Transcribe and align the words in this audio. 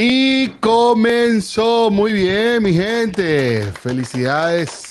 Y 0.00 0.50
comenzó 0.60 1.90
muy 1.90 2.12
bien, 2.12 2.62
mi 2.62 2.72
gente. 2.72 3.64
Felicidades. 3.82 4.90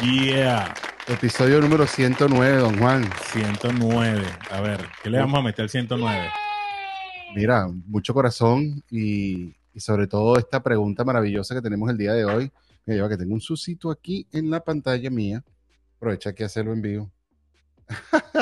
Yeah. 0.00 0.72
Episodio 1.06 1.60
número 1.60 1.86
109, 1.86 2.56
don 2.56 2.78
Juan. 2.78 3.06
109. 3.34 4.22
A 4.50 4.60
ver, 4.62 4.80
¿qué 5.02 5.10
le 5.10 5.18
vamos 5.18 5.38
a 5.38 5.42
meter 5.42 5.64
al 5.64 5.68
109? 5.68 6.30
Mira, 7.36 7.68
mucho 7.84 8.14
corazón 8.14 8.82
y, 8.90 9.54
y 9.74 9.80
sobre 9.80 10.06
todo 10.06 10.38
esta 10.38 10.62
pregunta 10.62 11.04
maravillosa 11.04 11.54
que 11.54 11.60
tenemos 11.60 11.90
el 11.90 11.98
día 11.98 12.14
de 12.14 12.24
hoy. 12.24 12.50
Me 12.86 12.94
lleva 12.94 13.10
que 13.10 13.18
tengo 13.18 13.34
un 13.34 13.42
susito 13.42 13.90
aquí 13.90 14.26
en 14.32 14.48
la 14.48 14.60
pantalla 14.60 15.10
mía. 15.10 15.44
Aprovecha 15.98 16.32
que 16.32 16.44
hacerlo 16.44 16.72
en 16.72 16.80
vivo. 16.80 17.10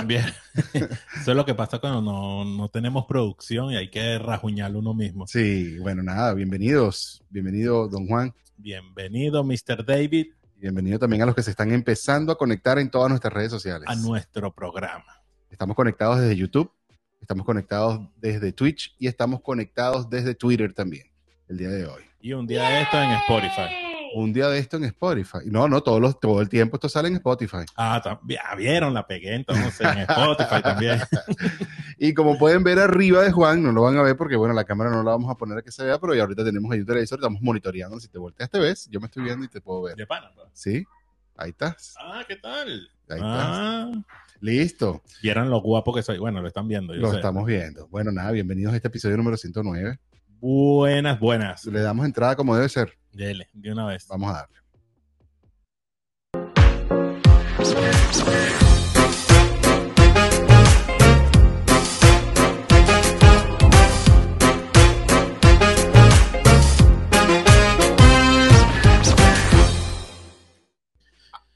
Bien. 0.06 0.24
Eso 0.74 1.30
es 1.30 1.36
lo 1.36 1.44
que 1.44 1.54
pasa 1.54 1.78
cuando 1.78 2.00
no, 2.02 2.44
no 2.44 2.68
tenemos 2.68 3.06
producción 3.06 3.72
y 3.72 3.76
hay 3.76 3.90
que 3.90 4.18
rajuñarlo 4.18 4.78
uno 4.78 4.94
mismo. 4.94 5.26
Sí, 5.26 5.78
bueno, 5.78 6.02
nada, 6.02 6.34
bienvenidos. 6.34 7.22
Bienvenido, 7.30 7.88
don 7.88 8.06
Juan. 8.06 8.34
Bienvenido, 8.56 9.42
Mr. 9.42 9.84
David, 9.84 10.28
bienvenido 10.56 10.98
también 10.98 11.22
a 11.22 11.26
los 11.26 11.34
que 11.34 11.42
se 11.42 11.50
están 11.50 11.72
empezando 11.72 12.30
a 12.32 12.38
conectar 12.38 12.78
en 12.78 12.90
todas 12.90 13.08
nuestras 13.08 13.32
redes 13.32 13.50
sociales. 13.50 13.88
a 13.88 13.96
nuestro 13.96 14.54
programa. 14.54 15.22
Estamos 15.50 15.74
conectados 15.74 16.20
desde 16.20 16.36
YouTube, 16.36 16.72
estamos 17.20 17.44
conectados 17.44 18.00
desde 18.16 18.52
Twitch 18.52 18.94
y 18.98 19.08
estamos 19.08 19.40
conectados 19.40 20.08
desde 20.08 20.34
Twitter 20.34 20.72
también 20.72 21.06
el 21.48 21.58
día 21.58 21.68
de 21.68 21.86
hoy. 21.86 22.02
Y 22.20 22.32
un 22.32 22.46
día 22.46 22.62
de 22.68 22.82
esto 22.82 23.02
en 23.02 23.10
Spotify. 23.10 23.91
Un 24.14 24.32
día 24.32 24.48
de 24.48 24.58
esto 24.58 24.76
en 24.76 24.84
Spotify. 24.84 25.38
No, 25.46 25.68
no, 25.68 25.82
todos 25.82 26.00
los, 26.00 26.18
todo 26.20 26.40
el 26.40 26.48
tiempo 26.48 26.76
esto 26.76 26.88
sale 26.88 27.08
en 27.08 27.14
Spotify. 27.14 27.64
Ah, 27.76 28.00
también. 28.02 28.40
Vieron, 28.56 28.92
la 28.94 29.06
pegué 29.06 29.34
entonces 29.36 29.80
en 29.80 29.98
Spotify 29.98 30.62
también. 30.62 31.00
Y 31.98 32.14
como 32.14 32.36
pueden 32.36 32.64
ver 32.64 32.80
arriba 32.80 33.22
de 33.22 33.30
Juan, 33.30 33.62
no 33.62 33.70
lo 33.70 33.82
van 33.82 33.96
a 33.96 34.02
ver 34.02 34.16
porque, 34.16 34.34
bueno, 34.34 34.54
la 34.54 34.64
cámara 34.64 34.90
no 34.90 35.04
la 35.04 35.12
vamos 35.12 35.30
a 35.30 35.36
poner 35.36 35.58
a 35.58 35.62
que 35.62 35.70
se 35.70 35.84
vea, 35.84 36.00
pero 36.00 36.14
ya 36.16 36.22
ahorita 36.22 36.44
tenemos 36.44 36.72
ahí 36.72 36.80
un 36.80 36.86
televisor, 36.86 37.18
estamos 37.20 37.40
monitoreando. 37.42 38.00
Si 38.00 38.08
te 38.08 38.18
volteas, 38.18 38.50
te 38.50 38.58
ves, 38.58 38.88
yo 38.90 38.98
me 38.98 39.06
estoy 39.06 39.22
viendo 39.22 39.44
y 39.44 39.48
te 39.48 39.60
puedo 39.60 39.82
ver. 39.82 39.94
De 39.94 40.04
pana, 40.06 40.32
pues. 40.34 40.48
¿Sí? 40.52 40.84
Ahí 41.36 41.50
estás. 41.50 41.94
Ah, 42.00 42.24
¿qué 42.26 42.34
tal? 42.36 42.88
Ahí 43.08 43.20
Ah, 43.22 43.92
Listo. 44.40 45.02
vieron 45.22 45.48
lo 45.48 45.60
guapo 45.60 45.94
que 45.94 46.02
soy. 46.02 46.18
Bueno, 46.18 46.40
lo 46.42 46.48
están 46.48 46.66
viendo. 46.66 46.92
yo 46.92 47.02
Lo 47.02 47.10
sé. 47.10 47.16
estamos 47.18 47.46
viendo. 47.46 47.86
Bueno, 47.86 48.10
nada, 48.10 48.32
bienvenidos 48.32 48.72
a 48.72 48.76
este 48.76 48.88
episodio 48.88 49.16
número 49.16 49.36
109. 49.36 50.00
Buenas, 50.40 51.20
buenas. 51.20 51.64
Le 51.66 51.80
damos 51.82 52.04
entrada 52.04 52.34
como 52.34 52.56
debe 52.56 52.68
ser. 52.68 52.98
Dele, 53.12 53.48
de 53.52 53.72
una 53.72 53.86
vez. 53.86 54.06
Vamos 54.08 54.30
a 54.30 54.32
darle. 54.32 54.62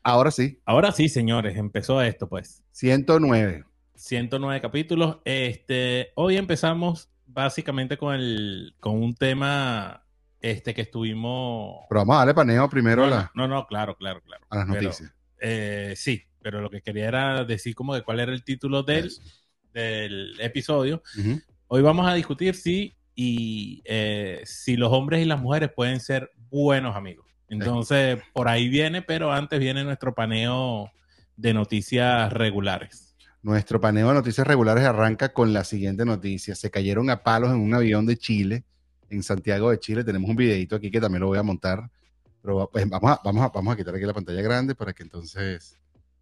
Ahora 0.02 0.30
sí, 0.30 0.60
Ahora 0.64 0.92
sí, 0.92 1.08
señores, 1.08 1.56
empezó 1.56 2.00
esto, 2.00 2.28
pues. 2.28 2.62
109. 2.70 3.64
109 3.96 4.60
capítulos. 4.60 5.18
Este, 5.24 6.12
hoy 6.14 6.36
empezamos 6.36 7.10
básicamente 7.26 7.96
con 7.96 8.14
el, 8.14 8.76
con 8.78 9.02
un 9.02 9.14
tema 9.14 10.05
este 10.40 10.74
que 10.74 10.82
estuvimos. 10.82 11.84
Pero 11.88 12.00
vamos 12.00 12.16
a 12.16 12.18
darle 12.18 12.34
paneo 12.34 12.68
primero 12.68 13.04
a, 13.04 13.06
no, 13.06 13.10
la- 13.16 13.30
no, 13.34 13.48
no, 13.48 13.66
claro, 13.66 13.96
claro, 13.96 14.20
claro. 14.22 14.46
a 14.50 14.56
las 14.56 14.66
Pero, 14.68 14.82
noticias. 14.82 15.14
eh, 15.40 15.94
sí, 15.96 16.22
pero 16.40 16.60
lo 16.60 16.70
que 16.70 16.82
quería 16.82 17.08
era 17.08 17.44
decir 17.44 17.74
como 17.74 17.94
de 17.94 18.02
cuál 18.02 18.20
era 18.20 18.32
el 18.32 18.44
título 18.44 18.82
del, 18.82 19.10
episodio. 20.38 21.02
Hoy 21.66 21.82
vamos 21.82 22.06
a 22.06 22.14
discutir 22.14 22.54
si 22.54 22.96
y 23.14 23.82
eh, 23.84 24.42
si 24.44 24.76
los 24.76 24.92
hombres 24.92 25.22
y 25.22 25.24
las 25.24 25.40
mujeres 25.40 25.70
pueden 25.74 26.00
ser 26.00 26.30
buenos 26.50 26.94
amigos. 26.96 27.26
Entonces, 27.48 28.18
por 28.32 28.48
ahí 28.48 28.68
viene, 28.68 29.02
pero 29.02 29.32
antes 29.32 29.58
viene 29.58 29.84
nuestro 29.84 30.14
paneo 30.14 30.90
de 31.36 31.54
noticias 31.54 32.32
regulares. 32.32 33.16
Nuestro 33.42 33.80
paneo 33.80 34.08
de 34.08 34.14
noticias 34.14 34.46
regulares 34.46 34.84
arranca 34.84 35.32
con 35.32 35.52
la 35.52 35.64
siguiente 35.64 36.04
noticia. 36.04 36.54
Se 36.54 36.70
cayeron 36.70 37.10
a 37.10 37.22
palos 37.22 37.50
en 37.50 37.60
un 37.60 37.74
avión 37.74 38.04
de 38.04 38.16
Chile, 38.16 38.64
en 39.10 39.22
Santiago 39.22 39.70
de 39.70 39.78
Chile. 39.78 40.04
Tenemos 40.04 40.28
un 40.28 40.36
videito 40.36 40.76
aquí 40.76 40.90
que 40.90 41.00
también 41.00 41.20
lo 41.20 41.28
voy 41.28 41.38
a 41.38 41.42
montar. 41.42 41.90
Pero 42.42 42.70
pues, 42.70 42.88
vamos, 42.88 43.10
a, 43.10 43.20
vamos, 43.24 43.44
a, 43.44 43.48
vamos 43.48 43.74
a 43.74 43.76
quitar 43.76 43.94
aquí 43.94 44.04
la 44.04 44.14
pantalla 44.14 44.40
grande 44.40 44.74
para 44.74 44.92
que 44.92 45.02
entonces 45.02 45.78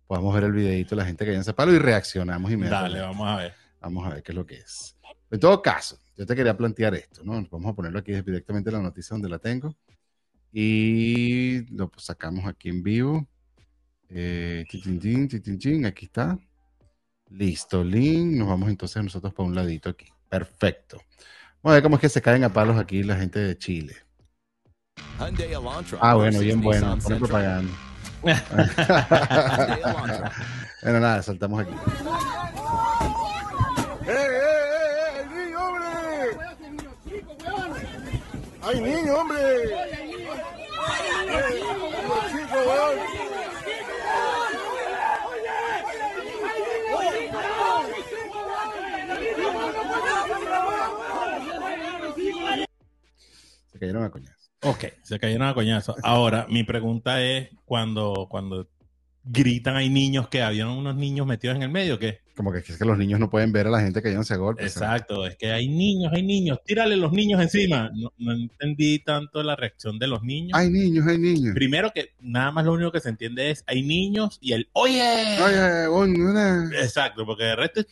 podamos 0.06 0.34
ver 0.34 0.44
el 0.44 0.52
videito 0.52 0.90
de 0.90 0.96
la 0.96 1.06
gente 1.06 1.24
cayéndose 1.24 1.50
a 1.50 1.54
palos 1.54 1.74
y 1.74 1.78
reaccionamos 1.78 2.50
inmediatamente. 2.50 2.98
Dale, 2.98 3.08
vamos 3.08 3.28
a 3.28 3.36
ver. 3.36 3.54
Vamos 3.80 4.06
a 4.06 4.14
ver 4.14 4.22
qué 4.22 4.32
es 4.32 4.36
lo 4.36 4.46
que 4.46 4.56
es. 4.56 4.96
En 5.30 5.40
todo 5.40 5.60
caso, 5.60 5.98
yo 6.16 6.24
te 6.24 6.34
quería 6.34 6.56
plantear 6.56 6.94
esto, 6.94 7.22
¿no? 7.24 7.46
Vamos 7.50 7.72
a 7.72 7.74
ponerlo 7.74 7.98
aquí 7.98 8.12
directamente 8.12 8.70
en 8.70 8.76
la 8.76 8.82
noticia 8.82 9.14
donde 9.14 9.28
la 9.28 9.38
tengo. 9.38 9.76
Y 10.52 11.66
lo 11.74 11.90
sacamos 11.96 12.46
aquí 12.46 12.68
en 12.68 12.82
vivo. 12.82 13.26
Eh, 14.08 14.64
tin, 14.70 15.00
tin, 15.00 15.58
tin, 15.58 15.86
aquí 15.86 16.06
está. 16.06 16.38
Listo, 17.30 17.82
link. 17.82 18.36
Nos 18.36 18.48
vamos 18.48 18.68
entonces 18.68 19.02
nosotros 19.02 19.34
para 19.34 19.48
un 19.48 19.54
ladito 19.54 19.90
aquí. 19.90 20.06
Perfecto. 20.28 21.00
Vamos 21.64 21.72
a 21.72 21.76
ver 21.76 21.82
cómo 21.82 21.96
es 21.96 22.02
que 22.02 22.10
se 22.10 22.20
caen 22.20 22.44
a 22.44 22.50
palos 22.50 22.78
aquí 22.78 23.02
la 23.02 23.16
gente 23.16 23.38
de 23.38 23.56
Chile. 23.56 23.96
Ah, 25.98 26.12
bueno, 26.12 26.40
bien 26.40 26.60
bueno. 26.60 26.94
Nissan 26.94 27.00
Pone 27.00 27.16
Sentra. 27.16 27.18
propaganda. 27.18 27.72
Bueno, 30.82 31.00
nada, 31.00 31.22
saltamos 31.22 31.62
aquí. 31.62 31.70
¡Eh, 34.06 34.10
eh, 34.10 34.12
eh! 35.16 35.24
¡Niño, 35.34 35.58
hombre! 35.64 35.88
¡Ay, 38.60 38.80
niño, 38.82 39.14
hombre! 39.14 39.40
¡Eh, 39.40 39.64
los 42.06 42.24
chicos, 42.30 42.62
weón! 42.66 42.98
Se 53.74 53.80
cayeron 53.80 54.04
a 54.04 54.10
coñazo. 54.10 54.50
Ok, 54.62 54.84
se 55.02 55.18
cayeron 55.18 55.48
a 55.48 55.54
coñazo. 55.54 55.96
Ahora, 56.04 56.46
mi 56.48 56.62
pregunta 56.62 57.20
es, 57.20 57.48
cuando, 57.64 58.28
cuando 58.30 58.68
gritan 59.24 59.74
hay 59.74 59.90
niños 59.90 60.28
que 60.28 60.42
habían 60.42 60.68
unos 60.68 60.94
niños 60.94 61.26
metidos 61.26 61.56
en 61.56 61.64
el 61.64 61.70
medio, 61.70 61.98
¿qué? 61.98 62.20
Como 62.36 62.50
que 62.50 62.58
es 62.58 62.76
que 62.76 62.84
los 62.84 62.98
niños 62.98 63.20
no 63.20 63.30
pueden 63.30 63.52
ver 63.52 63.68
a 63.68 63.70
la 63.70 63.80
gente 63.80 64.02
cayéndose 64.02 64.34
a 64.34 64.38
golpes. 64.38 64.66
Exacto, 64.66 65.24
es 65.24 65.36
que 65.36 65.52
hay 65.52 65.68
niños, 65.68 66.12
hay 66.12 66.24
niños, 66.24 66.58
tírale 66.64 66.96
los 66.96 67.12
niños 67.12 67.40
encima. 67.40 67.90
No, 67.94 68.12
no 68.18 68.32
entendí 68.32 68.98
tanto 68.98 69.42
la 69.42 69.54
reacción 69.54 69.98
de 70.00 70.08
los 70.08 70.22
niños. 70.22 70.58
Hay 70.58 70.68
niños, 70.68 71.06
hay 71.06 71.18
niños. 71.18 71.54
Primero 71.54 71.92
que 71.94 72.10
nada 72.20 72.50
más 72.50 72.64
lo 72.64 72.72
único 72.72 72.90
que 72.90 73.00
se 73.00 73.08
entiende 73.08 73.50
es 73.50 73.62
hay 73.68 73.82
niños 73.82 74.38
y 74.40 74.52
el 74.52 74.68
oye. 74.72 75.38
Oye, 75.40 75.86
bueno, 75.86 76.70
Exacto, 76.72 77.24
porque 77.24 77.44
de 77.44 77.56
resto 77.56 77.80
es 77.80 77.86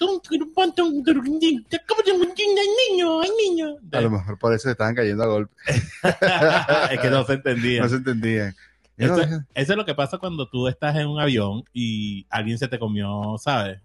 hay 2.59 2.97
niños, 2.97 3.24
hay 3.24 3.30
niños. 3.48 3.76
A 3.92 4.00
lo 4.00 4.10
mejor 4.10 4.38
por 4.38 4.53
eso 4.54 4.64
se 4.64 4.72
estaban 4.72 4.94
cayendo 4.94 5.22
a 5.22 5.26
golpes. 5.26 5.56
es 6.91 7.00
que 7.00 7.10
no 7.10 7.24
se 7.24 7.34
entendía. 7.34 7.82
No 7.82 7.88
se 7.88 7.97
entendían. 7.97 8.54
Eso, 8.97 9.20
eso 9.22 9.44
es 9.54 9.76
lo 9.76 9.84
que 9.84 9.94
pasa 9.94 10.19
cuando 10.19 10.48
tú 10.48 10.69
estás 10.69 10.97
en 10.97 11.06
un 11.06 11.20
avión 11.20 11.64
y 11.72 12.26
alguien 12.28 12.59
se 12.59 12.69
te 12.69 12.78
comió, 12.78 13.36
¿sabes? 13.38 13.80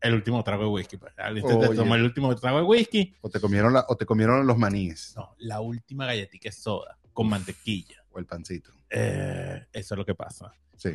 El 0.00 0.14
último 0.14 0.42
trago 0.44 0.62
de 0.64 0.68
whisky. 0.68 0.96
Pues. 0.98 1.12
Se 1.16 1.42
te 1.68 1.74
tomó 1.74 1.94
el 1.94 2.02
último 2.02 2.34
trago 2.36 2.58
de 2.58 2.64
whisky. 2.64 3.14
o, 3.22 3.28
te 3.30 3.40
comieron 3.40 3.72
la- 3.72 3.84
o 3.88 3.96
te 3.96 4.04
comieron 4.06 4.46
los 4.46 4.56
maníes 4.58 5.14
No, 5.16 5.34
la 5.38 5.60
última 5.60 6.06
galletita 6.06 6.48
es 6.50 6.56
soda 6.56 6.98
con 7.12 7.28
mantequilla. 7.28 8.04
o 8.12 8.18
el 8.18 8.26
pancito. 8.26 8.72
Eh, 8.90 9.66
eso 9.72 9.94
es 9.94 9.98
lo 9.98 10.04
que 10.06 10.14
pasa. 10.14 10.52
Sí. 10.76 10.90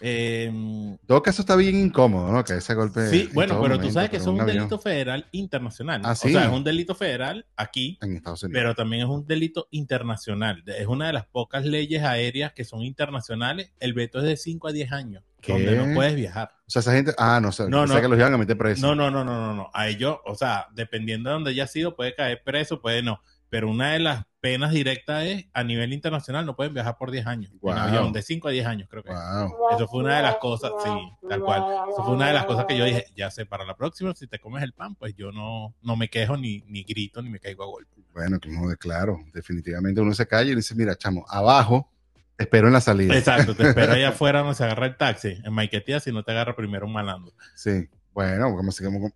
Eh, 0.00 0.44
En 0.46 0.98
todo 1.06 1.22
caso 1.22 1.42
está 1.42 1.56
bien 1.56 1.76
incómodo, 1.76 2.30
¿no? 2.32 2.44
Que 2.44 2.54
ese 2.54 2.74
golpe. 2.74 3.08
sí, 3.08 3.22
en 3.28 3.32
bueno, 3.34 3.60
pero 3.62 3.78
tú 3.78 3.90
sabes 3.90 4.10
que 4.10 4.16
es 4.18 4.26
un 4.26 4.44
delito 4.44 4.78
federal 4.78 5.26
internacional. 5.32 6.02
Ah, 6.04 6.14
sí. 6.14 6.28
O 6.28 6.30
sea, 6.32 6.44
es 6.46 6.52
un 6.52 6.64
delito 6.64 6.94
federal 6.94 7.46
aquí, 7.56 7.98
En 8.02 8.16
Estados 8.16 8.42
Unidos. 8.42 8.58
pero 8.60 8.74
también 8.74 9.02
es 9.02 9.08
un 9.08 9.26
delito 9.26 9.68
internacional. 9.70 10.62
Es 10.66 10.86
una 10.86 11.06
de 11.08 11.12
las 11.12 11.26
pocas 11.26 11.64
leyes 11.64 12.02
aéreas 12.02 12.52
que 12.52 12.64
son 12.64 12.82
internacionales. 12.82 13.72
El 13.80 13.94
veto 13.94 14.18
es 14.18 14.24
de 14.24 14.36
5 14.36 14.68
a 14.68 14.72
10 14.72 14.92
años, 14.92 15.24
¿Qué? 15.40 15.52
donde 15.52 15.76
no 15.76 15.94
puedes 15.94 16.14
viajar. 16.14 16.50
o 16.66 16.70
sea, 16.70 16.80
esa 16.80 16.92
gente. 16.92 17.12
Ah, 17.18 17.40
no 17.42 17.52
sé. 17.52 17.64
No, 17.64 17.86
No, 17.86 17.94
no. 17.94 18.00
que 18.00 18.08
los 18.08 18.18
iban 18.18 18.34
a 18.34 18.38
meter 18.38 18.56
presos. 18.58 18.82
No, 18.82 18.94
no, 18.94 19.10
no, 19.10 19.24
no, 19.24 19.34
no, 19.40 19.54
no. 19.54 19.70
A 19.72 19.88
ellos, 19.88 20.18
o 20.26 20.34
sea, 20.34 20.66
dependiendo 20.74 21.30
de 21.30 21.34
donde 21.34 21.50
haya 21.50 21.66
sido, 21.66 21.96
puede 21.96 22.14
caer 22.14 22.42
preso, 22.44 22.80
puede 22.80 23.02
no. 23.02 23.20
Pero 23.48 23.70
una 23.70 23.92
de 23.92 24.00
las 24.00 24.24
penas 24.46 24.70
directas 24.70 25.24
es 25.24 25.46
a 25.52 25.64
nivel 25.64 25.92
internacional 25.92 26.46
no 26.46 26.54
pueden 26.54 26.72
viajar 26.72 26.96
por 26.96 27.10
10 27.10 27.26
años. 27.26 27.52
Wow. 27.60 27.72
En 27.72 27.78
avión, 27.78 28.12
de 28.12 28.22
5 28.22 28.46
a 28.46 28.50
10 28.52 28.66
años, 28.66 28.88
creo 28.88 29.02
que. 29.02 29.10
Wow. 29.10 29.74
Eso 29.74 29.88
fue 29.88 30.04
una 30.04 30.18
de 30.18 30.22
las 30.22 30.36
cosas, 30.36 30.70
sí, 30.84 30.90
tal 31.28 31.40
cual. 31.40 31.64
Eso 31.90 32.04
fue 32.04 32.14
una 32.14 32.28
de 32.28 32.34
las 32.34 32.44
cosas 32.44 32.64
que 32.66 32.78
yo 32.78 32.84
dije, 32.84 33.06
ya 33.16 33.28
sé, 33.32 33.44
para 33.44 33.64
la 33.64 33.76
próxima, 33.76 34.14
si 34.14 34.28
te 34.28 34.38
comes 34.38 34.62
el 34.62 34.72
pan, 34.72 34.94
pues 34.94 35.16
yo 35.16 35.32
no, 35.32 35.74
no 35.82 35.96
me 35.96 36.08
quejo, 36.08 36.36
ni, 36.36 36.62
ni 36.68 36.84
grito, 36.84 37.22
ni 37.22 37.28
me 37.28 37.40
caigo 37.40 37.64
a 37.64 37.66
golpe. 37.66 37.90
Bueno, 38.14 38.38
claro. 38.78 39.18
Definitivamente 39.34 40.00
uno 40.00 40.14
se 40.14 40.28
calla 40.28 40.52
y 40.52 40.54
dice, 40.54 40.76
mira, 40.76 40.94
chamo, 40.94 41.26
abajo, 41.28 41.90
te 42.36 42.44
espero 42.44 42.68
en 42.68 42.74
la 42.74 42.80
salida. 42.80 43.18
Exacto, 43.18 43.56
te 43.56 43.68
espero 43.68 43.92
allá 43.94 44.10
afuera 44.10 44.40
donde 44.40 44.54
se 44.54 44.62
agarra 44.62 44.86
el 44.86 44.96
taxi, 44.96 45.40
en 45.42 45.52
Maiquetía, 45.52 45.98
si 45.98 46.12
no 46.12 46.22
te 46.22 46.30
agarra 46.30 46.54
primero 46.54 46.86
un 46.86 46.92
malandro. 46.92 47.34
Sí. 47.56 47.88
Bueno, 48.16 48.56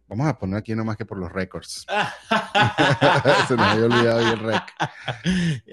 vamos 0.09 0.27
a 0.29 0.39
poner 0.39 0.59
aquí 0.59 0.75
nomás 0.75 0.99
que 0.99 1.07
por 1.07 1.17
los 1.17 1.33
récords. 1.33 1.87
Se 3.49 3.57
nos 3.57 3.67
había 3.67 3.87
olvidado 3.87 4.33
el 4.35 4.39
rec. 4.41 4.63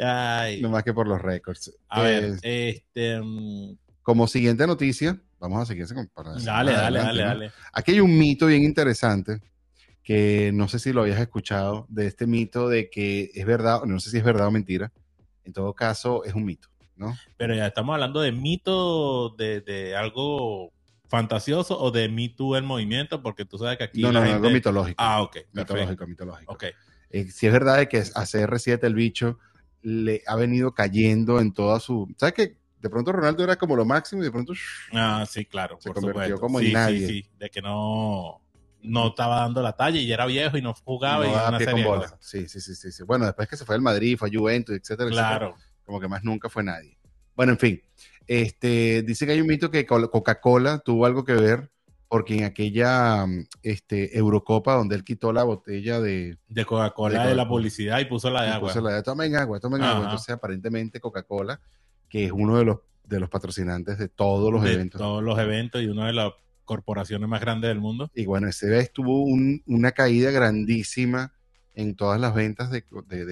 Ay, 0.02 0.62
Nomás 0.62 0.82
que 0.84 0.94
por 0.94 1.10
los 1.10 1.22
récords. 1.22 1.76
a 1.90 2.04
ver, 2.04 2.40
este. 2.42 3.20
mm, 3.22 3.76
como 4.02 4.28
siguiente 4.28 4.66
noticia, 4.66 5.22
vamos 5.40 5.62
a 5.62 5.66
seguirse 5.66 5.94
con 5.94 6.10
Dale, 6.16 6.46
dale, 6.46 6.72
adelante, 6.72 7.00
dale, 7.00 7.22
¿no? 7.22 7.28
dale. 7.28 7.52
Aquí 7.74 7.92
hay 7.92 8.00
un 8.00 8.18
mito 8.18 8.46
bien 8.46 8.64
interesante 8.64 9.42
que 10.02 10.52
no 10.54 10.70
sé 10.70 10.80
si 10.80 10.94
lo 10.94 11.02
habías 11.02 11.20
escuchado, 11.20 11.86
de 11.90 12.08
este 12.08 12.28
mito 12.28 12.70
de 12.70 12.90
que 12.90 13.30
es 13.34 13.46
verdad, 13.46 13.84
no 13.84 14.00
sé 14.00 14.10
si 14.10 14.20
es 14.20 14.24
verdad 14.24 14.48
o 14.48 14.52
mentira. 14.52 14.94
En 15.44 15.52
todo 15.52 15.74
caso, 15.74 16.24
es 16.24 16.34
un 16.34 16.46
mito, 16.46 16.70
¿no? 16.96 17.14
Pero 17.36 17.54
ya 17.54 17.68
estamos 17.68 17.94
hablando 17.94 18.22
de 18.22 18.32
mito, 18.32 19.32
de, 19.32 19.60
de 19.60 19.98
algo 19.98 20.72
fantasioso 21.08 21.80
o 21.80 21.92
de 21.92 22.10
Me 22.10 22.30
Too 22.30 22.56
el 22.58 22.64
movimiento, 22.64 23.22
porque 23.22 23.46
tú 23.46 23.58
sabes 23.58 23.78
que 23.78 23.86
aquí. 23.86 24.02
no, 24.02 24.12
la 24.12 24.20
no, 24.20 24.26
no, 24.26 24.32
gente- 24.32 24.48
algo 24.48 24.56
mitológico. 24.56 24.96
Ah, 25.04 25.22
ok. 25.22 25.38
mitológico, 25.54 26.08
mitológico. 26.08 26.54
Ok. 26.54 26.64
Eh, 27.10 27.32
si 27.32 27.48
es 27.48 27.54
verdad 27.54 27.78
de 27.78 27.88
que 27.88 28.00
a 28.00 28.26
CR7 28.26 28.84
el 28.84 28.94
bicho 28.96 29.40
le 29.82 30.22
ha 30.28 30.36
venido 30.36 30.74
cayendo 30.74 31.40
en 31.40 31.54
toda 31.54 31.80
su... 31.80 32.14
¿Sabes 32.18 32.34
que 32.34 32.58
De 32.82 32.90
pronto 32.90 33.12
Ronaldo 33.12 33.44
era 33.44 33.56
como 33.56 33.76
lo 33.76 33.86
máximo 33.86 34.22
y 34.22 34.26
de 34.26 34.32
pronto... 34.32 34.54
shh, 34.54 34.90
Ah, 34.94 35.26
sí, 35.30 35.46
claro. 35.46 35.78
Se 35.80 35.90
por 35.90 35.96
convirtió 35.96 36.36
supuesto. 36.36 36.40
como 36.42 36.60
en 36.60 36.66
sí, 36.68 36.74
nadie. 36.74 37.00
Sí, 37.08 37.22
sí, 37.24 37.30
de 37.40 37.50
que 37.50 37.62
no, 37.62 38.42
no 38.82 39.08
estaba 39.08 39.40
dando 39.42 39.62
la 39.62 39.72
talla 39.74 40.00
y 40.00 40.06
ya 40.08 40.16
era 40.16 40.26
viejo 40.26 40.58
y 40.58 40.62
no 40.62 40.74
jugaba 40.74 41.24
no 41.26 41.32
y 41.32 41.34
una 41.34 41.58
serie 41.60 41.84
con 41.86 41.96
bola. 41.96 42.18
Sí, 42.20 42.48
sí, 42.50 42.60
sí, 42.60 42.76
sí, 42.76 42.92
sí. 42.92 43.04
Bueno, 43.04 43.26
después 43.26 43.48
que 43.48 43.56
se 43.58 43.64
fue 43.66 43.76
al 43.76 43.82
Madrid, 43.82 44.18
fue 44.18 44.28
a 44.30 44.32
Juventus, 44.38 44.76
etcétera, 44.76 45.10
etcétera, 45.10 45.38
Claro. 45.40 45.56
como 45.86 46.00
que 46.02 46.08
más 46.10 46.24
nunca 46.24 46.50
fue 46.50 46.64
nadie. 46.64 46.98
Bueno, 47.36 47.54
en 47.54 47.60
fin, 47.60 47.82
este, 48.28 49.04
dice 49.04 49.26
que 49.26 49.32
hay 49.34 49.42
un 49.42 49.48
mito 49.48 49.72
que 49.72 49.86
Col- 49.86 50.10
Coca-Cola 50.10 50.80
tuvo 50.80 51.06
algo 51.06 51.24
que 51.24 51.34
ver 51.34 51.70
porque 52.10 52.38
en 52.38 52.44
aquella 52.46 53.26
mm, 53.26 53.48
este, 53.64 54.18
Eurocopa 54.18 54.74
donde 54.76 54.96
él 54.96 55.04
quitó 55.04 55.34
la 55.34 55.44
botella 55.44 56.00
de... 56.00 56.38
De 56.48 56.66
Coca-Cola 56.66 57.24
De 57.24 57.30
de, 57.30 57.36
la 57.36 57.48
publicidad 57.48 58.00
y 58.00 58.06
puso 58.06 58.30
la 58.30 58.44
de 58.44 58.50
agua. 58.50 58.70
puso 58.70 58.82
la 58.82 58.94
de 58.96 59.04
tomen 59.04 59.36
agua, 59.36 59.60
tomen 59.60 59.82
agua. 59.82 60.04
Entonces 60.06 60.30
aparentemente 60.30 61.00
Coca-Cola, 61.02 61.60
que 62.10 62.26
es 62.26 62.32
uno 62.32 62.58
de 62.58 62.66
los, 62.66 62.78
de 63.06 63.20
los 63.20 63.30
patrocinantes 63.30 63.98
de 63.98 64.08
todos 64.08 64.52
los 64.54 64.64
de 64.64 64.74
eventos. 64.74 65.00
todos 65.02 65.22
los 65.24 65.38
eventos 65.40 65.82
y 65.82 65.88
una 65.88 66.08
de 66.08 66.14
las 66.14 66.32
corporaciones 66.64 67.28
más 67.30 67.42
grandes 67.42 67.70
del 67.70 67.80
mundo. 67.80 68.10
Y 68.14 68.26
bueno, 68.26 68.48
ese 68.48 68.68
vez 68.70 68.92
tuvo 68.92 69.24
un- 69.24 69.62
una 69.68 69.92
caída 69.92 70.32
grandísima 70.32 71.34
en 71.76 71.96
todas 71.96 72.20
las 72.20 72.34
ventas 72.34 72.72
de, 72.72 72.84
de, 73.08 73.26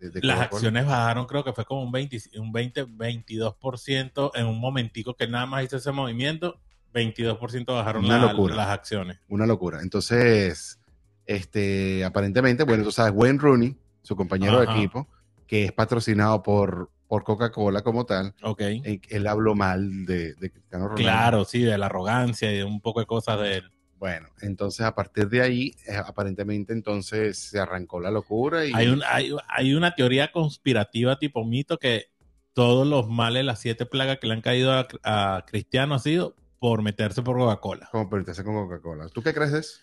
de, 0.00 0.20
Las 0.22 0.40
acciones 0.40 0.86
bajaron, 0.86 1.26
creo 1.26 1.44
que 1.44 1.52
fue 1.52 1.64
como 1.64 1.82
un 1.82 1.92
20, 1.92 2.18
un 2.38 2.52
20 2.52 2.86
22% 2.86 4.30
en 4.34 4.46
un 4.46 4.58
momentico 4.60 5.14
que 5.14 5.26
nada 5.28 5.46
más 5.46 5.64
hizo 5.64 5.76
ese 5.76 5.92
movimiento, 5.92 6.58
22% 6.94 7.66
bajaron 7.66 8.04
Una 8.04 8.18
la- 8.18 8.32
locura. 8.32 8.54
las 8.54 8.68
acciones. 8.68 9.18
Una 9.28 9.46
locura. 9.46 9.80
Entonces, 9.82 10.80
este, 11.26 12.04
aparentemente, 12.04 12.64
bueno, 12.64 12.82
tú 12.84 12.92
sabes, 12.92 13.12
Wayne 13.14 13.38
Rooney, 13.38 13.76
su 14.02 14.16
compañero 14.16 14.60
Ajá. 14.60 14.72
de 14.72 14.78
equipo, 14.78 15.06
que 15.46 15.64
es 15.66 15.72
patrocinado 15.72 16.42
por, 16.42 16.90
por 17.06 17.24
Coca-Cola 17.24 17.82
como 17.82 18.06
tal, 18.06 18.34
Ok. 18.42 18.60
eh, 18.62 19.00
él 19.10 19.26
habló 19.26 19.54
mal 19.54 20.06
de, 20.06 20.34
de 20.34 20.50
Cristiano 20.50 20.84
Ronaldo. 20.88 21.02
Claro, 21.02 21.44
sí, 21.44 21.60
de 21.62 21.76
la 21.76 21.86
arrogancia 21.86 22.50
y 22.52 22.58
de 22.58 22.64
un 22.64 22.80
poco 22.80 23.00
de 23.00 23.06
cosas 23.06 23.40
de 23.40 23.56
él. 23.58 23.70
Bueno, 24.00 24.28
entonces 24.40 24.84
a 24.86 24.94
partir 24.94 25.28
de 25.28 25.42
ahí, 25.42 25.76
eh, 25.86 25.94
aparentemente 25.94 26.72
entonces 26.72 27.38
se 27.38 27.60
arrancó 27.60 28.00
la 28.00 28.10
locura 28.10 28.64
y 28.64 28.72
Hay, 28.74 28.88
un, 28.88 29.02
hay, 29.06 29.30
hay 29.46 29.74
una 29.74 29.94
teoría 29.94 30.32
conspirativa 30.32 31.18
tipo 31.18 31.44
mito 31.44 31.76
que 31.78 32.06
todos 32.54 32.86
los 32.86 33.08
males, 33.10 33.44
las 33.44 33.60
siete 33.60 33.84
plagas 33.84 34.18
que 34.18 34.26
le 34.26 34.32
han 34.32 34.40
caído 34.40 34.72
a, 34.72 34.88
a 35.04 35.44
Cristiano 35.46 35.94
ha 35.94 35.98
sido 35.98 36.34
por 36.58 36.80
meterse 36.82 37.20
por 37.22 37.36
Coca-Cola. 37.36 37.90
como 37.92 38.08
pertenece 38.08 38.42
con 38.42 38.54
Coca-Cola. 38.54 39.08
¿Tú 39.10 39.22
qué 39.22 39.34
crees? 39.34 39.80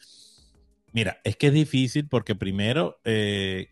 Mira, 0.94 1.20
es 1.24 1.36
que 1.38 1.48
es 1.48 1.54
difícil 1.54 2.08
porque 2.08 2.34
primero, 2.34 3.00
eh, 3.04 3.70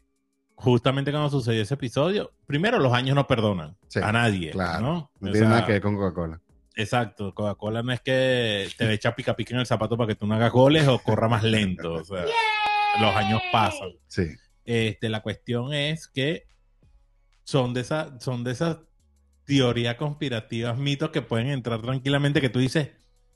justamente 0.53 1.09
cuando 1.09 1.31
sucedió 1.31 1.63
ese 1.63 1.74
episodio, 1.74 2.31
primero 2.45 2.77
los 2.80 2.94
años 2.94 3.15
no 3.15 3.25
perdonan 3.25 3.77
Sí, 3.88 4.00
a 4.01 4.12
nadie, 4.12 4.51
claro. 4.51 4.81
¿no? 4.81 5.12
No 5.19 5.31
tiene 5.31 5.39
sea, 5.39 5.50
nada 5.50 5.65
que 5.65 5.71
ver 5.74 5.81
con 5.81 5.95
Coca-Cola. 5.95 6.39
Exacto, 6.75 7.33
Coca-Cola 7.33 7.83
no 7.83 7.92
es 7.94 8.01
que 8.01 8.68
te 8.77 8.92
echa 8.94 9.16
pica 9.16 9.36
pica 9.36 9.54
en 9.54 9.62
el 9.62 9.66
zapato 9.66 9.95
para 9.98 10.07
que 10.07 10.16
tú 10.16 10.27
no 10.27 10.36
hagas 10.36 10.51
goles 10.51 10.88
o 10.88 11.00
corra 11.00 11.30
más 11.30 11.44
lento, 11.44 11.94
o 11.94 12.04
sea, 12.04 12.25
los 13.00 13.16
años 13.16 13.42
pasan. 13.51 13.89
Sí. 14.07 14.27
Este, 14.66 15.10
la 15.10 15.22
cuestión 15.22 15.74
es 15.74 16.07
que 16.07 16.48
son 17.44 17.74
de 17.74 17.81
esas, 17.81 18.22
son 18.24 18.44
de 18.44 18.51
esas 18.51 18.77
teorías 19.45 19.95
conspirativas, 19.95 20.77
mitos 20.77 21.12
que 21.12 21.22
pueden 21.22 21.48
entrar 21.48 21.81
tranquilamente 21.81 22.42
que 22.42 22.50
tú 22.50 22.60
dices, 22.60 22.89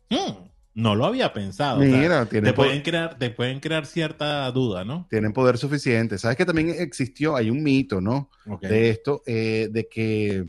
"Hmm, 0.10 0.48
no 0.74 0.96
lo 0.96 1.06
había 1.06 1.32
pensado. 1.34 1.80
O 1.80 1.84
sea, 1.84 1.98
Mira, 1.98 2.26
tienen, 2.26 2.52
te 2.52 2.56
pueden 2.56 2.82
crear, 2.82 3.18
te 3.18 3.30
pueden 3.30 3.60
crear 3.60 3.86
cierta 3.86 4.50
duda, 4.52 4.84
¿no? 4.84 5.08
tienen 5.10 5.34
poder 5.34 5.58
suficiente. 5.58 6.18
¿Sabes 6.18 6.38
que 6.38 6.46
también 6.46 6.70
existió? 6.70 7.36
Hay 7.36 7.50
un 7.50 7.62
mito, 7.64 8.02
¿no? 8.02 8.30
Ok, 8.48 8.64
De 8.64 8.90
esto, 8.90 9.22
eh, 9.26 9.68
de 9.72 9.88
que 9.88 10.46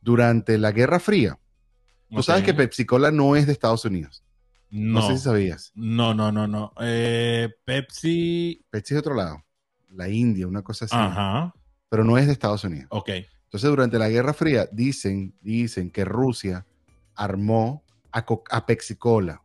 durante 0.00 0.58
la 0.58 0.72
Guerra 0.72 1.00
Fría, 1.00 1.38
tú 2.16 2.22
sabes 2.22 2.42
que 2.44 2.54
Pepsi 2.54 2.84
Cola 2.84 3.10
no 3.10 3.36
es 3.36 3.46
de 3.46 3.52
Estados 3.52 3.84
Unidos. 3.84 4.22
No, 4.70 5.00
no, 5.00 5.06
sé 5.06 5.16
si 5.18 5.22
sabías. 5.24 5.70
no, 5.74 6.14
no, 6.14 6.32
no, 6.32 6.46
no. 6.48 6.72
Eh, 6.80 7.48
Pepsi, 7.64 8.64
Pepsi 8.70 8.94
es 8.94 8.96
de 8.96 8.98
otro 9.00 9.14
lado. 9.14 9.44
La 9.90 10.08
India, 10.08 10.46
una 10.48 10.62
cosa 10.62 10.86
así. 10.86 10.94
ajá, 10.96 11.54
Pero 11.88 12.02
no 12.04 12.18
es 12.18 12.26
de 12.26 12.32
Estados 12.32 12.64
Unidos. 12.64 12.86
ok. 12.90 13.08
Entonces, 13.44 13.70
durante 13.70 13.98
la 14.00 14.08
Guerra 14.08 14.32
Fría, 14.34 14.68
dicen, 14.72 15.32
dicen 15.40 15.90
que 15.90 16.04
Rusia 16.04 16.66
armó 17.14 17.84
a, 18.10 18.24
Co- 18.24 18.42
a 18.50 18.66
Pepsi 18.66 18.96
Cola 18.96 19.42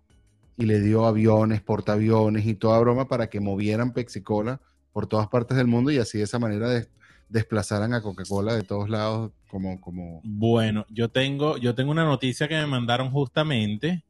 y 0.58 0.66
le 0.66 0.80
dio 0.82 1.06
aviones, 1.06 1.62
portaaviones 1.62 2.46
y 2.48 2.56
toda 2.56 2.80
broma 2.80 3.08
para 3.08 3.30
que 3.30 3.40
movieran 3.40 3.94
Pepsi 3.94 4.22
Cola 4.24 4.60
por 4.92 5.06
todas 5.06 5.28
partes 5.28 5.58
del 5.58 5.68
mundo 5.68 5.92
y 5.92 6.00
así 6.00 6.18
de 6.18 6.24
esa 6.24 6.40
manera 6.40 6.70
des- 6.70 6.90
desplazaran 7.30 7.94
a 7.94 8.02
Coca-Cola 8.02 8.56
de 8.56 8.64
todos 8.64 8.90
lados 8.90 9.32
como, 9.48 9.80
como... 9.80 10.22
Bueno, 10.24 10.86
yo 10.90 11.10
tengo, 11.10 11.58
yo 11.58 11.76
tengo 11.76 11.92
una 11.92 12.04
noticia 12.04 12.48
que 12.48 12.56
me 12.56 12.66
mandaron 12.66 13.12
justamente, 13.12 14.04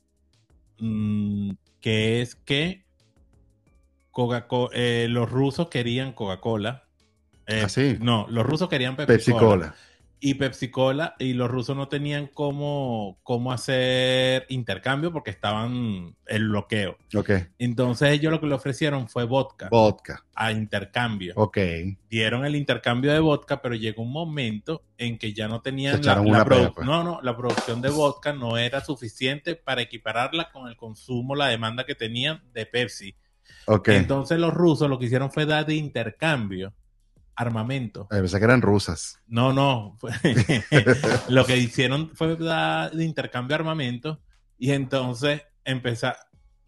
mm, 0.80 1.52
que 1.82 2.22
es 2.22 2.36
que 2.36 2.86
Coca-Cola, 4.12 4.70
eh, 4.74 5.08
los 5.10 5.30
rusos 5.30 5.68
querían 5.70 6.14
Coca-Cola. 6.14 6.86
Eh, 7.46 7.62
¿Ah, 7.66 7.70
sí? 7.70 7.98
No, 8.00 8.28
los 8.30 8.46
rusos 8.46 8.70
querían 8.70 8.96
Pepsi, 8.96 9.14
Pepsi 9.14 9.32
Cola. 9.32 9.46
Cola. 9.46 9.76
Y 10.22 10.34
Pepsi 10.34 10.70
Cola, 10.70 11.16
y 11.18 11.34
los 11.34 11.50
rusos 11.50 11.78
no 11.78 11.88
tenían 11.88 12.28
cómo, 12.28 13.20
cómo 13.24 13.54
hacer 13.54 14.46
intercambio 14.50 15.14
porque 15.14 15.32
estaban 15.32 16.16
el 16.26 16.50
bloqueo. 16.50 16.98
Entonces 17.58 18.10
ellos 18.12 18.32
lo 18.32 18.42
que 18.42 18.48
le 18.48 18.56
ofrecieron 18.56 19.08
fue 19.08 19.24
vodka 19.24 19.70
Vodka. 19.72 20.26
a 20.36 20.52
intercambio. 20.52 21.34
Ok. 21.38 21.58
Dieron 22.10 22.46
el 22.46 22.56
intercambio 22.56 23.14
de 23.14 23.20
vodka, 23.20 23.62
pero 23.62 23.76
llegó 23.76 24.04
un 24.04 24.12
momento 24.12 24.84
en 24.98 25.18
que 25.18 25.32
ya 25.34 25.48
no 25.48 25.62
tenían 25.62 26.02
la, 26.04 26.22
la 26.22 26.46
pues. 26.46 26.86
no, 26.86 27.04
no, 27.04 27.22
la 27.22 27.38
producción 27.38 27.82
de 27.82 27.90
vodka 27.90 28.34
no 28.34 28.58
era 28.58 28.82
suficiente 28.84 29.56
para 29.56 29.82
equipararla 29.82 30.52
con 30.52 30.68
el 30.68 30.76
consumo, 30.76 31.34
la 31.36 31.48
demanda 31.48 31.86
que 31.86 31.96
tenían 31.96 32.42
de 32.54 32.66
Pepsi. 32.66 33.16
Ok. 33.66 33.90
Entonces 33.90 34.38
los 34.38 34.54
rusos 34.54 34.90
lo 34.90 35.00
que 35.00 35.06
hicieron 35.06 35.32
fue 35.32 35.46
dar 35.46 35.66
de 35.66 35.76
intercambio 35.76 36.74
armamento. 37.40 38.08
Pensé 38.10 38.38
que 38.38 38.44
eran 38.46 38.62
rusas. 38.62 39.18
No, 39.28 39.54
no. 39.54 39.98
lo 41.30 41.46
que 41.46 41.58
hicieron 41.58 42.12
fue 42.16 42.36
dar 42.36 42.92
de 42.92 43.06
intercambio 43.06 43.56
armamento 43.56 44.22
y 44.58 44.72
entonces 44.72 45.42
empezó, 45.64 46.12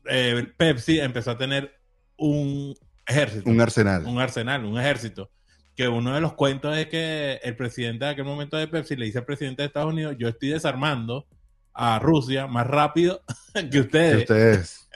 eh, 0.06 0.48
Pepsi 0.58 1.00
empezó 1.00 1.32
a 1.32 1.38
tener 1.38 1.74
un 2.18 2.74
ejército 3.06 3.50
Un 3.50 3.60
arsenal. 3.60 4.06
un 4.06 4.20
arsenal, 4.20 4.66
un 4.66 4.80
ejército. 4.80 5.30
Que 5.76 5.88
uno 5.88 6.14
de 6.14 6.22
los 6.22 6.34
cuentos 6.34 6.78
es 6.78 6.88
que 6.88 7.40
el 7.44 7.56
presidente 7.56 8.06
de 8.06 8.12
aquel 8.12 8.26
momento 8.26 8.56
de 8.58 8.68
Pepsi 8.68 8.96
le 8.96 9.06
dice 9.06 9.20
al 9.20 9.26
presidente 9.26 9.62
de 9.64 9.68
Estados 9.68 9.92
Unidos, 9.92 10.16
yo 10.20 10.28
estoy 10.28 10.50
desarmando 10.50 11.28
a 11.74 12.00
Rusia 12.00 12.48
más 12.48 12.68
rápido 12.68 13.22
que 13.54 13.70
Que 13.70 13.80
ustedes. 13.82 14.18
ustedes. 14.20 14.90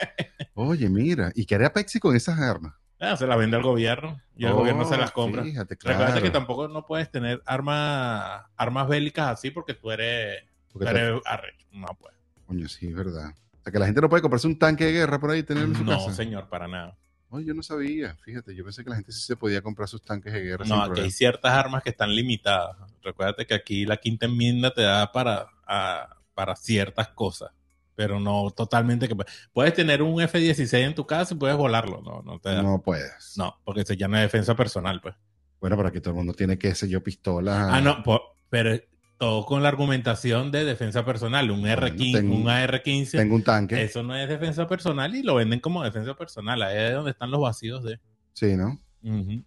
Oye, 0.54 0.88
mira. 0.88 1.32
¿Y 1.34 1.44
qué 1.46 1.54
haría 1.56 1.72
Pepsi 1.72 1.98
con 1.98 2.14
esas 2.16 2.38
armas? 2.38 2.74
Ah, 2.98 3.16
se 3.16 3.26
las 3.26 3.36
vende 3.38 3.56
al 3.56 3.62
gobierno 3.62 4.20
y 4.36 4.46
el 4.46 4.52
Oh, 4.52 4.56
gobierno 4.56 4.84
se 4.86 4.96
las 4.96 5.10
compra. 5.10 5.42
Fíjate, 5.42 5.76
Recuerda 5.82 6.20
que 6.22 6.30
tampoco 6.30 6.66
no 6.68 6.86
puedes 6.86 7.10
tener 7.10 7.42
armas 7.44 8.42
armas 8.56 8.88
bélicas 8.88 9.28
así 9.28 9.50
porque 9.50 9.74
tú 9.74 9.90
eres, 9.90 10.42
tú 10.72 10.78
Porque 10.78 10.92
te- 10.94 11.20
arrecho. 11.26 11.66
No 11.72 11.88
puedes. 11.98 12.16
Coño, 12.46 12.68
sí, 12.68 12.86
es 12.88 12.94
verdad. 12.94 13.30
O 13.60 13.62
sea, 13.62 13.72
que 13.72 13.78
la 13.78 13.86
gente 13.86 14.00
no 14.00 14.08
puede 14.08 14.22
comprarse 14.22 14.46
un 14.46 14.58
tanque 14.58 14.84
de 14.86 14.92
guerra 14.92 15.18
por 15.18 15.30
ahí 15.30 15.40
y 15.40 15.42
tenerlo 15.42 15.70
en 15.72 15.76
su 15.76 15.84
No, 15.84 15.92
casa. 15.98 16.12
señor, 16.12 16.48
para 16.48 16.68
nada. 16.68 16.96
Oye, 17.28 17.44
yo 17.44 17.54
no 17.54 17.62
sabía. 17.62 18.14
Fíjate, 18.24 18.54
yo 18.54 18.62
pensé 18.64 18.84
que 18.84 18.90
la 18.90 18.96
gente 18.96 19.10
sí 19.12 19.20
se 19.20 19.36
podía 19.36 19.60
comprar 19.60 19.88
sus 19.88 20.00
tanques 20.00 20.32
de 20.32 20.40
guerra. 20.40 20.64
No, 20.64 20.80
aquí 20.82 21.00
hay 21.00 21.10
ciertas 21.10 21.52
armas 21.52 21.82
que 21.82 21.90
están 21.90 22.14
limitadas. 22.14 22.76
Recuérdate 23.02 23.46
que 23.46 23.54
aquí 23.54 23.84
la 23.84 23.96
quinta 23.96 24.26
enmienda 24.26 24.72
te 24.72 24.82
da 24.82 25.10
para, 25.12 25.48
a- 25.66 26.16
para 26.34 26.54
ciertas 26.56 27.08
cosas, 27.08 27.50
pero 27.96 28.20
no 28.20 28.50
totalmente 28.50 29.08
que 29.08 29.16
puedes 29.52 29.74
tener 29.74 30.02
un 30.02 30.20
F-16 30.20 30.74
en 30.84 30.94
tu 30.94 31.04
casa 31.06 31.34
y 31.34 31.38
puedes 31.38 31.56
volarlo, 31.56 32.00
no, 32.02 32.22
no 32.22 32.38
te 32.38 32.50
da. 32.50 32.62
No, 32.62 32.72
No 32.72 32.82
puedes. 32.82 33.34
porque 33.64 33.80
eso 33.80 33.94
ya 33.94 34.06
no 34.06 34.16
es 34.16 34.22
defensa 34.22 34.54
personal, 34.54 35.00
pues. 35.00 35.14
Bueno, 35.60 35.76
pero 35.76 35.88
aquí 35.88 36.00
todo 36.00 36.10
el 36.10 36.16
mundo 36.18 36.34
tiene, 36.34 36.58
qué 36.58 36.74
sé 36.74 36.88
yo, 36.88 37.02
pistolas. 37.02 37.56
Ah, 37.72 37.80
no, 37.80 38.02
po- 38.02 38.36
pero 38.50 38.78
todo 39.18 39.46
con 39.46 39.62
la 39.62 39.68
argumentación 39.70 40.52
de 40.52 40.64
defensa 40.66 41.02
personal. 41.04 41.50
Un 41.50 41.62
R15, 41.64 42.12
tengo- 42.12 42.36
un 42.36 42.48
AR-15, 42.50 43.12
Tengo 43.12 43.34
un 43.34 43.42
tanque. 43.42 43.82
eso 43.82 44.02
no 44.02 44.14
es 44.14 44.28
defensa 44.28 44.68
personal 44.68 45.14
y 45.14 45.22
lo 45.22 45.34
venden 45.36 45.58
como 45.60 45.82
defensa 45.82 46.14
personal. 46.14 46.60
Ahí 46.62 46.76
es 46.76 46.92
donde 46.92 47.12
están 47.12 47.30
los 47.30 47.40
vacíos 47.40 47.82
de... 47.82 47.98
Sí, 48.34 48.54
¿no? 48.56 48.78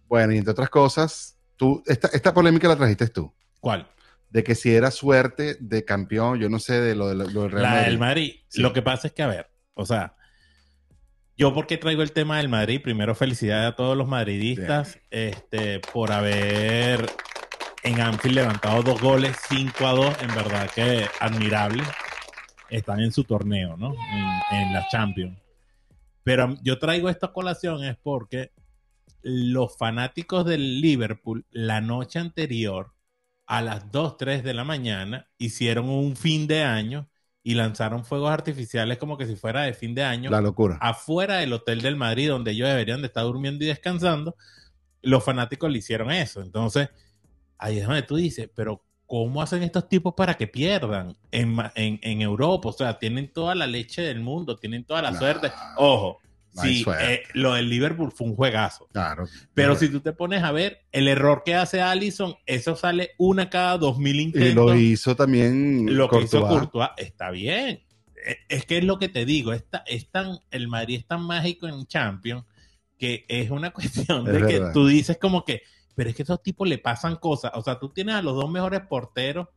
Bueno, 0.08 0.32
y 0.32 0.38
entre 0.38 0.50
otras 0.52 0.68
cosas, 0.70 1.38
tú, 1.56 1.82
esta, 1.86 2.08
esta 2.08 2.34
polémica 2.34 2.66
la 2.66 2.74
trajiste 2.76 3.06
tú. 3.08 3.32
¿Cuál? 3.60 3.86
De 4.30 4.44
que 4.44 4.54
si 4.54 4.72
era 4.74 4.90
suerte 4.90 5.56
de 5.60 5.84
campeón, 5.84 6.38
yo 6.38 6.48
no 6.48 6.58
sé, 6.58 6.80
de 6.80 6.94
lo, 6.94 7.08
de 7.08 7.14
lo- 7.16 7.26
del 7.26 7.50
Real 7.50 7.62
La 7.62 7.70
Madrid. 7.70 7.86
del 7.86 7.98
Madrid. 7.98 8.34
Sí. 8.48 8.60
Lo 8.62 8.72
que 8.72 8.82
pasa 8.82 9.08
es 9.08 9.12
que, 9.12 9.22
a 9.22 9.26
ver, 9.26 9.50
o 9.74 9.84
sea, 9.84 10.14
yo 11.36 11.52
porque 11.54 11.78
traigo 11.78 12.02
el 12.02 12.12
tema 12.12 12.36
del 12.36 12.48
Madrid, 12.48 12.80
primero 12.82 13.14
felicidades 13.14 13.72
a 13.72 13.76
todos 13.76 13.96
los 13.96 14.06
madridistas 14.06 14.98
este, 15.10 15.80
por 15.92 16.12
haber 16.12 17.10
en 17.82 18.00
Anfield 18.00 18.34
levantado 18.36 18.82
dos 18.82 19.00
goles, 19.00 19.36
5 19.48 19.86
a 19.86 19.92
2, 19.92 20.16
en 20.22 20.34
verdad 20.34 20.70
que 20.74 21.06
admirable. 21.18 21.82
Están 22.68 23.00
en 23.00 23.10
su 23.10 23.24
torneo, 23.24 23.76
¿no? 23.76 23.94
En, 24.52 24.58
en 24.58 24.72
la 24.74 24.86
Champions. 24.88 25.36
Pero 26.22 26.54
yo 26.62 26.78
traigo 26.78 27.08
esta 27.08 27.32
colación 27.32 27.82
es 27.82 27.96
porque 27.96 28.52
los 29.22 29.76
fanáticos 29.76 30.44
del 30.44 30.80
Liverpool 30.80 31.46
la 31.50 31.80
noche 31.80 32.18
anterior 32.20 32.92
a 33.50 33.62
las 33.62 33.90
2, 33.90 34.16
3 34.16 34.44
de 34.44 34.54
la 34.54 34.62
mañana 34.64 35.28
hicieron 35.36 35.88
un 35.90 36.14
fin 36.16 36.46
de 36.46 36.62
año 36.62 37.08
y 37.42 37.54
lanzaron 37.54 38.04
fuegos 38.04 38.30
artificiales 38.30 38.96
como 38.98 39.18
que 39.18 39.26
si 39.26 39.34
fuera 39.34 39.62
de 39.62 39.74
fin 39.74 39.92
de 39.94 40.04
año 40.04 40.30
La 40.30 40.40
locura. 40.40 40.78
afuera 40.80 41.38
del 41.38 41.52
hotel 41.52 41.80
del 41.82 41.96
Madrid 41.96 42.28
donde 42.28 42.52
ellos 42.52 42.68
deberían 42.68 43.00
de 43.00 43.08
estar 43.08 43.24
durmiendo 43.24 43.64
y 43.64 43.68
descansando. 43.68 44.36
Los 45.02 45.24
fanáticos 45.24 45.70
le 45.70 45.78
hicieron 45.78 46.12
eso. 46.12 46.42
Entonces, 46.42 46.90
ahí 47.58 47.78
es 47.78 47.86
donde 47.86 48.02
tú 48.02 48.16
dices, 48.16 48.48
pero 48.54 48.84
¿cómo 49.06 49.42
hacen 49.42 49.62
estos 49.64 49.88
tipos 49.88 50.14
para 50.14 50.34
que 50.36 50.46
pierdan 50.46 51.16
en, 51.32 51.56
en, 51.74 51.98
en 52.02 52.20
Europa? 52.22 52.68
O 52.68 52.72
sea, 52.72 52.98
tienen 53.00 53.32
toda 53.32 53.56
la 53.56 53.66
leche 53.66 54.02
del 54.02 54.20
mundo, 54.20 54.56
tienen 54.58 54.84
toda 54.84 55.02
la 55.02 55.14
suerte. 55.14 55.52
Ojo, 55.74 56.22
sí, 56.52 56.84
eh, 57.00 57.22
lo 57.34 57.54
del 57.54 57.68
Liverpool 57.68 58.12
fue 58.12 58.26
un 58.28 58.36
juegazo. 58.36 58.88
Claro. 58.92 59.26
Pero 59.54 59.76
si 59.76 59.88
tú 59.88 60.00
te 60.00 60.12
pones 60.12 60.42
a 60.42 60.52
ver 60.52 60.84
el 60.92 61.08
error 61.08 61.42
que 61.44 61.54
hace 61.54 61.80
Allison, 61.80 62.34
eso 62.46 62.76
sale 62.76 63.10
una 63.18 63.48
cada 63.50 63.78
dos 63.78 63.98
mil 63.98 64.16
Y 64.16 64.22
intentos. 64.24 64.54
lo 64.66 64.74
hizo 64.76 65.14
también 65.16 65.96
Lo 65.96 66.08
que 66.08 66.20
hizo 66.22 66.46
Courtois. 66.46 66.90
Está 66.96 67.30
bien. 67.30 67.82
Eh, 68.26 68.36
Es 68.48 68.66
que 68.66 68.78
es 68.78 68.84
lo 68.84 68.98
que 68.98 69.08
te 69.08 69.24
digo, 69.24 69.52
está, 69.52 69.82
es 69.86 70.10
tan, 70.10 70.38
el 70.50 70.68
Madrid 70.68 70.98
es 70.98 71.06
tan 71.06 71.22
mágico 71.22 71.66
en 71.68 71.86
Champions 71.86 72.44
que 72.98 73.24
es 73.28 73.50
una 73.50 73.70
cuestión 73.72 74.26
Es 74.26 74.32
de 74.34 74.38
que 74.46 74.58
verdad. 74.58 74.72
tú 74.74 74.86
dices 74.86 75.16
como 75.18 75.44
que, 75.44 75.62
pero 75.94 76.10
es 76.10 76.16
que 76.16 76.22
esos 76.22 76.42
tipos 76.42 76.68
le 76.68 76.78
pasan 76.78 77.16
cosas. 77.16 77.52
O 77.54 77.62
sea, 77.62 77.78
tú 77.78 77.88
tienes 77.90 78.14
a 78.16 78.22
los 78.22 78.34
dos 78.34 78.50
mejores 78.50 78.80
porteros, 78.82 79.48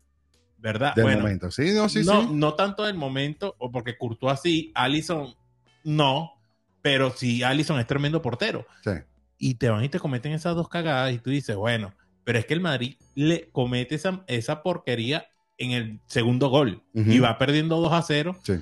¿verdad? 0.58 0.96
Del 0.96 1.04
bueno, 1.04 1.22
momento. 1.22 1.52
Sí, 1.52 1.72
no, 1.74 1.90
sí, 1.90 2.04
no, 2.06 2.22
sí. 2.22 2.30
no 2.32 2.54
tanto 2.54 2.84
del 2.84 2.96
momento, 2.96 3.56
o 3.60 3.70
porque 3.72 3.98
Courtois 3.98 4.40
sí, 4.42 4.72
Allison 4.76 5.36
no, 5.84 6.32
pero 6.84 7.10
sí, 7.12 7.42
Allison 7.42 7.80
es 7.80 7.88
tremendo 7.88 8.22
portero 8.22 8.68
Sí. 8.84 8.92
y 9.40 9.56
te 9.56 9.70
van 9.70 9.84
y 9.84 9.90
te 9.90 10.00
cometen 10.00 10.34
esas 10.34 10.56
dos 10.56 10.70
cagadas 10.70 11.12
y 11.14 11.18
tú 11.18 11.32
dices, 11.32 11.56
bueno, 11.56 11.94
pero 12.24 12.38
es 12.38 12.46
que 12.46 12.54
el 12.54 12.62
Madrid 12.62 12.98
le 13.16 13.50
comete 13.50 13.96
esa, 13.96 14.24
esa 14.28 14.62
porquería 14.62 15.26
en 15.58 15.72
el 15.72 16.00
segundo 16.06 16.50
gol 16.50 16.84
y 16.94 17.18
va 17.20 17.38
perdiendo 17.40 17.78
2 17.82 17.92
a 17.94 18.02
0 18.04 18.36
Sí. 18.44 18.54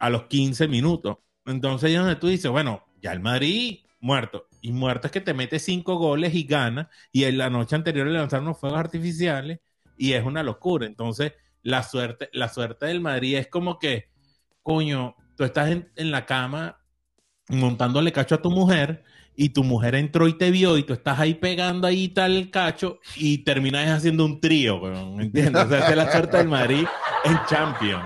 a 0.00 0.10
los 0.10 0.24
15 0.24 0.66
minutos. 0.68 1.18
Entonces 1.46 1.94
donde 1.96 2.16
tú 2.16 2.26
dices, 2.28 2.50
bueno, 2.50 2.84
ya 3.00 3.12
el 3.12 3.20
Madrid 3.20 3.80
muerto. 4.00 4.46
Y 4.60 4.72
muerto 4.72 5.06
es 5.06 5.12
que 5.12 5.20
te 5.20 5.34
mete 5.34 5.58
5 5.58 5.96
goles 5.96 6.34
y 6.34 6.44
gana. 6.44 6.90
Y 7.12 7.24
en 7.24 7.38
la 7.38 7.48
noche 7.50 7.76
anterior 7.76 8.06
le 8.06 8.18
lanzaron 8.18 8.46
unos 8.46 8.58
fuegos 8.60 8.78
artificiales 8.78 9.60
y 9.96 10.12
es 10.12 10.24
una 10.24 10.42
locura. 10.42 10.86
Entonces 10.86 11.32
la 11.62 11.82
suerte, 11.82 12.28
la 12.32 12.48
suerte 12.48 12.86
del 12.86 13.00
Madrid 13.00 13.36
es 13.36 13.48
como 13.48 13.78
que, 13.78 14.08
coño, 14.62 15.16
tú 15.36 15.44
estás 15.44 15.70
en, 15.70 15.90
en 15.96 16.10
la 16.10 16.26
cama 16.26 16.77
montándole 17.48 18.12
cacho 18.12 18.34
a 18.36 18.42
tu 18.42 18.50
mujer 18.50 19.02
y 19.36 19.50
tu 19.50 19.62
mujer 19.62 19.94
entró 19.94 20.26
y 20.26 20.32
te 20.36 20.50
vio 20.50 20.76
y 20.78 20.82
tú 20.82 20.92
estás 20.92 21.18
ahí 21.20 21.34
pegando 21.34 21.86
ahí 21.86 22.08
tal 22.08 22.50
cacho 22.50 22.98
y 23.16 23.38
terminas 23.38 23.88
haciendo 23.88 24.24
un 24.24 24.40
trío, 24.40 24.80
weón, 24.80 25.16
¿me 25.16 25.24
¿entiendes? 25.24 25.64
O 25.64 25.68
sea, 25.68 25.78
esa 25.78 25.90
es 25.90 25.96
la 25.96 26.10
suerte 26.12 26.36
del 26.38 26.48
Madrid 26.48 26.84
en 27.24 27.38
Champions. 27.48 28.04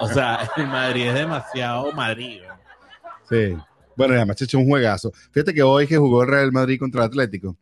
O 0.00 0.08
sea, 0.08 0.48
el 0.56 0.66
Madrid 0.66 1.06
es 1.06 1.14
demasiado 1.14 1.92
Madrid. 1.92 2.40
Sí. 3.28 3.56
Bueno, 3.96 4.14
además 4.14 4.36
se 4.38 4.44
echó 4.44 4.58
un 4.58 4.66
juegazo. 4.68 5.12
Fíjate 5.32 5.54
que 5.54 5.62
hoy 5.62 5.86
que 5.86 5.96
jugó 5.96 6.22
el 6.22 6.28
Real 6.28 6.52
Madrid 6.52 6.78
contra 6.78 7.02
el 7.02 7.06
Atlético. 7.08 7.56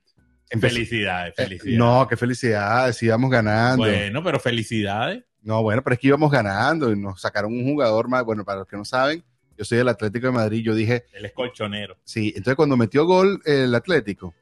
empezó- 0.51 0.75
Felicidades, 0.75 1.35
Eh, 1.39 1.43
felicidades. 1.43 1.79
no, 1.79 2.07
qué 2.09 2.17
felicidades, 2.17 3.03
íbamos 3.03 3.31
ganando. 3.31 3.85
Bueno, 3.85 4.23
pero 4.23 4.39
felicidades. 4.41 5.25
No, 5.43 5.63
bueno, 5.63 5.83
pero 5.83 5.95
es 5.95 6.01
que 6.01 6.09
íbamos 6.09 6.31
ganando 6.31 6.91
y 6.91 6.99
nos 6.99 7.21
sacaron 7.21 7.53
un 7.53 7.65
jugador 7.65 8.09
más. 8.09 8.25
Bueno, 8.25 8.45
para 8.45 8.61
los 8.61 8.69
que 8.69 8.77
no 8.77 8.85
saben, 8.85 9.23
yo 9.57 9.65
soy 9.65 9.79
del 9.79 9.89
Atlético 9.89 10.27
de 10.29 10.33
Madrid. 10.33 10.63
Yo 10.65 10.75
dije, 10.75 11.05
Él 11.13 11.25
es 11.27 11.33
colchonero. 11.33 11.97
sí. 12.05 12.29
Entonces, 12.37 12.57
cuando 12.57 12.77
metió 12.77 13.05
gol 13.07 13.41
el 13.45 13.75
Atlético, 13.75 14.35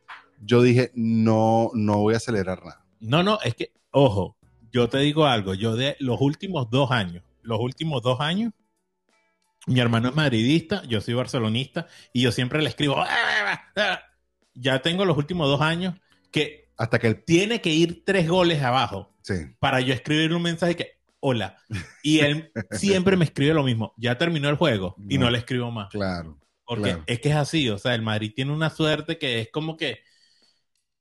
yo 0.45 0.63
dije, 0.63 0.91
no, 0.95 1.71
no 1.75 1.99
voy 1.99 2.15
a 2.15 2.17
acelerar 2.19 2.65
nada. 2.65 2.85
No, 3.01 3.23
no, 3.23 3.39
es 3.45 3.55
que, 3.55 3.73
ojo, 3.91 4.37
yo 4.73 4.89
te 4.89 4.99
digo 4.99 5.27
algo. 5.27 5.55
Yo 5.55 5.77
de 5.77 5.97
los 6.01 6.21
últimos 6.21 6.71
dos 6.71 6.91
años, 6.91 7.23
los 7.43 7.61
últimos 7.61 8.03
dos 8.03 8.21
años, 8.21 8.53
mi 9.67 9.79
hermano 9.81 10.09
es 10.09 10.15
madridista, 10.17 10.83
yo 10.89 11.01
soy 11.01 11.15
barcelonista 11.15 11.87
y 12.13 12.23
yo 12.23 12.33
siempre 12.33 12.61
le 12.63 12.69
escribo, 12.69 12.97
"Ah, 12.99 13.63
ah". 13.77 14.01
ya 14.55 14.83
tengo 14.83 15.05
los 15.05 15.17
últimos 15.17 15.47
dos 15.49 15.61
años 15.61 15.95
que 16.33 16.71
Hasta 16.77 16.99
que 16.99 17.07
el. 17.09 17.25
tiene 17.25 17.61
que 17.61 17.71
ir 17.71 18.03
tres 18.05 18.29
goles 18.29 18.61
abajo 18.63 19.15
Sí. 19.23 19.35
para 19.61 19.81
yo 19.81 19.95
escribirle 19.95 20.35
un 20.37 20.43
mensaje 20.43 20.75
que, 20.75 20.99
hola. 21.23 21.57
Y 22.03 22.19
él 22.21 22.51
siempre 22.73 23.17
me 23.17 23.25
escribe 23.25 23.55
lo 23.55 23.63
mismo, 23.63 23.95
ya 23.97 24.19
terminó 24.19 24.49
el 24.49 24.57
juego 24.57 24.97
y 25.09 25.19
No. 25.19 25.27
no 25.27 25.31
le 25.31 25.39
escribo 25.39 25.71
más. 25.71 25.89
Claro. 25.91 26.39
Porque 26.65 26.91
Claro. 26.91 27.05
es 27.07 27.21
que 27.21 27.29
es 27.31 27.37
así, 27.37 27.69
o 27.71 27.79
sea, 27.79 27.95
el 27.95 28.03
Madrid 28.03 28.33
tiene 28.35 28.53
una 28.53 28.71
suerte 28.71 29.19
que 29.19 29.41
es 29.41 29.51
como 29.53 29.77
que, 29.77 30.01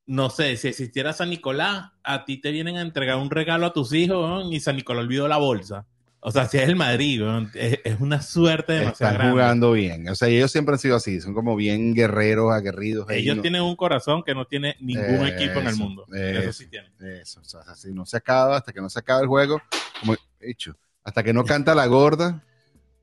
no 0.06 0.30
sé, 0.30 0.58
si 0.58 0.68
existiera 0.68 1.14
San 1.14 1.30
Nicolás, 1.30 1.92
a 2.04 2.26
ti 2.26 2.40
te 2.42 2.52
vienen 2.52 2.78
a 2.78 2.82
entregar 2.82 3.18
un 3.18 3.30
regalo 3.32 3.66
a 3.66 3.74
tus 3.74 3.94
hijos 3.94 4.48
y 4.52 4.60
San 4.60 4.76
Nicolás 4.76 5.04
olvidó 5.06 5.28
la 5.28 5.38
bolsa. 5.38 5.88
O 6.24 6.32
sea, 6.32 6.48
si 6.48 6.58
es 6.60 6.70
el 6.70 6.76
Madrid, 6.76 7.20
es, 7.56 7.80
es 7.84 8.00
una 8.00 8.22
suerte 8.22 8.74
demasiado 8.74 9.12
Están 9.12 9.14
grande. 9.16 9.32
jugando 9.32 9.72
bien. 9.72 10.08
O 10.08 10.14
sea, 10.16 10.28
ellos 10.28 10.52
siempre 10.52 10.74
han 10.74 10.80
sido 10.80 10.96
así. 10.96 11.20
Son 11.20 11.34
como 11.34 11.56
bien 11.56 11.96
guerreros, 11.96 12.54
aguerridos. 12.54 13.10
Ellos 13.10 13.36
¿no? 13.38 13.42
tienen 13.42 13.64
un 13.64 13.76
corazón 13.76 14.22
que 14.24 14.36
no 14.36 14.46
tiene 14.46 14.76
ningún 14.80 15.26
equipo 15.26 15.60
en 15.60 15.68
el 15.68 15.76
mundo. 15.78 16.06
Eso, 16.14 16.40
eso. 16.42 16.54
sí 16.54 16.68
tienen. 16.68 16.92
Eso, 17.00 17.40
o 17.42 17.44
sea, 17.44 17.62
así 17.62 17.92
no 17.92 18.06
se 18.06 18.18
acaba, 18.18 18.58
hasta 18.58 18.72
que 18.72 18.82
no 18.82 18.90
se 18.90 19.00
acaba 19.00 19.20
el 19.22 19.28
juego, 19.28 19.62
como 20.00 20.14
he 20.40 20.48
dicho, 20.48 20.78
hasta 21.04 21.24
que 21.24 21.34
no 21.34 21.44
canta 21.44 21.74
la 21.74 21.88
gorda, 21.88 22.44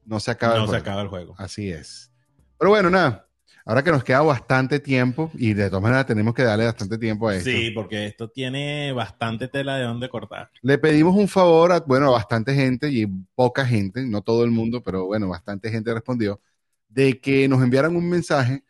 no 0.05 0.21
se 0.21 0.31
acaba 0.31 0.55
el 0.55 0.61
No 0.61 0.67
se 0.67 0.71
juego. 0.71 0.83
acaba 0.83 1.03
el 1.03 1.09
juego. 1.09 1.35
Así 1.39 1.71
es. 1.73 2.13
Pero 2.57 2.71
bueno, 2.71 2.89
nada, 2.89 3.28
ahora 3.69 3.85
que 3.85 3.91
nos 3.91 4.03
queda 4.03 4.23
bastante 4.23 4.81
tiempo, 4.81 5.31
y 5.35 5.53
de 5.53 5.69
todas 5.69 5.83
maneras 5.83 6.07
tenemos 6.07 6.33
que 6.33 6.43
darle 6.43 6.65
bastante 6.65 6.97
tiempo 6.97 7.29
a 7.29 7.37
esto, 7.37 7.51
Sí, 7.51 7.71
porque 7.71 8.07
esto 8.07 8.31
tiene 8.31 8.93
bastante 8.93 9.47
tela 9.47 9.77
de 9.77 9.85
dónde 9.85 10.09
cortar. 10.09 10.51
le 10.63 10.79
pedimos 10.79 11.15
un 11.15 11.29
favor 11.29 11.73
a, 11.73 11.81
bueno, 11.81 12.09
a 12.09 12.13
bastante 12.13 12.55
gente, 12.55 12.89
y 12.91 13.07
poca 13.35 13.67
gente, 13.67 14.07
no 14.07 14.23
todo 14.23 14.43
el 14.43 14.51
mundo, 14.51 14.83
pero 14.83 15.05
bueno, 15.05 15.29
bastante 15.29 15.71
gente 15.71 15.93
respondió, 15.93 16.41
de 16.89 17.21
que 17.21 17.47
nos 17.47 17.63
enviaran 17.63 17.95
un 17.95 18.09
mensaje 18.09 18.65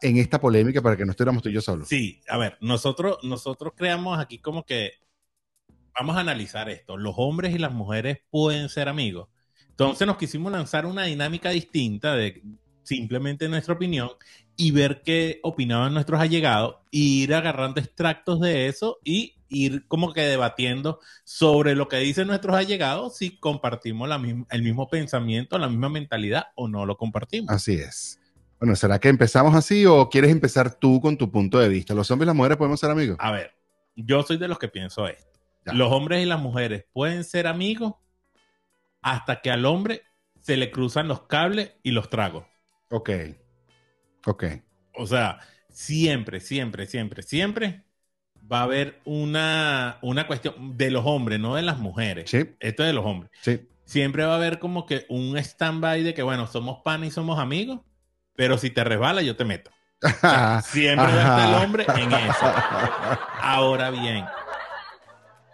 en 0.00 0.16
esta 0.16 0.40
polémica 0.40 0.80
para 0.80 0.96
que 0.96 1.04
no 1.04 1.10
estuviéramos 1.10 1.42
tú 1.42 1.50
y 1.50 1.52
yo 1.52 1.60
solos. 1.60 1.88
Sí, 1.88 2.22
a 2.26 2.38
ver, 2.38 2.56
nosotros, 2.62 3.18
nosotros 3.24 3.74
creamos 3.76 4.18
aquí 4.18 4.38
como 4.38 4.64
que 4.64 4.92
vamos 5.94 6.16
a 6.16 6.20
analizar 6.20 6.70
esto. 6.70 6.96
Los 6.96 7.14
hombres 7.18 7.54
y 7.54 7.58
las 7.58 7.72
mujeres 7.72 8.20
pueden 8.30 8.70
ser 8.70 8.88
amigos. 8.88 9.28
Entonces 9.68 10.06
nos 10.06 10.16
quisimos 10.16 10.52
lanzar 10.52 10.86
una 10.86 11.04
dinámica 11.04 11.50
distinta 11.50 12.14
de 12.14 12.42
simplemente 12.82 13.48
nuestra 13.48 13.74
opinión 13.74 14.10
y 14.56 14.70
ver 14.70 15.02
qué 15.02 15.40
opinaban 15.42 15.94
nuestros 15.94 16.20
allegados, 16.20 16.76
e 16.92 16.98
ir 16.98 17.34
agarrando 17.34 17.80
extractos 17.80 18.40
de 18.40 18.66
eso 18.66 18.98
y 19.04 19.36
ir 19.48 19.86
como 19.88 20.12
que 20.12 20.22
debatiendo 20.22 21.00
sobre 21.24 21.74
lo 21.74 21.88
que 21.88 21.96
dicen 21.98 22.26
nuestros 22.26 22.56
allegados, 22.56 23.16
si 23.16 23.38
compartimos 23.38 24.08
la 24.08 24.18
misma- 24.18 24.46
el 24.50 24.62
mismo 24.62 24.88
pensamiento, 24.88 25.58
la 25.58 25.68
misma 25.68 25.88
mentalidad 25.88 26.46
o 26.54 26.68
no 26.68 26.86
lo 26.86 26.96
compartimos. 26.96 27.50
Así 27.50 27.74
es. 27.74 28.18
Bueno, 28.58 28.76
¿será 28.76 28.98
que 28.98 29.08
empezamos 29.08 29.54
así 29.54 29.84
o 29.86 30.08
quieres 30.08 30.30
empezar 30.30 30.74
tú 30.78 31.00
con 31.00 31.18
tu 31.18 31.30
punto 31.30 31.58
de 31.58 31.68
vista? 31.68 31.94
¿Los 31.94 32.10
hombres 32.10 32.26
y 32.26 32.28
las 32.28 32.36
mujeres 32.36 32.56
podemos 32.56 32.78
ser 32.78 32.90
amigos? 32.90 33.16
A 33.18 33.32
ver, 33.32 33.52
yo 33.96 34.22
soy 34.22 34.36
de 34.36 34.48
los 34.48 34.58
que 34.58 34.68
pienso 34.68 35.06
esto. 35.08 35.40
Ya. 35.66 35.72
Los 35.72 35.90
hombres 35.92 36.22
y 36.22 36.26
las 36.26 36.40
mujeres 36.40 36.84
pueden 36.92 37.24
ser 37.24 37.46
amigos 37.46 37.94
hasta 39.00 39.40
que 39.40 39.50
al 39.50 39.64
hombre 39.66 40.02
se 40.40 40.56
le 40.56 40.70
cruzan 40.70 41.08
los 41.08 41.22
cables 41.22 41.72
y 41.82 41.90
los 41.90 42.08
tragos. 42.08 42.44
Ok. 42.92 43.10
Ok. 44.26 44.44
O 44.94 45.06
sea, 45.06 45.40
siempre, 45.70 46.40
siempre, 46.40 46.86
siempre, 46.86 47.22
siempre 47.22 47.84
va 48.50 48.60
a 48.60 48.62
haber 48.64 49.00
una, 49.04 49.98
una 50.02 50.26
cuestión 50.26 50.76
de 50.76 50.90
los 50.90 51.04
hombres, 51.06 51.40
no 51.40 51.54
de 51.54 51.62
las 51.62 51.78
mujeres. 51.78 52.30
Sí, 52.30 52.38
Esto 52.60 52.82
es 52.82 52.88
de 52.88 52.92
los 52.92 53.04
hombres. 53.04 53.30
sí. 53.40 53.68
Siempre 53.84 54.24
va 54.24 54.34
a 54.34 54.36
haber 54.36 54.58
como 54.58 54.86
que 54.86 55.04
un 55.10 55.36
stand-by 55.36 56.02
de 56.02 56.14
que, 56.14 56.22
bueno, 56.22 56.46
somos 56.46 56.78
pan 56.82 57.04
y 57.04 57.10
somos 57.10 57.38
amigos, 57.38 57.80
pero 58.36 58.56
si 58.56 58.70
te 58.70 58.84
resbala, 58.84 59.22
yo 59.22 59.36
te 59.36 59.44
meto. 59.44 59.70
Siempre 60.64 61.06
va 61.06 61.12
a 61.12 61.20
estar 61.20 61.48
el 61.48 61.54
hombre 61.62 61.84
en 61.96 62.12
eso. 62.12 62.52
Ahora 63.42 63.90
bien, 63.90 64.24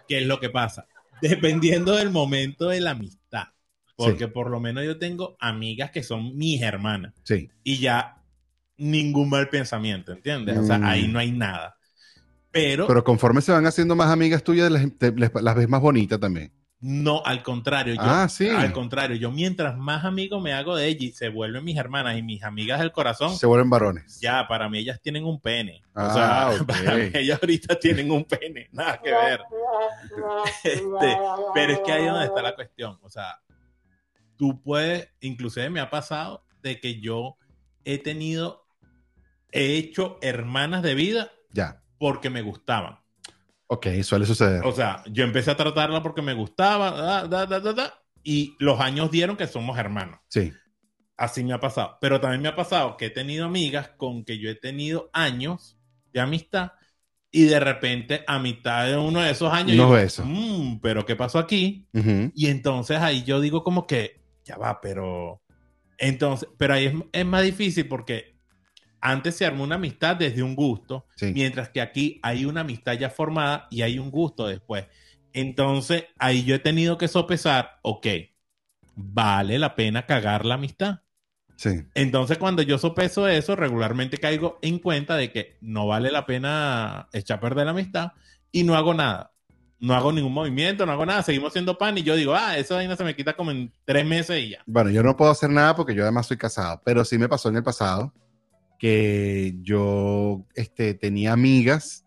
¿qué 0.07 0.19
es 0.19 0.27
lo 0.27 0.39
que 0.39 0.49
pasa? 0.49 0.87
dependiendo 1.21 1.95
del 1.95 2.11
momento 2.11 2.69
de 2.69 2.81
la 2.81 2.91
amistad. 2.91 3.47
Porque 4.05 4.27
por 4.27 4.49
lo 4.49 4.59
menos 4.59 4.83
yo 4.85 4.97
tengo 4.97 5.35
amigas 5.39 5.91
que 5.91 6.03
son 6.03 6.35
mis 6.37 6.61
hermanas 6.61 7.13
Sí. 7.23 7.49
y 7.63 7.77
ya 7.79 8.15
ningún 8.77 9.29
mal 9.29 9.49
pensamiento, 9.49 10.11
¿entiendes? 10.13 10.57
O 10.57 10.63
sea, 10.65 10.77
Mm. 10.79 10.83
ahí 10.85 11.07
no 11.07 11.19
hay 11.19 11.31
nada. 11.31 11.75
Pero, 12.51 12.87
Pero 12.87 13.03
conforme 13.03 13.41
se 13.41 13.51
van 13.51 13.65
haciendo 13.67 13.95
más 13.95 14.09
amigas 14.09 14.43
tuyas, 14.43 14.71
las, 14.71 14.83
te- 14.97 15.11
les- 15.11 15.31
las 15.41 15.55
ves 15.55 15.69
más 15.69 15.81
bonitas 15.81 16.19
también. 16.19 16.51
no, 16.81 17.21
al 17.25 17.43
contrario. 17.43 17.93
Yo, 17.95 18.01
Ah, 18.01 18.29
sí. 18.29 18.47
Al 18.47 18.71
contrario, 18.71 19.17
yo 19.17 19.31
mientras 19.31 19.77
más 19.77 20.05
amigo 20.05 20.39
me 20.39 20.53
hago 20.53 20.77
de 20.77 20.87
ella 20.87 21.07
y 21.07 21.11
se 21.11 21.27
vuelven 21.27 21.65
mis 21.65 21.75
hermanas 21.75 22.17
y 22.17 22.23
mis 22.23 22.41
amigas 22.41 22.79
del 22.79 22.93
corazón, 22.93 23.35
Se 23.35 23.45
vuelven 23.45 23.69
varones. 23.69 24.17
ya, 24.21 24.47
para 24.47 24.69
mí 24.69 24.77
ellas 24.79 25.01
tienen 25.01 25.25
un 25.25 25.41
pene. 25.41 25.81
o 25.93 25.99
Ah, 25.99 26.13
sea, 26.13 26.49
ok. 26.63 26.67
para 26.67 26.95
mí 26.95 27.09
ellas 27.13 27.37
ahorita 27.41 27.75
tienen 27.77 28.09
un 28.09 28.23
pene, 28.23 28.69
nada 28.71 28.97
que 29.03 29.11
ver. 29.11 29.41
Este, 30.63 31.17
pero 31.53 31.73
es 31.73 31.79
que 31.81 31.91
ahí 31.91 32.05
es 32.05 32.11
donde 32.11 32.25
está 32.27 32.41
la 32.41 32.55
cuestión. 32.55 32.97
O 33.01 33.09
sea, 33.09 33.39
tú 34.39 34.61
puedes, 34.63 35.09
inclusive 35.19 35.69
me 35.69 35.81
ha 35.81 35.89
pasado 35.89 36.45
de 36.63 36.79
que 36.79 37.01
yo 37.01 37.35
he 37.83 37.97
tenido, 37.97 38.65
he 39.51 39.75
hecho 39.75 40.17
hermanas 40.21 40.81
de 40.81 40.95
vida 40.95 41.29
Ya. 41.53 41.83
porque 41.97 42.29
me 42.29 42.41
gustaban. 42.41 42.99
Ok, 43.67 43.87
suele 44.01 44.25
suceder. 44.25 44.65
O 44.65 44.71
sea, 44.71 45.03
yo 45.11 45.25
empecé 45.25 45.51
a 45.51 45.57
tratarla 45.57 46.01
porque 46.01 46.21
me 46.21 46.33
gustaba, 46.33 47.27
da, 47.27 47.45
da, 47.45 47.59
da, 47.59 47.93
y 48.23 48.55
los 48.59 48.79
años 48.79 49.11
dieron 49.11 49.35
que 49.37 49.45
somos 49.45 49.77
hermanos. 49.77 50.19
Sí. 50.29 50.51
Así 51.17 51.43
me 51.43 51.51
ha 51.53 51.59
pasado. 51.59 51.97
Pero 51.99 52.21
también 52.21 52.41
me 52.41 52.47
ha 52.47 52.55
pasado 52.55 52.95
que 52.95 53.07
he 53.07 53.09
tenido 53.09 53.45
amigas 53.45 53.89
con 53.97 54.23
que 54.23 54.39
yo 54.39 54.49
he 54.49 54.55
tenido 54.55 55.09
años 55.11 55.77
de 56.13 56.21
amistad 56.21 56.71
y 57.29 57.43
de 57.43 57.59
repente 57.59 58.23
a 58.25 58.39
mitad 58.39 58.87
de 58.87 58.95
uno 58.97 59.19
de 59.19 59.31
esos 59.31 59.53
años... 59.53 59.73
Unos 59.75 59.89
yo, 59.89 59.93
besos. 59.93 60.25
"Mm, 60.25 60.79
pero 60.81 61.05
¿qué 61.05 61.15
pasó 61.15 61.37
aquí? 61.37 61.87
Y 62.33 62.47
entonces 62.47 62.97
ahí 62.99 63.23
yo 63.23 63.39
digo 63.41 63.63
como 63.63 63.85
que, 63.85 64.18
ya 64.49 64.57
va, 64.57 64.81
pero... 64.81 65.41
Entonces, 65.97 66.49
pero 66.57 66.73
ahí 66.73 66.85
es, 66.87 66.93
es 67.11 67.25
más 67.25 67.43
difícil 67.43 67.87
porque 67.87 68.37
antes 69.01 69.35
se 69.35 69.45
armó 69.45 69.63
una 69.63 69.75
amistad 69.75 70.15
desde 70.15 70.43
un 70.43 70.55
gusto, 70.55 71.05
Sí. 71.15 71.31
mientras 71.33 71.69
que 71.69 71.81
aquí 71.81 72.19
hay 72.23 72.45
una 72.45 72.61
amistad 72.61 72.93
ya 72.93 73.09
formada 73.09 73.67
y 73.69 73.81
hay 73.81 73.99
un 73.99 74.11
gusto 74.11 74.47
después. 74.47 74.85
Entonces 75.33 76.05
ahí 76.17 76.43
yo 76.43 76.55
he 76.55 76.59
tenido 76.59 76.97
que 76.97 77.07
sopesar, 77.07 77.79
ok, 77.81 78.07
vale 78.95 79.59
la 79.59 79.75
pena 79.75 80.05
cagar 80.05 80.45
la 80.45 80.55
amistad. 80.55 80.99
Sí. 81.55 81.69
Entonces, 81.93 82.37
cuando 82.37 82.61
yo 82.61 82.77
sopeso 82.77 83.27
eso, 83.27 83.57
regularmente 83.57 84.17
caigo 84.17 84.59
en 84.61 84.79
cuenta 84.79 85.17
de 85.17 85.29
que 85.33 85.57
no 85.59 85.87
vale 85.87 86.09
la 86.09 86.25
pena 86.25 87.09
echar 87.11 87.39
a 87.39 87.41
perder 87.41 87.65
la 87.65 87.71
amistad 87.71 88.13
y 88.51 88.63
no 88.63 88.75
hago 88.75 88.93
nada. 88.93 89.33
No 89.79 89.93
hago 89.93 90.11
ningún 90.11 90.33
movimiento, 90.33 90.85
no 90.85 90.91
hago 90.91 91.05
nada, 91.05 91.23
seguimos 91.23 91.53
siendo 91.53 91.77
pan 91.77 91.97
y 91.97 92.03
yo 92.03 92.15
digo, 92.15 92.33
ah, 92.35 92.57
esa 92.57 92.75
vaina 92.75 92.95
se 92.97 93.03
me 93.03 93.15
quita 93.15 93.33
como 93.35 93.51
en 93.51 93.71
tres 93.85 94.05
meses 94.05 94.43
y 94.43 94.49
ya. 94.49 94.63
Bueno, 94.65 94.89
yo 94.89 95.01
no 95.03 95.15
puedo 95.15 95.31
hacer 95.31 95.49
nada 95.49 95.75
porque 95.75 95.95
yo 95.95 96.03
además 96.03 96.27
soy 96.27 96.37
casado, 96.37 96.81
pero 96.83 97.05
sí 97.05 97.17
me 97.17 97.29
pasó 97.29 97.47
en 97.49 97.55
el 97.57 97.63
pasado 97.63 98.13
que 98.77 99.55
yo 99.61 100.45
este, 100.55 100.93
tenía 100.93 101.33
amigas 101.33 102.05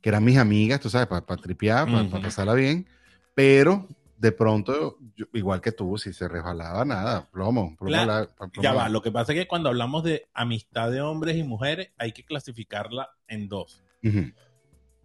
que 0.00 0.08
eran 0.08 0.24
mis 0.24 0.36
amigas, 0.36 0.80
tú 0.80 0.90
sabes, 0.90 1.06
para 1.06 1.24
tripear, 1.40 1.86
para 1.86 2.02
Ujú. 2.02 2.22
pasarla 2.22 2.54
bien, 2.54 2.88
pero 3.34 3.86
de 4.16 4.32
pronto, 4.32 4.98
yo- 5.16 5.26
igual 5.32 5.60
que 5.60 5.70
tú, 5.72 5.96
si 5.98 6.12
se 6.12 6.26
resbalaba 6.28 6.84
nada, 6.84 7.28
plomo, 7.30 7.76
plomo 7.76 7.92
Claro. 7.92 8.06
la- 8.06 8.26
plomo 8.50 8.62
Ya 8.62 8.72
va, 8.72 8.88
lo 8.88 9.00
que 9.02 9.10
pasa 9.12 9.32
es 9.32 9.38
que 9.38 9.46
cuando 9.48 9.68
hablamos 9.68 10.02
de 10.04 10.26
amistad 10.34 10.90
de 10.90 11.00
hombres 11.00 11.36
y 11.36 11.42
mujeres, 11.44 11.90
hay 11.98 12.12
que 12.12 12.24
clasificarla 12.24 13.10
en 13.28 13.48
dos, 13.48 13.82
Ujú. 14.04 14.32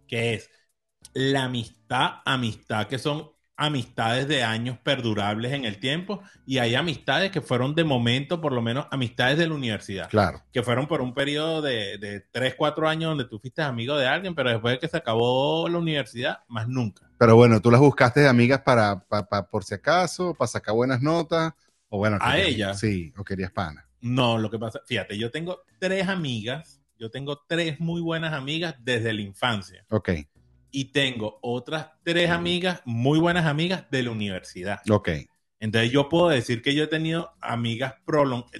que 0.08 0.34
es 0.34 0.50
la 1.18 1.44
amistad, 1.44 2.20
amistad, 2.24 2.86
que 2.86 2.96
son 2.98 3.30
amistades 3.56 4.28
de 4.28 4.44
años 4.44 4.78
perdurables 4.84 5.52
en 5.52 5.64
el 5.64 5.80
tiempo, 5.80 6.22
y 6.46 6.58
hay 6.58 6.76
amistades 6.76 7.32
que 7.32 7.40
fueron 7.40 7.74
de 7.74 7.82
momento, 7.82 8.40
por 8.40 8.52
lo 8.52 8.62
menos 8.62 8.86
amistades 8.92 9.36
de 9.36 9.48
la 9.48 9.54
universidad. 9.54 10.08
Claro, 10.08 10.44
que 10.52 10.62
fueron 10.62 10.86
por 10.86 11.00
un 11.00 11.12
periodo 11.14 11.60
de, 11.60 11.98
de 11.98 12.20
3, 12.30 12.54
4 12.56 12.88
años 12.88 13.10
donde 13.10 13.24
tú 13.24 13.40
fuiste 13.40 13.60
amigo 13.62 13.96
de 13.96 14.06
alguien, 14.06 14.36
pero 14.36 14.50
después 14.50 14.74
de 14.74 14.78
que 14.78 14.86
se 14.86 14.96
acabó 14.96 15.68
la 15.68 15.78
universidad, 15.78 16.38
más 16.46 16.68
nunca. 16.68 17.10
pero 17.18 17.34
bueno, 17.34 17.60
tú 17.60 17.72
las 17.72 17.80
buscaste 17.80 18.20
de 18.20 18.28
amigas 18.28 18.60
para, 18.60 19.00
pa- 19.00 19.28
pa- 19.28 19.50
por 19.50 19.64
si 19.64 19.74
acaso, 19.74 20.34
para 20.34 20.46
sacar 20.46 20.76
buenas 20.76 21.02
notas, 21.02 21.52
o 21.88 21.98
bueno, 21.98 22.16
¿A 22.20 22.34
querías- 22.34 22.48
ella? 22.48 22.74
Sí, 22.74 23.12
o 23.16 23.24
querías 23.24 23.50
pana. 23.50 23.88
No, 24.00 24.38
lo 24.38 24.48
que 24.50 24.58
pasa, 24.60 24.80
fíjate, 24.86 25.18
yo 25.18 25.32
tengo 25.32 25.62
tres 25.80 26.06
amigas, 26.06 26.80
yo 26.96 27.10
tengo 27.10 27.42
tres 27.48 27.80
muy 27.80 28.00
buenas 28.00 28.32
amigas 28.34 28.76
desde 28.78 29.12
la 29.12 29.22
infancia 29.22 29.84
Ok, 29.90 30.10
y 30.70 30.86
tengo 30.86 31.38
otras 31.42 31.90
tres 32.02 32.30
amigas, 32.30 32.82
muy 32.84 33.18
buenas 33.18 33.46
amigas 33.46 33.84
de 33.90 34.02
la 34.02 34.10
universidad. 34.10 34.80
ok, 34.88 35.08
Entonces 35.60 35.90
yo 35.90 36.08
puedo 36.08 36.28
decir 36.28 36.62
que 36.62 36.74
yo 36.74 36.84
he 36.84 36.88
tenido 36.88 37.32
amigas 37.40 37.94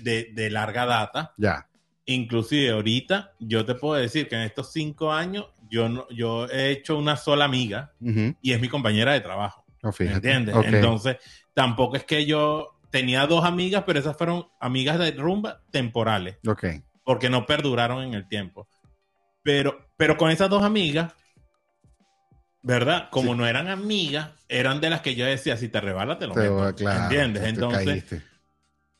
de, 0.01 0.31
de 0.33 0.51
larga 0.51 0.87
data, 0.87 1.35
ya, 1.37 1.69
inclusive 2.07 2.71
ahorita 2.71 3.35
yo 3.39 3.65
te 3.65 3.75
puedo 3.75 4.01
decir 4.01 4.29
que 4.29 4.35
en 4.35 4.43
estos 4.43 4.73
cinco 4.73 5.13
años 5.13 5.47
yo, 5.71 5.89
no, 5.89 6.09
yo 6.09 6.47
he 6.49 6.71
hecho 6.71 6.97
una 6.97 7.17
sola 7.17 7.45
amiga 7.45 7.93
y 8.41 8.53
es 8.53 8.61
mi 8.61 8.69
compañera 8.69 9.13
de 9.13 9.21
trabajo. 9.21 9.65
No, 9.83 9.93
fíjate. 9.93 10.17
¿Entiendes? 10.17 10.55
Ok. 10.57 10.65
Entonces, 10.67 11.17
tampoco 11.55 11.97
es 11.97 12.05
que 12.05 12.25
yo 12.25 12.79
tenía 12.91 13.27
dos 13.27 13.45
amigas, 13.45 13.85
pero 13.87 13.99
esas 13.99 14.17
fueron 14.17 14.47
amigas 14.59 14.99
de 14.99 15.13
rumba 15.13 15.61
temporales, 15.71 16.39
ok, 16.47 16.65
porque 17.05 17.29
no 17.29 17.47
perduraron 17.47 18.03
en 18.03 18.15
el 18.15 18.27
tiempo. 18.27 18.67
Pero, 19.43 19.91
pero 19.97 20.17
con 20.17 20.31
esas 20.31 20.51
dos 20.51 20.63
amigas, 20.63 21.13
¿verdad? 22.63 23.09
Como 23.11 23.33
Sí. 23.33 23.39
no 23.39 23.47
eran 23.47 23.69
amigas, 23.69 24.31
eran 24.49 24.81
de 24.81 24.91
las 24.91 25.01
que 25.01 25.15
yo 25.15 25.25
decía, 25.25 25.57
si 25.57 25.69
te 25.69 25.81
rebala, 25.81 26.19
te 26.19 26.27
lo 26.27 26.35
meto. 26.35 26.75
claro, 26.77 27.05
¿Entiendes? 27.05 27.45
Entonces, 27.45 28.05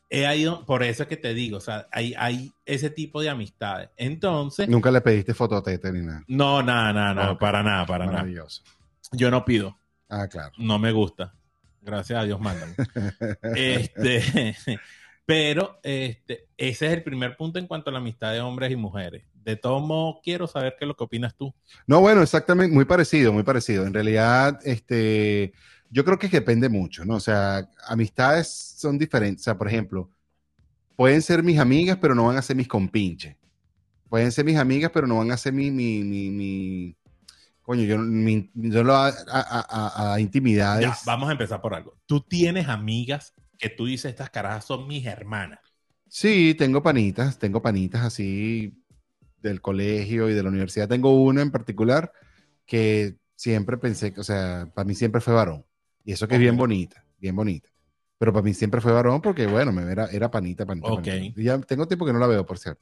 he 0.09 0.35
ido, 0.37 0.65
por 0.65 0.81
eso 0.83 1.03
es 1.03 1.09
que 1.09 1.17
te 1.17 1.33
digo, 1.33 1.57
o 1.57 1.61
sea, 1.61 1.87
hay, 1.91 2.13
hay 2.17 2.51
ese 2.65 2.89
tipo 2.89 3.21
de 3.21 3.29
amistades. 3.29 3.89
Entonces, 3.97 4.67
Nunca 4.67 4.89
le 4.91 5.01
pediste 5.01 5.33
fototete 5.33 5.91
ni 5.91 6.01
nada. 6.01 6.23
no, 6.27 6.63
nada, 6.63 6.93
nada, 6.93 7.13
nada, 7.13 7.31
Ok. 7.31 7.39
para 7.39 7.61
nada, 7.63 7.85
para 7.85 8.05
nada. 8.05 8.17
Maravilloso. 8.19 8.63
Yo 9.11 9.29
no 9.31 9.45
pido. 9.45 9.77
Ah, 10.09 10.27
claro. 10.27 10.51
no 10.57 10.79
me 10.79 10.91
gusta. 10.91 11.33
Gracias 11.81 12.19
a 12.19 12.23
Dios, 12.23 12.39
mándame. 12.41 12.73
este, 13.55 14.57
pero 15.29 15.79
este, 15.83 16.47
ese 16.57 16.87
es 16.87 16.93
el 16.93 17.03
primer 17.03 17.37
punto 17.37 17.59
en 17.59 17.67
cuanto 17.67 17.89
a 17.91 17.93
la 17.93 17.99
amistad 17.99 18.33
de 18.33 18.41
hombres 18.41 18.71
y 18.71 18.75
mujeres. 18.75 19.25
De 19.35 19.55
todo 19.55 19.79
modo, 19.79 20.21
quiero 20.23 20.47
saber 20.47 20.75
qué 20.77 20.85
es 20.85 20.87
lo 20.87 20.95
que 20.95 21.03
opinas 21.03 21.35
tú. 21.35 21.53
No, 21.85 22.01
bueno, 22.01 22.23
exactamente, 22.23 22.73
muy 22.73 22.85
parecido, 22.85 23.31
muy 23.31 23.43
parecido. 23.43 23.85
En 23.85 23.93
realidad, 23.93 24.59
este, 24.63 25.53
yo 25.91 26.03
creo 26.03 26.17
que 26.17 26.27
depende 26.29 26.67
mucho, 26.67 27.05
¿no? 27.05 27.15
O 27.15 27.19
sea, 27.19 27.67
amistades 27.87 28.47
son 28.77 28.97
diferentes. 28.97 29.43
O 29.43 29.45
sea, 29.45 29.57
por 29.57 29.67
ejemplo, 29.67 30.09
pueden 30.95 31.21
ser 31.21 31.43
mis 31.43 31.59
amigas, 31.59 31.97
pero 32.01 32.15
no 32.15 32.25
van 32.27 32.37
a 32.37 32.41
ser 32.41 32.55
mis 32.55 32.67
compinches. 32.67 33.35
Pueden 34.09 34.31
ser 34.31 34.45
mis 34.45 34.57
amigas, 34.57 34.91
pero 34.93 35.07
no 35.07 35.17
van 35.17 35.31
a 35.31 35.37
ser 35.37 35.53
mi, 35.53 35.71
mi, 35.71 36.03
mi, 36.03 36.31
mi- 36.31 36.97
coño, 37.63 37.83
yo, 37.83 37.97
mi, 37.99 38.49
yo 38.55 38.83
lo 38.83 38.95
a, 38.95 39.09
a- 39.09 39.13
a- 39.31 40.13
a 40.15 40.19
intimidades. 40.19 40.87
Ya, 40.87 40.97
vamos 41.05 41.29
a 41.29 41.33
empezar 41.33 41.61
por 41.61 41.73
algo. 41.73 41.97
Tú 42.05 42.21
tienes 42.21 42.67
amigas 42.67 43.33
que 43.59 43.69
tú 43.69 43.85
dices, 43.85 44.09
estas 44.09 44.29
carajas 44.29 44.65
son 44.65 44.87
mis 44.87 45.05
hermanas. 45.05 45.59
Sí, 46.07 46.55
tengo 46.57 46.81
panitas, 46.81 47.37
tengo 47.37 47.61
panitas 47.61 48.01
así 48.03 48.73
del 49.41 49.61
colegio 49.61 50.29
y 50.29 50.33
de 50.33 50.41
la 50.41 50.49
universidad. 50.49 50.87
Tengo 50.87 51.23
una 51.23 51.41
en 51.41 51.51
particular 51.51 52.11
que 52.65 53.17
siempre 53.35 53.77
pensé 53.77 54.13
que, 54.13 54.21
o 54.21 54.23
sea, 54.23 54.71
para 54.73 54.87
mí 54.87 54.95
siempre 54.95 55.21
fue 55.21 55.33
varón. 55.33 55.65
Y 56.03 56.13
eso 56.13 56.27
que 56.27 56.35
es 56.35 56.41
bien 56.41 56.57
bonita, 56.57 57.05
bien 57.19 57.35
bonita. 57.35 57.69
Pero 58.17 58.33
para 58.33 58.43
mí 58.43 58.53
siempre 58.53 58.81
fue 58.81 58.91
varón 58.91 59.21
porque, 59.21 59.45
bueno, 59.45 59.71
me 59.71 59.89
era, 59.91 60.07
era 60.07 60.31
panita, 60.31 60.65
panita. 60.65 60.87
Ok. 60.87 61.05
panita. 61.05 61.41
Ya 61.41 61.59
tengo 61.59 61.87
tiempo 61.87 62.05
que 62.05 62.13
no 62.13 62.19
la 62.19 62.27
veo, 62.27 62.45
por 62.45 62.57
cierto. 62.57 62.81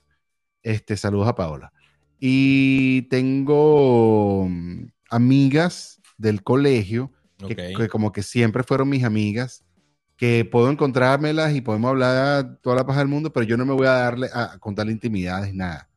Este, 0.63 0.96
saludos 0.96 1.28
a 1.28 1.36
Paola. 1.36 1.74
Y 2.20 3.04
tengo 3.04 4.48
mm, 4.50 4.86
amigas 5.10 6.02
del 6.18 6.44
colegio 6.44 7.12
que 7.46 7.88
como 7.90 8.12
que 8.12 8.24
siempre 8.24 8.63
fueron 8.63 8.90
mis 8.90 9.04
amigas, 9.04 9.63
que 10.18 10.44
puedo 10.44 10.70
encontrármelas 10.70 11.56
y 11.56 11.62
podemos 11.62 11.90
hablar 11.90 12.58
toda 12.62 12.76
la 12.76 12.86
paz 12.86 12.98
del 12.98 13.08
mundo, 13.08 13.32
pero 13.32 13.46
yo 13.46 13.56
no 13.56 13.66
me 13.66 13.74
voy 13.74 13.88
a 13.88 13.92
darle 13.92 14.30
a 14.34 14.58
contarle 14.60 14.92
intimidades, 14.92 15.54
nada. 15.54 15.88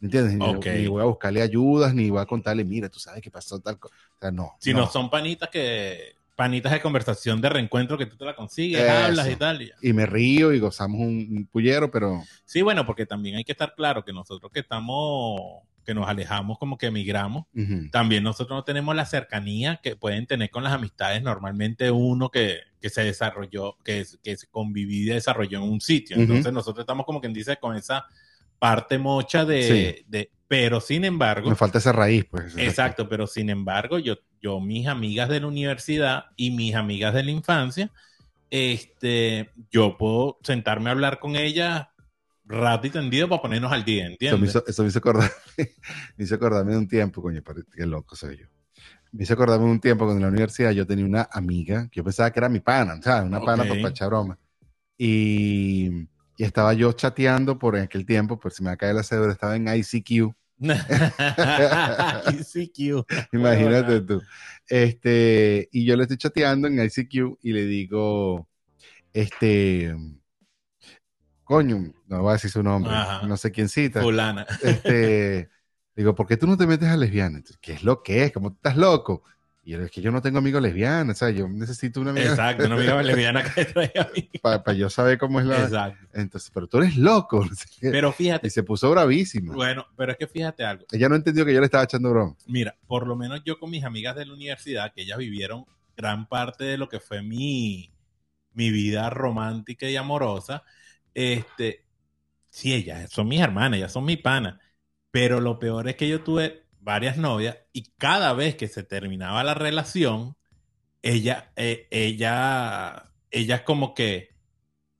¿Me 0.00 0.06
entiendes? 0.06 0.34
Ni, 0.34 0.86
voy 0.88 1.02
a 1.02 1.06
buscarle 1.06 1.42
ayudas, 1.42 1.94
ni 1.94 2.10
voy 2.10 2.20
a 2.20 2.26
contarle, 2.26 2.64
mira, 2.64 2.88
tú 2.88 2.98
sabes 2.98 3.22
que 3.22 3.30
pasó 3.30 3.60
tal 3.60 3.78
cosa. 3.78 3.94
O 3.94 4.20
sea, 4.20 4.30
no. 4.30 4.52
Si 4.58 4.72
no. 4.74 4.86
son 4.86 5.10
panitas 5.10 5.50
que 5.50 6.16
panitas 6.34 6.72
de 6.72 6.82
conversación 6.82 7.40
de 7.40 7.48
reencuentro 7.48 7.96
que 7.96 8.06
tú 8.06 8.16
te 8.16 8.24
la 8.24 8.36
consigues, 8.36 8.82
Eso. 8.82 8.92
hablas 8.92 9.30
y 9.30 9.36
tal. 9.36 9.72
Y 9.80 9.92
me 9.92 10.04
río 10.06 10.52
y 10.52 10.58
gozamos 10.58 11.00
un, 11.00 11.26
un 11.30 11.46
pullero, 11.46 11.90
pero 11.90 12.22
Sí, 12.44 12.62
bueno, 12.62 12.84
porque 12.84 13.06
también 13.06 13.36
hay 13.36 13.44
que 13.44 13.52
estar 13.52 13.74
claro 13.74 14.04
que 14.04 14.12
nosotros 14.12 14.50
que 14.52 14.60
estamos, 14.60 15.62
que 15.86 15.94
nos 15.94 16.08
alejamos 16.08 16.58
como 16.58 16.76
que 16.76 16.86
emigramos, 16.86 17.44
ujú, 17.54 17.88
también 17.90 18.24
nosotros 18.24 18.56
no 18.56 18.64
tenemos 18.64 18.94
la 18.96 19.06
cercanía 19.06 19.80
que 19.82 19.96
pueden 19.96 20.26
tener 20.26 20.50
con 20.50 20.64
las 20.64 20.72
amistades 20.72 21.22
normalmente 21.22 21.90
uno 21.90 22.28
que, 22.28 22.58
que 22.80 22.90
se 22.90 23.04
desarrolló, 23.04 23.78
que, 23.84 24.04
que 24.22 24.36
se 24.36 24.48
desarrolló 25.14 25.58
en 25.58 25.64
un 25.70 25.80
sitio. 25.80 26.16
Entonces 26.18 26.52
nosotros 26.52 26.82
estamos 26.82 27.06
como 27.06 27.20
quien 27.20 27.32
dice 27.32 27.56
con 27.56 27.76
esa 27.76 28.04
parte 28.58 28.98
mocha 28.98 29.44
de, 29.44 29.62
Sí. 29.98 30.04
de 30.08 30.30
pero 30.48 30.80
sin 30.80 31.04
embargo, 31.04 31.48
me 31.50 31.56
falta 31.56 31.78
esa 31.78 31.92
raíz, 31.92 32.24
pues. 32.24 32.56
exacto, 32.56 33.08
pero 33.08 33.26
sin 33.26 33.50
embargo 33.50 33.98
yo, 33.98 34.16
yo 34.40 34.60
mis 34.60 34.86
amigas 34.86 35.28
de 35.28 35.40
la 35.40 35.46
universidad 35.46 36.26
y 36.36 36.50
mis 36.52 36.74
amigas 36.74 37.14
de 37.14 37.22
la 37.24 37.30
infancia, 37.30 37.90
este, 38.50 39.50
yo 39.70 39.96
puedo 39.98 40.38
sentarme 40.42 40.88
a 40.88 40.92
hablar 40.92 41.18
con 41.18 41.36
ellas 41.36 41.88
rato 42.46 42.86
y 42.86 42.90
tendido 42.90 43.28
para 43.28 43.42
ponernos 43.42 43.72
al 43.72 43.84
día, 43.84 44.06
Eso 44.24 44.38
me 44.38 44.46
¿entiendes? 44.46 44.46
hizo, 44.46 44.64
eso 44.66 44.82
me 44.82 44.88
hizo 44.88 44.98
acordar, 44.98 45.30
me 46.16 46.24
hizo 46.24 46.34
acordarme 46.34 46.72
de 46.72 46.78
un 46.78 46.88
tiempo, 46.88 47.22
coño, 47.22 47.42
qué 47.74 47.86
loco 47.86 48.16
soy 48.16 48.38
yo. 48.38 48.46
Me 49.12 49.24
hizo 49.24 49.34
acordarme 49.34 49.66
de 49.66 49.72
un 49.72 49.80
tiempo 49.80 50.04
cuando 50.04 50.18
en 50.18 50.22
la 50.24 50.28
universidad 50.30 50.72
yo 50.72 50.86
tenía 50.86 51.04
una 51.06 51.28
amiga 51.32 51.88
que 51.90 51.98
yo 51.98 52.04
pensaba 52.04 52.30
que 52.32 52.40
era 52.40 52.48
mi 52.48 52.60
pana, 52.60 53.00
¿sabes? 53.02 53.26
Una 53.28 53.40
pana 53.44 53.64
Ok. 53.64 53.78
para 53.80 53.90
echar 53.90 54.08
broma. 54.08 54.38
Y, 54.98 55.90
y 56.36 56.44
estaba 56.44 56.74
yo 56.74 56.92
chateando 56.92 57.58
por 57.58 57.76
aquel 57.76 58.06
tiempo, 58.06 58.38
por 58.40 58.52
si 58.52 58.62
me 58.64 58.76
caer 58.76 58.94
la 58.96 59.02
cédula, 59.04 59.32
estaba 59.32 59.56
en 59.56 59.68
ICQ. 59.68 60.34
ICQ. 62.26 63.04
Imagínate 63.32 64.00
tú. 64.02 64.22
Este, 64.68 65.68
y 65.72 65.84
yo 65.86 65.96
le 65.96 66.02
estoy 66.04 66.16
chateando 66.18 66.68
en 66.68 66.80
ICQ 66.80 67.38
y 67.42 67.52
le 67.52 67.66
digo, 67.66 68.48
este, 69.12 69.94
coño, 71.46 71.92
no 72.08 72.22
voy 72.22 72.30
a 72.30 72.32
decir 72.34 72.50
su 72.50 72.62
nombre, 72.62 72.92
Ajá. 72.92 73.26
no 73.26 73.36
sé 73.36 73.52
quién 73.52 73.68
cita. 73.68 74.02
Fulana. 74.02 74.44
Este, 74.62 75.48
digo, 75.96 76.14
¿por 76.14 76.26
qué 76.26 76.36
tú 76.36 76.46
no 76.46 76.56
te 76.58 76.66
metes 76.66 76.88
a 76.88 76.96
lesbiana? 76.96 77.38
Entonces, 77.38 77.58
¿Qué 77.62 77.72
es 77.72 77.82
lo 77.84 78.02
que 78.02 78.24
es? 78.24 78.32
¿Cómo 78.32 78.48
estás 78.50 78.76
loco? 78.76 79.22
Y 79.64 79.72
yo, 79.72 79.80
es 79.82 79.90
que 79.90 80.00
yo 80.00 80.12
no 80.12 80.22
tengo 80.22 80.38
amigos 80.38 80.62
lesbianas, 80.62 81.16
o 81.16 81.18
sea, 81.18 81.30
yo 81.30 81.48
necesito 81.48 82.00
una 82.00 82.10
amiga 82.10 82.30
Exacto, 82.30 82.66
una 82.66 82.76
amiga 82.76 83.02
lesbiana 83.02 83.42
que 83.52 83.64
trae 83.64 83.92
a 83.98 84.08
mí. 84.14 84.28
para 84.40 84.72
yo 84.74 84.88
saber 84.90 85.18
cómo 85.18 85.40
es 85.40 85.46
la... 85.46 85.64
Exacto. 85.64 86.06
Entonces, 86.12 86.50
pero 86.54 86.68
tú 86.68 86.78
eres 86.78 86.96
loco. 86.96 87.44
Pero 87.80 88.10
Y 88.10 88.12
fíjate, 88.12 88.50
se 88.50 88.62
puso 88.62 88.90
bravísima. 88.90 89.54
bueno, 89.54 89.84
pero 89.96 90.12
es 90.12 90.18
que 90.18 90.26
fíjate 90.28 90.64
algo. 90.64 90.84
Ella 90.92 91.08
no 91.08 91.16
entendió 91.16 91.44
que 91.44 91.52
yo 91.52 91.58
le 91.60 91.66
estaba 91.66 91.82
echando 91.84 92.10
broma. 92.10 92.36
Mira, 92.46 92.76
por 92.86 93.06
lo 93.08 93.16
menos 93.16 93.42
yo 93.44 93.58
con 93.58 93.70
mis 93.70 93.82
amigas 93.84 94.14
de 94.16 94.26
la 94.26 94.34
universidad, 94.34 94.92
que 94.92 95.02
ellas 95.02 95.18
vivieron 95.18 95.64
gran 95.96 96.28
parte 96.28 96.62
de 96.64 96.78
lo 96.78 96.88
que 96.88 97.00
fue 97.00 97.22
mi, 97.22 97.90
mi 98.52 98.70
vida 98.70 99.10
romántica 99.10 99.88
y 99.90 99.96
amorosa, 99.96 100.62
este, 101.16 101.86
sí, 102.50 102.74
ellas 102.74 103.10
son 103.10 103.28
mis 103.28 103.40
hermanas, 103.40 103.78
ellas 103.78 103.92
son 103.92 104.04
mi 104.04 104.18
pana, 104.18 104.60
pero 105.10 105.40
lo 105.40 105.58
peor 105.58 105.88
es 105.88 105.96
que 105.96 106.08
yo 106.08 106.22
tuve 106.22 106.66
varias 106.78 107.16
novias 107.16 107.56
y 107.72 107.90
cada 107.96 108.34
vez 108.34 108.54
que 108.56 108.68
se 108.68 108.82
terminaba 108.82 109.42
la 109.42 109.54
relación, 109.54 110.36
ella, 111.02 111.52
eh, 111.56 111.88
ella, 111.90 113.12
ellas 113.30 113.62
como 113.62 113.94
que, 113.94 114.36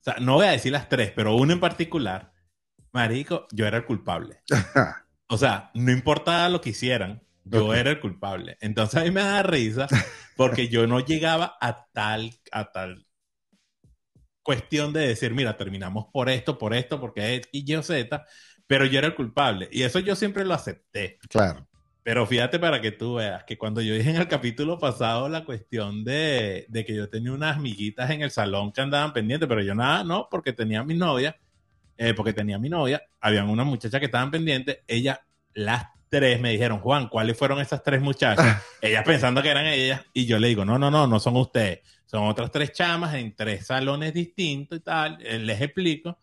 o 0.01 0.03
sea, 0.05 0.15
no 0.19 0.35
voy 0.35 0.47
a 0.47 0.51
decir 0.51 0.71
las 0.71 0.89
tres, 0.89 1.11
pero 1.15 1.35
una 1.35 1.53
en 1.53 1.59
particular, 1.59 2.33
marico, 2.91 3.47
yo 3.51 3.67
era 3.67 3.77
el 3.77 3.85
culpable. 3.85 4.41
O 5.29 5.37
sea, 5.37 5.71
no 5.73 5.91
importaba 5.91 6.47
lo 6.47 6.61
que 6.61 6.69
hicieran, 6.69 7.21
yo 7.43 7.73
era 7.73 7.89
el 7.91 7.99
culpable. 7.99 8.57
Entonces 8.61 9.01
a 9.01 9.03
mí 9.03 9.11
me 9.11 9.19
da 9.19 9.43
risa 9.43 9.87
porque 10.37 10.69
yo 10.69 10.87
no 10.87 11.01
llegaba 11.01 11.57
a 11.59 11.85
tal, 11.91 12.31
a 12.49 12.71
tal 12.71 13.06
cuestión 14.47 14.93
de 14.93 15.09
decir, 15.09 15.33
mira, 15.33 15.57
terminamos 15.57 16.05
por 16.05 16.29
esto, 16.29 16.57
por 16.57 16.73
esto, 16.73 17.01
porque 17.01 17.35
es 17.35 17.49
y 17.51 17.65
yo 17.65 17.83
Z, 17.83 18.25
pero 18.65 18.85
yo 18.85 18.97
era 18.97 19.07
el 19.07 19.13
culpable. 19.13 19.67
Y 19.73 19.83
eso 19.83 19.99
yo 19.99 20.15
siempre 20.15 20.45
lo 20.45 20.53
acepté. 20.53 21.19
Claro. 21.27 21.67
Pero 22.01 22.25
fíjate 22.25 22.57
para 22.57 22.79
que 22.79 22.93
tú 22.93 23.15
veas 23.15 23.43
que 23.43 23.57
cuando 23.57 23.81
yo 23.81 23.93
dije 23.93 24.09
en 24.09 24.15
el 24.15 24.29
capítulo 24.29 24.79
pasado 24.79 25.27
la 25.27 25.43
cuestión 25.43 26.05
de, 26.05 26.65
de 26.69 26.85
que 26.85 26.95
yo 26.95 27.09
tenía 27.09 27.33
unas 27.33 27.57
amiguitas 27.57 28.09
en 28.09 28.21
el 28.21 28.31
salón 28.31 28.71
que 28.71 28.79
andaban 28.79 29.11
pendientes, 29.11 29.49
pero 29.49 29.61
yo 29.61 29.75
nada, 29.75 30.05
no, 30.05 30.29
porque 30.31 30.53
tenía 30.53 30.81
mi 30.81 30.93
novia, 30.93 31.37
eh, 31.97 32.13
porque 32.13 32.31
tenía 32.31 32.57
mi 32.57 32.69
novia, 32.69 33.03
habían 33.19 33.49
unas 33.49 33.65
muchachas 33.65 33.99
que 33.99 34.05
estaban 34.05 34.31
pendientes, 34.31 34.79
ellas, 34.87 35.19
las 35.55 35.87
tres 36.07 36.39
me 36.39 36.51
dijeron, 36.51 36.79
Juan, 36.79 37.09
¿cuáles 37.09 37.37
fueron 37.37 37.59
esas 37.59 37.83
tres 37.83 38.01
muchachas? 38.01 38.63
ellas 38.81 39.03
pensando 39.03 39.43
que 39.43 39.49
eran 39.49 39.65
ellas, 39.65 40.05
y 40.13 40.25
yo 40.25 40.39
le 40.39 40.47
digo, 40.47 40.63
no, 40.63 40.79
no, 40.79 40.89
no, 40.89 41.05
no 41.05 41.19
son 41.19 41.35
ustedes, 41.35 41.81
son 42.07 42.25
otras 42.27 42.51
tres 42.51 42.73
chamas 42.73 43.15
en 43.15 43.35
tres 43.35 43.67
salones 43.67 44.13
distintos 44.15 44.79
y 44.79 44.81
tal, 44.81 45.19
eh, 45.21 45.39
les 45.39 45.61
explico, 45.61 46.19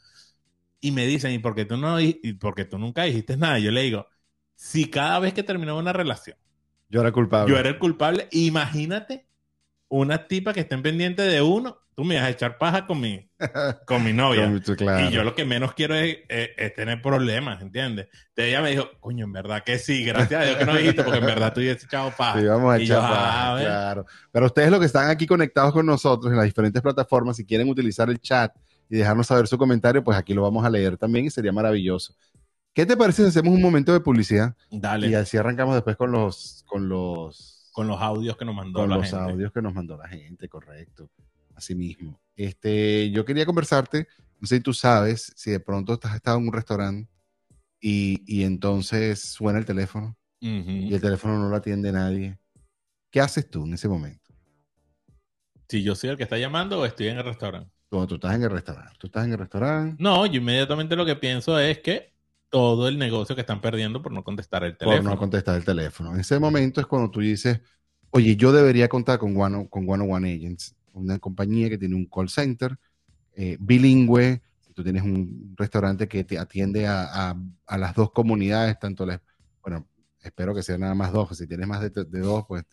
y 0.80 0.92
me 0.92 1.06
dicen, 1.06 1.32
¿y 1.32 1.38
por 1.40 1.54
qué 1.54 1.64
tú, 1.64 1.76
no, 1.76 2.00
y 2.00 2.14
por 2.34 2.54
qué 2.54 2.64
tú 2.64 2.78
nunca 2.78 3.04
dijiste 3.04 3.36
nada? 3.36 3.58
Yo 3.58 3.70
le 3.70 3.82
digo, 3.82 4.08
si 4.56 4.90
cada 4.90 5.18
vez 5.20 5.34
que 5.34 5.42
terminaba 5.42 5.78
una 5.78 5.92
relación, 5.94 6.36
Yo 6.88 7.00
era 7.02 7.12
culpable. 7.12 7.44
yo 7.46 7.58
era 7.58 7.68
el 7.68 7.78
culpable, 7.78 8.28
imagínate 8.32 9.26
una 10.02 10.26
tipa 10.26 10.52
que 10.52 10.60
estén 10.60 10.82
pendiente 10.82 11.22
de 11.22 11.42
uno, 11.42 11.78
tú 11.94 12.04
me 12.04 12.16
vas 12.16 12.24
a 12.24 12.30
echar 12.30 12.58
paja 12.58 12.86
con 12.86 13.00
mi, 13.00 13.30
con 13.86 14.02
mi 14.04 14.12
novia. 14.12 14.50
Claro. 14.76 15.08
Y 15.08 15.10
yo 15.12 15.22
lo 15.24 15.34
que 15.34 15.44
menos 15.44 15.74
quiero 15.74 15.94
es, 15.94 16.18
es- 16.28 16.50
es 16.56 16.74
tener 16.74 17.00
problemas, 17.02 17.62
¿entiendes? 17.62 18.08
Entonces 18.30 18.46
ella 18.50 18.62
me 18.62 18.70
dijo, 18.70 18.88
coño, 19.00 19.24
en 19.24 19.32
verdad 19.32 19.62
que 19.64 19.78
sí, 19.78 20.04
gracias 20.04 20.40
a 20.40 20.44
Dios 20.44 20.56
que 20.58 20.64
no 20.66 20.76
dijiste, 20.76 21.02
porque 21.04 21.18
en 21.20 21.26
verdad 21.26 21.52
tú 21.52 21.60
hubieses 21.60 21.84
echado 21.84 22.10
paja. 22.16 22.40
Sí, 22.40 22.46
vamos 22.46 22.74
a 22.74 22.78
Y 22.80 22.84
echar 22.84 22.96
yo, 22.96 23.02
ah, 23.04 23.08
paja, 23.08 23.50
a 23.52 23.54
ver. 23.54 23.64
claro. 23.66 24.06
Pero 24.32 24.46
ustedes 24.46 24.70
los 24.70 24.80
que 24.80 24.86
están 24.86 25.08
aquí 25.10 25.26
conectados 25.26 25.72
con 25.72 25.86
nosotros 25.86 26.30
en 26.32 26.36
las 26.36 26.46
diferentes 26.46 26.82
plataformas, 26.82 27.36
si 27.36 27.44
quieren 27.46 27.68
utilizar 27.68 28.10
el 28.10 28.18
chat 28.20 28.52
y 28.88 28.96
dejarnos 28.98 29.26
saber 29.28 29.46
su 29.46 29.56
comentario, 29.58 30.02
pues 30.02 30.18
aquí 30.18 30.34
lo 30.34 30.42
vamos 30.42 30.64
a 30.64 30.70
leer 30.70 30.96
también 30.96 31.26
y 31.26 31.30
sería 31.30 31.52
maravilloso. 31.52 32.14
¿Qué 32.72 32.84
te 32.86 32.96
parece 32.96 33.22
si 33.22 33.28
hacemos 33.28 33.54
un 33.54 33.62
momento 33.62 33.92
de 33.92 34.00
publicidad 34.00 34.54
Dale, 34.70 35.06
y 35.08 35.14
así 35.14 35.36
arrancamos 35.36 35.74
después 35.76 35.96
con 35.96 36.10
los 36.10 36.64
con 36.66 36.88
los 36.88 37.53
con 37.74 37.88
los 37.88 38.00
audios 38.00 38.36
que 38.36 38.44
nos 38.44 38.54
mandó 38.54 38.78
con 38.78 38.88
la 38.88 38.96
los 38.98 39.10
gente. 39.10 39.16
audios 39.32 39.52
que 39.52 39.60
nos 39.60 39.74
mandó 39.74 39.96
la 39.96 40.06
gente, 40.08 40.48
correcto. 40.48 41.10
Así 41.56 41.74
mismo. 41.74 42.20
Este, 42.36 43.10
yo 43.10 43.24
quería 43.24 43.44
conversarte, 43.44 44.06
no 44.40 44.46
sé 44.46 44.58
si 44.58 44.62
tú 44.62 44.72
sabes, 44.72 45.32
si 45.34 45.50
de 45.50 45.58
pronto 45.58 45.94
estás 45.94 46.14
estado 46.14 46.38
en 46.38 46.46
un 46.46 46.52
restaurante 46.52 47.10
y, 47.80 48.22
y 48.28 48.44
entonces 48.44 49.20
suena 49.20 49.58
el 49.58 49.64
teléfono 49.64 50.16
y 50.40 50.94
el 50.94 51.00
teléfono 51.00 51.36
no 51.36 51.48
lo 51.48 51.56
atiende 51.56 51.90
nadie. 51.90 52.38
¿Qué 53.10 53.20
haces 53.20 53.50
tú 53.50 53.64
en 53.66 53.74
ese 53.74 53.88
momento? 53.88 54.32
Si 55.68 55.82
yo 55.82 55.96
soy 55.96 56.10
el 56.10 56.16
que 56.16 56.22
está 56.22 56.38
llamando 56.38 56.78
o 56.80 56.84
estoy 56.84 57.08
en 57.08 57.18
el 57.18 57.24
restaurante. 57.24 57.70
Cuando 57.88 58.06
tú 58.06 58.14
estás 58.14 58.36
en 58.36 58.44
el 58.44 58.50
restaurante, 58.50 58.92
tú 58.98 59.08
estás 59.08 59.24
en 59.24 59.32
el 59.32 59.38
restaurante 59.38 60.00
No, 60.00 60.26
yo 60.26 60.40
inmediatamente 60.40 60.94
lo 60.94 61.04
que 61.04 61.16
pienso 61.16 61.58
es 61.58 61.80
que 61.80 62.13
todo 62.54 62.88
el 62.88 62.98
negocio 62.98 63.34
que 63.34 63.42
están 63.42 63.60
perdiendo 63.60 64.02
por 64.02 64.12
no 64.12 64.24
contestar 64.24 64.64
el 64.64 64.76
por 64.80 65.02
teléfono. 65.02 65.02
no 65.02 65.16
contestar 65.18 65.56
el 65.56 65.64
teléfono. 65.64 66.14
En 66.14 66.20
ese 66.20 66.38
momento 66.38 66.80
es 66.80 66.86
cuando 66.86 67.10
tú 67.10 67.20
dices, 67.20 67.60
oye, 68.10 68.36
yo 68.36 68.52
debería 68.52 68.88
contar 68.88 69.18
con 69.18 69.36
One, 69.36 69.68
con 69.70 69.88
One 69.88 70.04
One 70.12 70.32
Agents, 70.34 70.74
una 70.92 71.18
compañía 71.18 71.68
que 71.68 71.78
tiene 71.78 71.94
un 71.96 72.06
call 72.06 72.28
center 72.28 72.76
eh, 73.36 73.56
bilingüe. 73.60 74.42
Si 74.60 74.74
tú 74.74 74.84
tienes 74.84 75.02
un 75.04 75.54
restaurante 75.56 76.08
que 76.08 76.24
te 76.24 76.38
atiende 76.38 76.86
a, 76.88 77.30
a- 77.32 77.36
a 77.66 77.78
las 77.78 77.94
dos 77.94 78.12
comunidades, 78.12 78.78
tanto 78.80 79.06
las, 79.06 79.20
bueno, 79.62 79.88
espero 80.22 80.54
que 80.54 80.62
sean 80.64 80.80
nada 80.80 80.94
más 80.96 81.12
dos, 81.12 81.36
si 81.38 81.46
tienes 81.48 81.68
más 81.68 81.82
de, 81.82 81.90
de 81.90 82.20
dos, 82.20 82.44
pues 82.48 82.64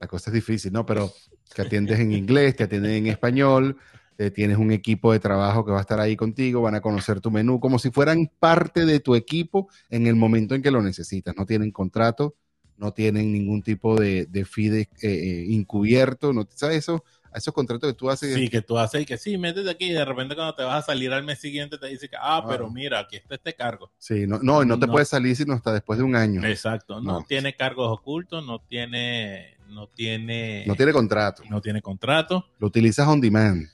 la 0.00 0.06
cosa 0.08 0.30
es 0.30 0.34
difícil, 0.34 0.72
¿no? 0.72 0.86
Pero 0.86 1.12
que 1.54 1.62
atiendes 1.62 2.00
en 2.00 2.12
inglés, 2.12 2.54
que 2.56 2.64
atienden 2.64 2.92
en 2.92 3.06
español, 3.08 3.78
eh, 4.18 4.30
tienes 4.30 4.56
un 4.58 4.70
equipo 4.72 5.12
de 5.12 5.20
trabajo 5.20 5.64
que 5.64 5.72
va 5.72 5.78
a 5.78 5.82
estar 5.82 6.00
ahí 6.00 6.16
contigo, 6.16 6.62
van 6.62 6.74
a 6.74 6.80
conocer 6.80 7.20
tu 7.20 7.30
menú, 7.30 7.60
como 7.60 7.78
si 7.78 7.90
fueran 7.90 8.30
parte 8.40 8.86
de 8.86 9.00
tu 9.00 9.14
equipo 9.14 9.68
en 9.90 10.06
el 10.06 10.16
momento 10.16 10.54
en 10.54 10.62
que 10.62 10.70
lo 10.70 10.80
necesitas. 10.82 11.34
No 11.36 11.44
tienen 11.46 11.70
contrato, 11.70 12.34
no 12.78 12.92
tienen 12.92 13.32
ningún 13.32 13.62
tipo 13.62 13.98
de, 13.98 14.26
de 14.26 14.44
fee 14.44 14.80
eh, 14.82 14.88
eh, 15.02 15.46
encubierto, 15.50 16.32
¿no? 16.32 16.46
¿sabes 16.54 16.78
eso? 16.78 17.04
A 17.32 17.38
esos 17.38 17.52
contratos 17.52 17.90
que 17.92 17.96
tú 17.98 18.08
haces. 18.08 18.34
Sí, 18.34 18.48
que 18.48 18.62
tú 18.62 18.78
haces 18.78 19.02
y 19.02 19.04
que 19.04 19.18
sí, 19.18 19.36
métete 19.36 19.68
aquí 19.68 19.86
y 19.90 19.92
de 19.92 20.04
repente 20.06 20.34
cuando 20.34 20.54
te 20.54 20.62
vas 20.62 20.82
a 20.84 20.86
salir 20.86 21.12
al 21.12 21.22
mes 21.22 21.38
siguiente 21.38 21.76
te 21.76 21.86
dice 21.88 22.08
que, 22.08 22.16
ah, 22.16 22.38
Ah. 22.42 22.46
pero 22.48 22.70
mira, 22.70 22.98
aquí 23.00 23.16
está 23.16 23.34
este 23.34 23.54
cargo. 23.54 23.90
Sí, 23.98 24.26
no, 24.26 24.38
no, 24.38 24.64
no 24.64 24.78
te 24.78 24.86
No. 24.86 24.92
puedes 24.92 25.08
salir 25.08 25.36
sino 25.36 25.52
hasta 25.52 25.72
después 25.74 25.98
de 25.98 26.04
un 26.04 26.16
año. 26.16 26.42
Exacto, 26.46 27.00
no, 27.02 27.20
No. 27.20 27.24
tiene 27.28 27.54
cargos 27.54 27.90
ocultos, 27.92 28.46
no 28.46 28.60
tiene, 28.60 29.56
no 29.68 29.86
tiene, 29.88 30.64
No 30.66 30.74
tiene 30.76 30.92
contrato. 30.92 31.42
no 31.50 31.60
tiene 31.60 31.82
contrato. 31.82 32.46
Lo 32.58 32.68
utilizas 32.68 33.06
on 33.06 33.20
demand. 33.20 33.68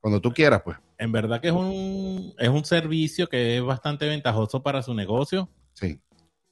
Cuando 0.00 0.20
tú 0.20 0.32
quieras, 0.32 0.62
pues. 0.64 0.76
En 0.98 1.12
verdad 1.12 1.40
que 1.40 1.48
es 1.48 1.54
un, 1.54 2.34
es 2.38 2.48
un 2.48 2.64
servicio 2.64 3.28
que 3.28 3.56
es 3.58 3.62
bastante 3.62 4.08
ventajoso 4.08 4.62
para 4.62 4.82
su 4.82 4.94
negocio. 4.94 5.50
Sí. 5.74 6.00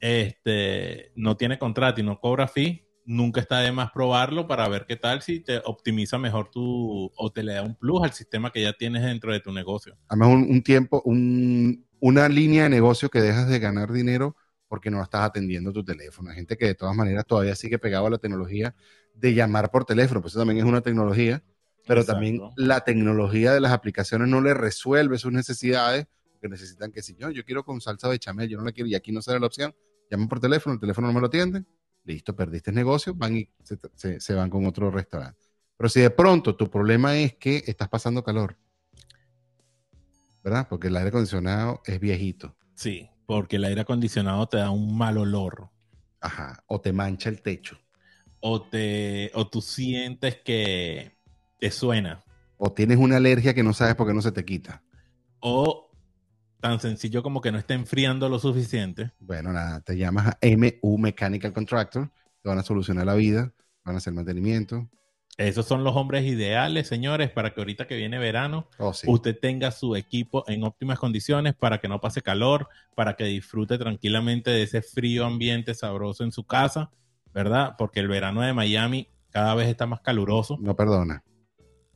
Este, 0.01 1.13
no 1.17 1.37
tiene 1.37 1.59
contrato 1.59 2.01
y 2.01 2.05
no 2.05 2.21
cobra 2.21 2.47
fee. 2.49 2.87
Nunca 3.07 3.41
está 3.41 3.61
de 3.61 3.73
más 3.73 3.91
probarlo 3.93 4.47
para 4.47 4.67
ver 4.69 4.87
qué 4.87 4.97
tal 4.97 5.21
si 5.23 5.41
te 5.41 5.59
optimiza 5.65 6.19
mejor 6.19 6.51
tu 6.51 7.11
o 7.17 7.33
te 7.33 7.43
le 7.43 7.55
da 7.55 7.63
un 7.63 7.75
plus 7.75 8.03
al 8.03 8.13
sistema 8.13 8.51
que 8.51 8.63
ya 8.63 8.73
tienes 8.73 9.03
dentro 9.03 9.33
de 9.33 9.41
tu 9.41 9.53
negocio. 9.53 9.97
Además, 10.09 10.29
un, 10.29 10.51
un 10.51 10.63
tiempo, 10.63 11.03
un- 11.05 11.87
una 12.01 12.29
línea 12.29 12.65
de 12.65 12.69
negocio 12.71 13.09
que 13.11 13.21
dejas 13.21 13.49
de 13.49 13.59
ganar 13.59 13.93
dinero 13.93 14.37
porque 14.69 14.91
no 14.91 15.03
estás 15.03 15.23
atendiendo 15.23 15.73
tu 15.73 15.85
teléfono. 15.85 16.31
Hay 16.31 16.37
gente 16.37 16.57
que 16.57 16.67
de 16.67 16.75
todas 16.75 16.95
maneras 16.97 17.25
todavía 17.27 17.55
sigue 17.55 17.79
pegado 17.79 18.07
a 18.07 18.11
la 18.11 18.19
tecnología 18.19 18.75
de 19.15 19.35
llamar 19.35 19.71
por 19.71 19.85
teléfono, 19.85 20.21
pues 20.21 20.33
eso 20.33 20.41
también 20.41 20.59
es 20.59 20.65
una 20.65 20.81
tecnología, 20.81 21.43
pero 21.87 22.01
Exacto. 22.01 22.13
también 22.15 22.41
la 22.57 22.83
tecnología 22.85 23.53
de 23.53 23.61
las 23.61 23.73
aplicaciones 23.73 24.29
no 24.29 24.41
le 24.41 24.55
resuelve 24.55 25.19
sus 25.19 25.33
necesidades, 25.33 26.07
porque 26.33 26.49
necesitan 26.49 26.93
que 26.93 27.03
si 27.03 27.15
yo, 27.17 27.31
yo 27.31 27.45
quiero 27.45 27.65
con 27.65 27.81
salsa 27.81 28.09
de 28.09 28.19
chamel, 28.19 28.49
yo 28.49 28.59
no 28.59 28.65
la 28.65 28.73
quiero 28.73 28.89
y 28.89 28.95
aquí 28.95 29.13
no 29.13 29.23
sale 29.23 29.41
la 29.41 29.47
opción, 29.47 29.75
llaman 30.11 30.29
por 30.29 30.41
teléfono, 30.41 30.75
el 30.75 30.81
teléfono 30.81 31.07
no 31.09 31.13
me 31.15 31.21
lo 31.21 31.27
atiende, 31.27 31.65
listo, 32.05 32.35
perdiste 32.37 32.71
el 32.71 32.77
negocio, 32.77 33.15
van 33.15 33.37
y 33.37 33.49
se, 33.63 33.79
se- 33.95 34.21
se 34.21 34.35
van 34.35 34.51
con 34.51 34.67
otro 34.67 34.91
restaurante. 34.91 35.39
Pero 35.77 35.89
si 35.89 36.01
de 36.01 36.11
pronto 36.11 36.57
tu 36.57 36.71
problema 36.71 37.17
es 37.19 37.35
que 37.35 37.63
estás 37.67 37.89
pasando 37.89 38.23
calor, 38.23 38.57
¿verdad? 40.45 40.69
Porque 40.69 40.87
el 40.89 40.97
aire 40.97 41.09
acondicionado 41.09 41.83
es 41.87 41.99
viejito, 41.99 42.57
Sí, 42.77 43.11
porque 43.27 43.57
el 43.57 43.65
aire 43.65 43.81
acondicionado 43.81 44.47
te 44.49 44.59
da 44.59 44.71
un 44.71 44.97
mal 44.97 45.19
olor. 45.19 45.71
ajá, 46.21 46.65
o 46.67 46.81
te 46.81 46.93
mancha 46.93 47.29
el 47.29 47.41
techo. 47.43 47.79
o, 48.41 48.69
te, 48.69 49.31
o 49.35 49.49
tú 49.49 49.61
sientes 49.63 50.37
que 50.45 51.14
te 51.65 51.71
suena. 51.71 52.23
O 52.59 52.73
tienes 52.75 52.99
una 52.99 53.17
alergia 53.17 53.55
que 53.55 53.63
no 53.63 53.73
sabes 53.73 53.95
por 53.95 54.07
qué 54.07 54.13
no 54.13 54.21
se 54.21 54.33
te 54.33 54.45
quita. 54.45 54.83
O 55.41 55.91
tan 56.61 56.79
sencillo 56.79 57.23
como 57.23 57.41
que 57.41 57.51
no 57.53 57.57
está 57.57 57.73
enfriando 57.73 58.29
lo 58.29 58.39
suficiente. 58.39 59.13
Bueno, 59.19 59.51
nada, 59.51 59.81
te 59.81 59.97
llamas 59.97 60.27
a 60.27 60.39
MU 60.43 60.99
Mechanical 60.99 61.55
Contractor, 61.55 62.11
te 62.43 62.49
van 62.51 62.59
a 62.59 62.63
solucionar 62.63 63.07
la 63.07 63.15
vida, 63.15 63.55
van 63.83 63.95
a 63.95 63.99
hacer 63.99 64.13
mantenimiento. 64.13 64.91
Esos 65.39 65.65
son 65.65 65.85
los 65.85 65.97
hombres 65.97 66.27
ideales, 66.27 66.87
señores, 66.87 67.31
para 67.31 67.55
que 67.55 67.63
ahorita 67.63 67.87
que 67.87 67.97
viene 67.97 68.19
verano, 68.19 68.69
Oh, 68.79 68.93
sí. 68.93 69.07
usted 69.09 69.35
tenga 69.41 69.71
su 69.71 69.97
equipo 69.97 70.45
en 70.47 70.65
óptimas 70.65 70.99
condiciones 70.99 71.55
para 71.55 71.79
que 71.79 71.89
no 71.89 71.99
pase 71.99 72.21
calor, 72.21 72.69
para 72.95 73.17
que 73.17 73.25
disfrute 73.25 73.79
tranquilamente 73.79 74.51
de 74.51 74.65
ese 74.65 74.83
frío 74.83 75.25
ambiente 75.25 75.73
sabroso 75.75 76.25
en 76.25 76.31
su 76.33 76.45
casa, 76.45 76.91
¿verdad? 77.33 77.77
Porque 77.79 78.01
el 78.01 78.09
verano 78.09 78.43
de 78.43 78.53
Miami 78.53 79.09
cada 79.31 79.55
vez 79.55 79.69
está 79.69 79.87
más 79.87 80.03
caluroso. 80.03 80.59
No 80.61 80.77
perdona. 80.77 81.25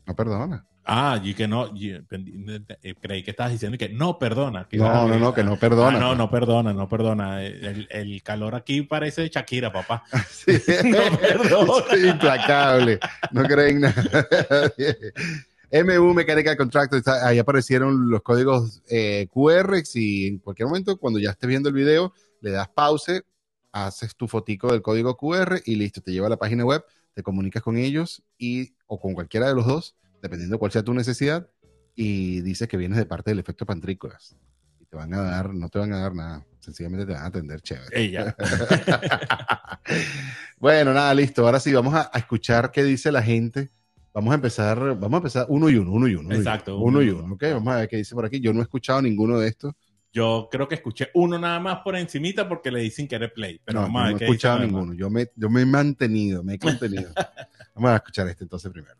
No 0.08 0.16
perdona. 0.16 0.66
Ah, 0.86 1.20
y 1.22 1.34
que 1.34 1.46
no, 1.46 1.66
y- 1.76 1.90
eh, 1.90 2.94
creí 2.98 3.22
que 3.22 3.32
estabas 3.32 3.52
diciendo 3.52 3.76
que 3.76 3.90
no 3.90 4.18
perdona. 4.18 4.66
que 4.66 4.78
No, 4.78 5.06
no, 5.06 5.18
no, 5.18 5.34
que 5.34 5.44
no 5.44 5.58
perdona. 5.58 5.98
Ah, 5.98 6.00
no, 6.00 6.14
no 6.14 6.30
perdona, 6.30 6.72
no 6.72 6.88
perdona. 6.88 7.44
El, 7.44 7.86
el 7.90 8.22
calor 8.22 8.54
aquí 8.54 8.80
parece 8.80 9.28
Shakira, 9.28 9.70
papá. 9.70 10.02
Sí. 10.30 10.52
No 10.84 11.18
perdona. 11.18 11.72
Sí, 11.90 12.08
implacable. 12.08 12.98
No 13.32 13.42
creen 13.42 13.82
nada. 13.82 14.02
MU 15.70 16.14
Mechanical 16.14 16.56
Contractor, 16.56 17.02
ahí 17.22 17.38
aparecieron 17.38 18.08
los 18.08 18.22
códigos 18.22 18.82
eh, 18.88 19.28
QR. 19.30 19.84
Si 19.84 20.26
en 20.28 20.38
cualquier 20.38 20.68
momento, 20.68 20.96
cuando 20.96 21.18
ya 21.20 21.32
estés 21.32 21.48
viendo 21.50 21.68
el 21.68 21.74
video, 21.74 22.14
le 22.40 22.50
das 22.52 22.68
pause, 22.70 23.24
haces 23.72 24.16
tu 24.16 24.26
fotico 24.26 24.72
del 24.72 24.80
código 24.80 25.18
QR 25.18 25.60
y 25.66 25.74
listo, 25.74 26.00
te 26.00 26.12
lleva 26.12 26.28
a 26.28 26.30
la 26.30 26.38
página 26.38 26.64
web, 26.64 26.82
te 27.18 27.24
comunicas 27.24 27.64
con 27.64 27.76
ellos 27.76 28.22
y 28.38 28.76
o 28.86 29.00
con 29.00 29.12
cualquiera 29.12 29.48
de 29.48 29.54
los 29.56 29.66
dos, 29.66 29.96
dependiendo 30.22 30.56
cuál 30.56 30.70
sea 30.70 30.84
tu 30.84 30.94
necesidad, 30.94 31.50
y 31.96 32.42
dices 32.42 32.68
que 32.68 32.76
vienes 32.76 32.96
de 32.96 33.06
parte 33.06 33.32
del 33.32 33.40
efecto 33.40 33.66
pantrícolas. 33.66 34.36
Y 34.78 34.84
te 34.84 34.94
van 34.94 35.12
a 35.14 35.22
dar, 35.22 35.52
no 35.52 35.68
te 35.68 35.80
van 35.80 35.92
a 35.94 35.98
dar 35.98 36.14
nada, 36.14 36.46
sencillamente 36.60 37.06
te 37.06 37.14
van 37.14 37.24
a 37.24 37.26
atender 37.26 37.60
chévere. 37.60 38.00
Ella. 38.00 38.36
bueno, 40.60 40.92
nada, 40.94 41.12
listo. 41.12 41.44
Ahora 41.44 41.58
sí, 41.58 41.72
vamos 41.72 41.92
a, 41.92 42.08
a 42.12 42.18
escuchar 42.20 42.70
qué 42.70 42.84
dice 42.84 43.10
la 43.10 43.20
gente. 43.20 43.72
Vamos 44.14 44.30
a 44.30 44.36
empezar, 44.36 44.78
vamos 44.78 45.14
a 45.14 45.16
empezar 45.16 45.46
uno 45.48 45.68
y 45.68 45.74
uno, 45.74 45.90
uno 45.90 46.06
y 46.06 46.14
uno. 46.14 46.28
uno 46.28 46.36
Exacto, 46.36 46.76
Uno, 46.76 46.84
uno 46.86 47.02
y 47.02 47.06
y 47.06 47.10
uno, 47.10 47.24
uno. 47.24 47.34
¿ok? 47.34 47.42
Vamos 47.54 47.74
a 47.74 47.78
ver 47.78 47.88
qué 47.88 47.96
dice 47.96 48.14
por 48.14 48.26
aquí. 48.26 48.38
Yo 48.38 48.52
no 48.52 48.60
he 48.60 48.62
escuchado 48.62 49.02
ninguno 49.02 49.40
de 49.40 49.48
estos. 49.48 49.74
Yo 50.12 50.48
creo 50.50 50.66
que 50.66 50.76
escuché 50.76 51.10
uno 51.14 51.38
nada 51.38 51.60
más 51.60 51.80
por 51.80 51.94
encimita 51.96 52.48
porque 52.48 52.70
le 52.70 52.80
dicen 52.80 53.06
que 53.06 53.16
era 53.16 53.28
play. 53.28 53.60
Pero 53.64 53.88
no, 53.88 54.08
he 54.08 54.12
escuchado 54.14 54.60
ninguno. 54.60 54.94
Yo 54.94 55.10
me, 55.10 55.28
yo 55.36 55.50
me 55.50 55.62
he 55.62 55.66
mantenido, 55.66 56.42
me 56.42 56.54
he 56.54 56.58
contenido. 56.58 57.12
vamos 57.74 57.90
a 57.90 57.96
escuchar 57.96 58.28
este 58.28 58.44
entonces 58.44 58.72
primero. 58.72 58.96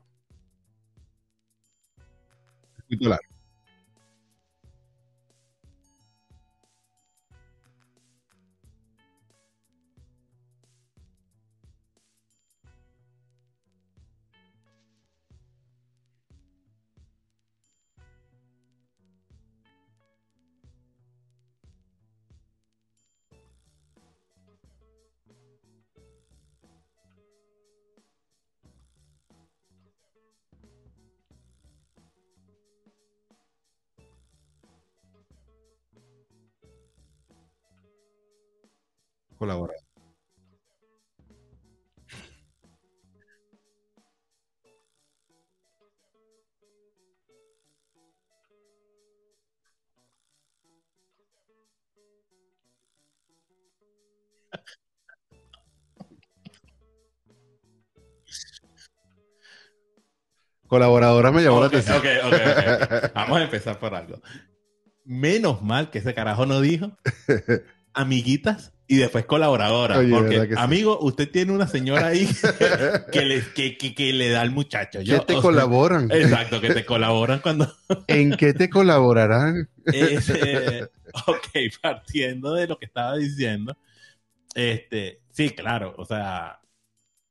Escucho 2.79 3.09
largo. 3.09 3.38
Colaborar. 39.39 39.77
Colaboradora 60.67 61.33
me 61.33 61.43
llamó 61.43 61.61
la 61.61 61.67
atención. 61.67 62.03
Vamos 63.15 63.39
a 63.39 63.43
empezar 63.43 63.79
por 63.79 63.95
algo. 63.95 64.21
Menos 65.05 65.63
mal 65.63 65.91
que 65.91 66.01
ese 66.01 66.13
carajo 66.13 66.45
no 66.45 66.61
dijo 66.61 66.91
amiguitas 67.95 68.78
y 68.89 68.97
después 68.97 69.27
colaboradora. 69.27 69.99
Oye, 69.99 70.11
porque, 70.11 70.39
¿verdad 70.39 70.49
que 70.49 70.55
sí? 70.57 70.61
amigo, 70.63 70.99
usted 71.01 71.31
tiene 71.31 71.53
una 71.53 71.69
señora 71.69 72.09
ahí 72.09 72.27
que 73.13 73.25
le, 73.25 73.43
que, 73.55 73.77
que- 73.79 73.95
que 73.95 74.13
le 74.13 74.31
da 74.31 74.41
al 74.41 74.51
muchacho. 74.51 75.01
¿Qué 75.01 75.05
Yo, 75.05 75.21
te 75.21 75.35
o 75.35 75.43
sea, 75.43 75.43
colaboran? 75.43 76.11
Exacto, 76.11 76.61
que 76.61 76.71
te 76.71 76.85
colaboran 76.85 77.41
cuando 77.41 77.73
¿En 78.09 78.37
qué 78.37 78.55
te 78.55 78.71
colaborarán? 78.71 79.69
Es, 79.87 80.31
eh, 80.35 80.89
ok, 81.27 81.47
partiendo 81.83 82.55
de 82.55 82.67
lo 82.67 82.79
que 82.79 82.87
estaba 82.87 83.17
diciendo, 83.17 83.77
este, 84.55 85.21
sí, 85.31 85.51
claro, 85.51 85.95
o 85.99 86.05
sea, 86.05 86.61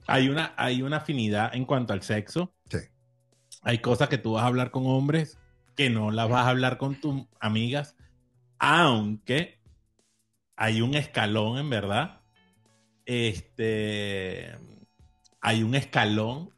hay 0.08 0.30
una, 0.30 0.54
hay 0.58 0.82
una 0.84 0.98
afinidad 0.98 1.54
en 1.56 1.66
cuanto 1.66 1.94
al 1.94 2.04
sexo. 2.04 2.54
Sí. 2.70 2.78
Hay 3.62 3.80
cosas 3.80 4.10
que 4.10 4.18
tú 4.18 4.34
vas 4.34 4.44
a 4.44 4.48
hablar 4.48 4.72
con 4.72 4.86
hombres 4.88 5.38
que 5.76 5.90
no 5.90 6.12
las 6.12 6.30
vas 6.30 6.46
a 6.46 6.50
hablar 6.50 6.78
con 6.78 7.00
tus 7.00 7.26
amigas, 7.40 7.96
aunque 8.60 9.57
hay 10.58 10.82
un 10.82 10.96
escalón 10.96 11.58
en 11.60 11.70
verdad. 11.70 12.22
Este, 13.06 14.52
hay 15.40 15.64
un 15.64 15.76
escalón 15.76 16.50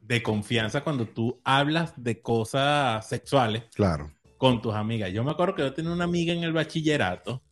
de 0.00 0.22
confianza 0.22 0.82
cuando 0.84 1.06
tú 1.08 1.40
hablas 1.44 1.92
de 2.02 2.22
cosas 2.22 3.06
sexuales 3.08 3.64
Claro. 3.74 4.12
con 4.36 4.62
tus 4.62 4.74
amigas. 4.74 5.12
Yo 5.12 5.24
me 5.24 5.32
acuerdo 5.32 5.54
que 5.56 5.62
yo 5.62 5.74
tenía 5.74 5.90
una 5.92 6.04
amiga 6.04 6.32
en 6.32 6.44
el 6.44 6.52
bachillerato 6.52 7.42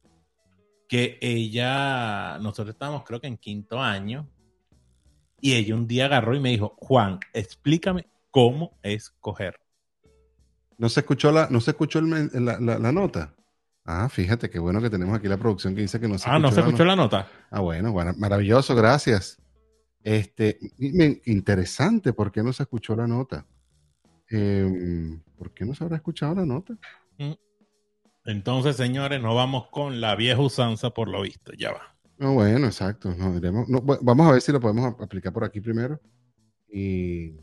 que 0.89 1.19
ella, 1.21 2.39
nosotros 2.39 2.75
estábamos 2.75 3.03
creo 3.05 3.21
que 3.21 3.27
en 3.27 3.37
quinto 3.37 3.81
año, 3.83 4.29
y 5.41 5.55
ella 5.55 5.75
un 5.75 5.87
día 5.87 6.07
agarró 6.07 6.35
y 6.35 6.41
me 6.41 6.51
dijo, 6.51 6.77
Juan, 6.79 7.19
explícame 7.33 8.07
cómo 8.31 8.79
es 8.83 9.11
coger. 9.21 9.61
¿No 10.79 10.89
se 10.89 11.01
escuchó 11.01 11.33
la, 11.33 11.49
no 11.51 11.61
se 11.61 11.73
escuchó 11.73 11.99
el 11.99 12.07
men- 12.07 12.31
la, 12.33 12.59
la- 12.61 12.79
la 12.79 12.93
nota? 12.93 13.35
Ah, 13.87 14.09
fíjate, 14.09 14.51
qué 14.51 14.59
bueno 14.59 14.81
que 14.83 14.91
tenemos 14.91 15.17
aquí 15.17 15.29
la 15.29 15.37
producción 15.37 15.75
que 15.75 15.83
dice 15.83 16.01
que 16.01 16.09
no 16.09 16.19
se 16.19 16.29
ah, 16.29 16.39
¿no 16.41 16.51
se 16.51 16.61
escuchó 16.61 16.85
la 16.85 16.97
nota? 16.97 17.29
Ah, 17.51 17.61
bueno, 17.61 17.93
bueno, 17.93 18.13
maravilloso, 18.19 18.75
gracias. 18.75 19.41
Este, 20.03 20.59
interesante, 21.25 22.13
¿por 22.13 22.33
qué 22.33 22.43
no 22.43 22.53
se 22.53 22.65
escuchó 22.65 22.97
la 22.97 23.07
nota? 23.07 23.47
Em, 24.29 25.21
¿Por 25.39 25.53
qué 25.55 25.65
no 25.65 25.75
se 25.75 25.85
habrá 25.85 25.97
escuchado 25.97 26.35
la 26.35 26.47
nota? 26.47 26.75
Entonces, 28.25 28.77
señores, 28.77 29.23
no 29.23 29.35
vamos 29.37 29.69
con 29.71 30.01
la 30.01 30.17
vieja 30.17 30.41
usanza 30.41 30.91
por 30.91 31.09
lo 31.09 31.23
visto, 31.23 31.53
ya 31.57 31.71
va. 31.73 31.97
No, 32.19 32.35
bueno, 32.35 32.67
exacto. 32.67 33.15
no, 33.17 33.33
bu- 33.35 33.99
vamos 34.03 34.27
a 34.29 34.33
ver 34.33 34.43
si 34.43 34.51
lo 34.51 34.59
podemos 34.61 34.85
ap- 34.85 35.01
aplicar 35.03 35.33
por 35.33 35.45
aquí 35.45 35.61
primero. 35.61 36.01
Y, 36.69 37.27
y, 37.27 37.37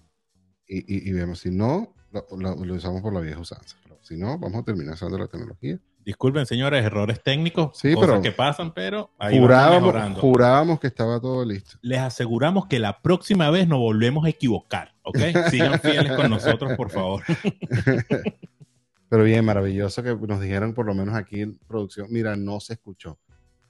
y- 0.67 1.09
y 1.09 1.11
vemos. 1.13 1.39
Si 1.39 1.51
no, 1.51 1.95
lo, 2.11 2.25
lo- 2.37 2.65
lo 2.65 2.73
usamos 2.73 3.01
por 3.01 3.13
la 3.13 3.21
vieja 3.21 3.39
usanza. 3.39 3.77
Pero 3.83 3.97
si 4.01 4.17
no, 4.17 4.37
vamos 4.37 4.61
a 4.61 4.63
terminar 4.65 4.95
usando 4.95 5.17
la 5.17 5.27
tecnología. 5.27 5.79
Disculpen, 6.05 6.45
señores, 6.45 6.83
errores 6.83 7.21
técnicos, 7.23 7.77
Sí, 7.77 7.93
cosas 7.93 8.09
pero- 8.09 8.21
que 8.21 8.31
pasan, 8.31 8.73
pero 8.73 9.11
ahí 9.17 9.39
Jurábamos, 9.39 10.19
jurábamos 10.19 10.79
que 10.79 10.87
estaba 10.87 11.19
todo 11.21 11.45
listo. 11.45 11.77
Les 11.81 11.99
aseguramos 11.99 12.65
que 12.67 12.79
la 12.79 13.01
próxima 13.01 13.49
vez 13.49 13.67
nos 13.67 13.79
volvemos 13.79 14.25
a 14.25 14.29
equivocar, 14.29 14.93
¿ok? 15.03 15.17
Sigan 15.49 15.79
fieles 15.79 16.11
con 16.13 16.29
nosotros, 16.29 16.73
por 16.75 16.89
favor. 16.89 17.23
Pero 19.09 19.23
bien, 19.25 19.45
maravilloso 19.45 20.01
que 20.01 20.15
nos 20.15 20.41
dijeran 20.41 20.73
por 20.73 20.87
lo 20.87 20.95
menos 20.95 21.13
aquí 21.15 21.41
en 21.41 21.57
producción, 21.67 22.07
mira, 22.09 22.35
no 22.35 22.59
se 22.59 22.73
escuchó. 22.73 23.19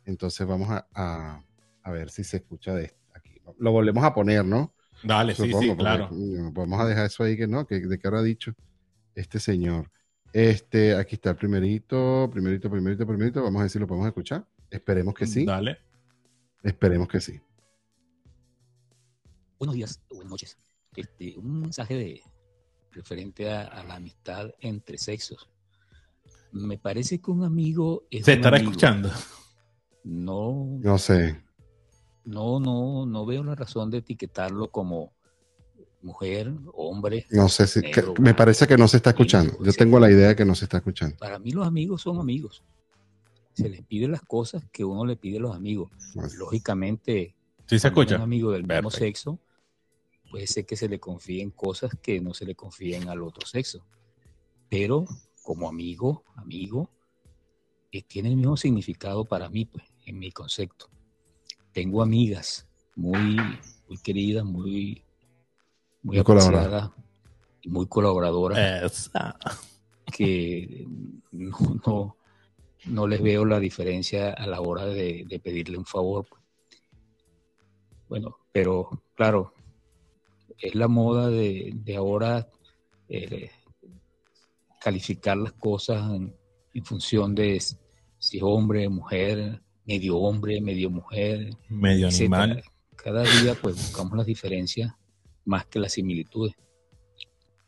Entonces 0.06 0.48
vamos 0.48 0.70
a, 0.70 0.88
a- 0.94 1.44
a 1.84 1.92
ver 1.92 2.10
si 2.10 2.24
se 2.24 2.38
escucha 2.38 2.74
de 2.74 2.94
aquí. 3.14 3.42
Lo 3.60 3.72
volvemos 3.74 4.04
a 4.06 4.14
poner, 4.14 4.46
¿no? 4.46 4.74
Dale, 5.04 5.36
sí, 5.36 5.48
Supongo, 5.48 5.74
sí, 5.74 5.76
claro. 5.78 6.10
Vamos 6.54 6.80
a 6.80 6.86
dejar 6.86 7.08
eso 7.08 7.24
ahí 7.24 7.36
que 7.36 7.46
no, 7.48 7.68
que 7.68 7.82
de 7.82 8.00
qué 8.00 8.08
habrá 8.08 8.22
dicho 8.22 8.54
este 9.16 9.40
señor. 9.40 9.92
Este, 10.34 10.96
aquí 10.96 11.16
está 11.16 11.30
el 11.32 11.36
primerito, 11.36 12.28
primerito, 12.32 12.70
primerito, 12.70 13.06
primerito. 13.06 13.44
Vamos 13.44 13.60
a 13.60 13.64
ver 13.64 13.70
si 13.70 13.80
lo 13.80 13.86
podemos 13.88 14.08
escuchar. 14.08 14.46
Esperemos 14.70 15.14
que 15.14 15.28
sí. 15.28 15.46
Dale. 15.46 15.78
Esperemos 16.64 17.08
que 17.08 17.22
sí. 17.22 17.40
Buenos 19.60 19.76
días 19.76 20.02
o 20.10 20.16
buenas 20.16 20.32
noches. 20.32 20.58
Este, 20.96 21.38
un 21.38 21.62
mensaje 21.62 21.96
de 21.96 22.22
referente 22.92 23.52
a, 23.52 23.62
a 23.64 23.84
la 23.84 23.96
amistad 23.96 24.50
entre 24.60 24.98
sexos. 24.98 25.50
Me 26.52 26.78
parece 26.78 27.20
que 27.22 27.32
un 27.32 27.44
amigo 27.44 28.04
es 28.10 28.26
Se 28.26 28.34
estará 28.34 28.58
amigo. 28.58 28.72
escuchando. 28.72 29.10
No, 30.04 30.78
No 30.82 30.98
sé. 30.98 31.42
no, 32.26 32.60
no, 32.60 33.06
no 33.06 33.26
veo 33.26 33.44
la 33.44 33.56
razón 33.56 33.90
de 33.90 34.00
etiquetarlo 34.00 34.70
como 34.70 35.14
mujer, 36.04 36.52
hombre. 36.74 37.26
No 37.32 37.50
sé 37.50 37.66
si. 37.68 37.82
que- 37.82 38.04
me 38.20 38.34
parece 38.34 38.68
que 38.68 38.78
no 38.78 38.88
se 38.88 38.98
está 38.98 39.12
escuchando. 39.12 39.58
Yo 39.64 39.74
tengo 39.74 40.00
la 40.00 40.12
idea 40.12 40.30
de 40.30 40.36
que 40.36 40.46
no 40.46 40.56
se 40.56 40.66
está 40.66 40.78
escuchando. 40.78 41.16
Para 41.18 41.40
mí 41.40 41.52
los 41.52 41.66
amigos 41.66 42.02
son 42.02 42.20
amigos. 42.20 42.64
Se 43.54 43.70
les 43.70 43.84
pide 43.84 44.08
las 44.08 44.22
cosas 44.22 44.64
que 44.72 44.84
uno 44.84 45.06
le 45.06 45.16
pide 45.16 45.38
a 45.38 45.42
los 45.42 45.56
amigos. 45.56 45.92
Lógicamente, 46.38 47.36
¿Sí 47.68 47.80
se 47.80 47.88
escucha? 47.88 48.16
amigo 48.22 48.52
del 48.52 48.66
mismo 48.68 48.90
sexo, 48.90 49.40
puede 50.30 50.48
ser 50.48 50.66
que 50.66 50.76
se 50.76 50.90
le 50.90 51.00
confíen 51.00 51.52
cosas 51.52 51.92
que 52.02 52.20
no 52.20 52.34
se 52.34 52.46
le 52.46 52.56
confíen 52.56 53.10
al 53.10 53.22
otro 53.22 53.46
sexo. 53.48 53.86
Pero 54.70 55.06
como 55.44 55.70
amigo, 55.70 56.24
amigo, 56.36 56.90
eh, 57.92 58.02
tiene 58.02 58.30
el 58.30 58.38
mismo 58.38 58.58
significado 58.58 59.24
para 59.26 59.50
mí, 59.50 59.66
pues, 59.66 59.86
en 60.06 60.18
mi 60.18 60.32
concepto. 60.32 60.90
Tengo 61.72 62.02
amigas 62.02 62.68
muy, 62.96 63.60
muy 63.88 63.98
queridas, 64.04 64.44
muy, 64.46 65.03
muy 66.04 66.18
Muy 66.18 66.24
y 67.62 67.70
muy 67.70 67.88
colaboradoras 67.88 68.84
Esa. 68.84 69.38
que 70.12 70.86
no, 71.32 71.58
no, 71.86 72.18
no 72.86 73.08
les 73.08 73.22
veo 73.22 73.46
la 73.46 73.60
diferencia 73.60 74.32
a 74.34 74.46
la 74.48 74.62
hora 74.62 74.86
de, 74.86 75.26
de 75.28 75.40
pedirle 75.40 75.78
un 75.78 75.86
favor. 75.86 76.26
Bueno, 78.10 78.38
pero 78.52 78.90
claro, 79.16 79.54
es 80.58 80.76
la 80.76 80.88
moda 80.88 81.30
de, 81.30 81.72
de 81.74 81.96
ahora 81.96 82.48
eh, 83.08 83.50
calificar 84.82 85.38
las 85.38 85.54
cosas 85.54 86.02
en, 86.14 86.36
en 86.74 86.86
función 86.86 87.34
de 87.34 87.60
si 88.20 88.38
es 88.38 88.44
hombre, 88.44 88.88
mujer, 88.90 89.62
medio 89.86 90.18
hombre, 90.18 90.62
medio 90.62 90.90
mujer, 90.90 91.58
Medio 91.70 92.08
etcétera. 92.10 92.44
animal. 92.44 92.64
Cada 92.96 93.24
día 93.24 93.56
pues 93.62 93.76
buscamos 93.76 94.18
las 94.18 94.26
diferencias 94.26 94.94
más 95.46 95.66
que 95.66 95.80
las 95.80 95.94
similitudes. 95.94 96.56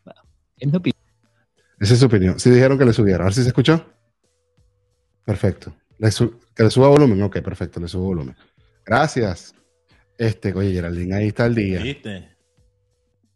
Bueno, 0.03 0.21
es 0.57 0.67
mi 0.71 0.77
opinión. 0.77 1.01
Esa 1.79 1.93
es 1.93 1.99
su 1.99 2.05
opinión. 2.05 2.39
Sí 2.39 2.49
dijeron 2.49 2.77
que 2.77 2.85
le 2.85 2.93
subiera. 2.93 3.23
A 3.23 3.25
ver 3.25 3.33
si 3.33 3.41
se 3.41 3.49
escuchó. 3.49 3.85
Perfecto. 5.25 5.75
Le 5.97 6.11
su- 6.11 6.39
que 6.55 6.63
le 6.63 6.69
suba 6.69 6.87
volumen. 6.89 7.21
Ok, 7.23 7.39
perfecto, 7.41 7.79
le 7.79 7.87
subo 7.87 8.05
volumen. 8.05 8.35
Gracias. 8.85 9.53
Este, 10.17 10.53
oye, 10.53 10.71
Geraldine, 10.71 11.15
ahí 11.15 11.27
está 11.27 11.45
el 11.45 11.55
día. 11.55 11.81
¿Viste? 11.81 12.29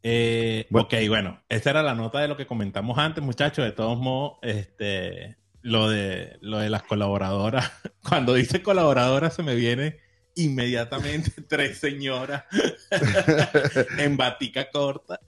Eh, 0.03 0.65
Bueno. 0.69 0.85
Ok, 0.87 0.93
bueno, 1.09 1.43
esta 1.49 1.71
era 1.71 1.83
la 1.83 1.93
nota 1.95 2.19
de 2.19 2.27
lo 2.29 2.37
que 2.37 2.47
comentamos 2.47 2.97
antes, 2.97 3.23
muchachos. 3.23 3.65
De 3.65 3.71
todos 3.73 3.97
modos, 3.97 4.37
este, 4.43 5.37
lo 5.61 5.89
de, 5.89 6.37
lo 6.41 6.59
de 6.59 6.69
las 6.69 6.83
colaboradoras. 6.83 7.69
Cuando 8.07 8.33
dice 8.33 8.61
colaboradora 8.63 9.29
se 9.29 9.43
me 9.43 9.55
viene 9.55 9.97
inmediatamente 10.43 11.31
tres 11.47 11.77
señoras 11.77 12.43
en 13.97 14.17
batica 14.17 14.69
corta 14.71 15.19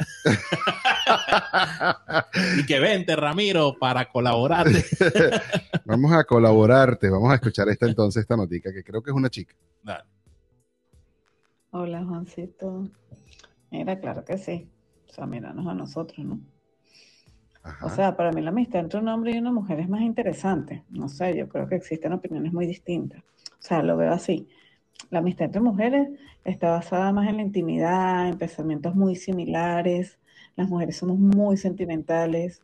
y 2.58 2.66
que 2.66 2.80
vente, 2.80 3.16
Ramiro, 3.16 3.78
para 3.80 4.10
colaborarte. 4.10 4.84
vamos 5.86 6.12
a 6.14 6.24
colaborarte. 6.24 7.10
Vamos 7.10 7.32
a 7.32 7.36
escuchar 7.36 7.70
esta 7.70 7.88
entonces, 7.88 8.22
esta 8.22 8.38
notica, 8.38 8.72
que 8.72 8.84
creo 8.84 9.02
que 9.02 9.12
es 9.12 9.16
una 9.16 9.30
chica. 9.30 9.56
Dale. 9.84 10.04
Hola, 11.72 12.04
Juancito. 12.04 12.90
Mira, 13.70 14.00
claro 14.00 14.26
que 14.26 14.38
sí. 14.38 14.70
O 15.10 15.14
sea, 15.14 15.26
míranos 15.26 15.68
a 15.68 15.74
nosotros, 15.74 16.26
¿no? 16.26 16.40
Ajá. 17.64 17.86
O 17.86 17.90
sea, 17.90 18.16
para 18.16 18.32
mí 18.32 18.42
la 18.42 18.50
amistad 18.50 18.82
entre 18.82 19.00
un 19.00 19.08
hombre 19.08 19.32
y 19.32 19.38
una 19.38 19.52
mujer 19.52 19.80
es 19.80 19.90
más 19.90 20.02
interesante. 20.02 20.84
No 20.90 21.08
sé, 21.10 21.38
yo 21.38 21.48
creo 21.48 21.68
que 21.68 21.76
existen 21.76 22.14
opiniones 22.14 22.52
muy 22.54 22.66
distintas. 22.66 23.24
O 23.24 23.62
sea, 23.64 23.84
lo 23.84 23.96
veo 23.98 24.12
así. 24.12 24.48
La 25.10 25.20
amistad 25.20 25.46
entre 25.46 25.62
mujeres 25.62 26.10
está 26.44 26.72
basada 26.72 27.12
más 27.12 27.28
en 27.28 27.38
la 27.38 27.44
intimidad, 27.44 28.28
en 28.28 28.38
pensamientos 28.38 28.96
muy 28.96 29.16
similares. 29.16 30.20
Las 30.56 30.70
mujeres 30.70 30.98
somos 30.98 31.18
muy 31.20 31.58
sentimentales. 31.58 32.62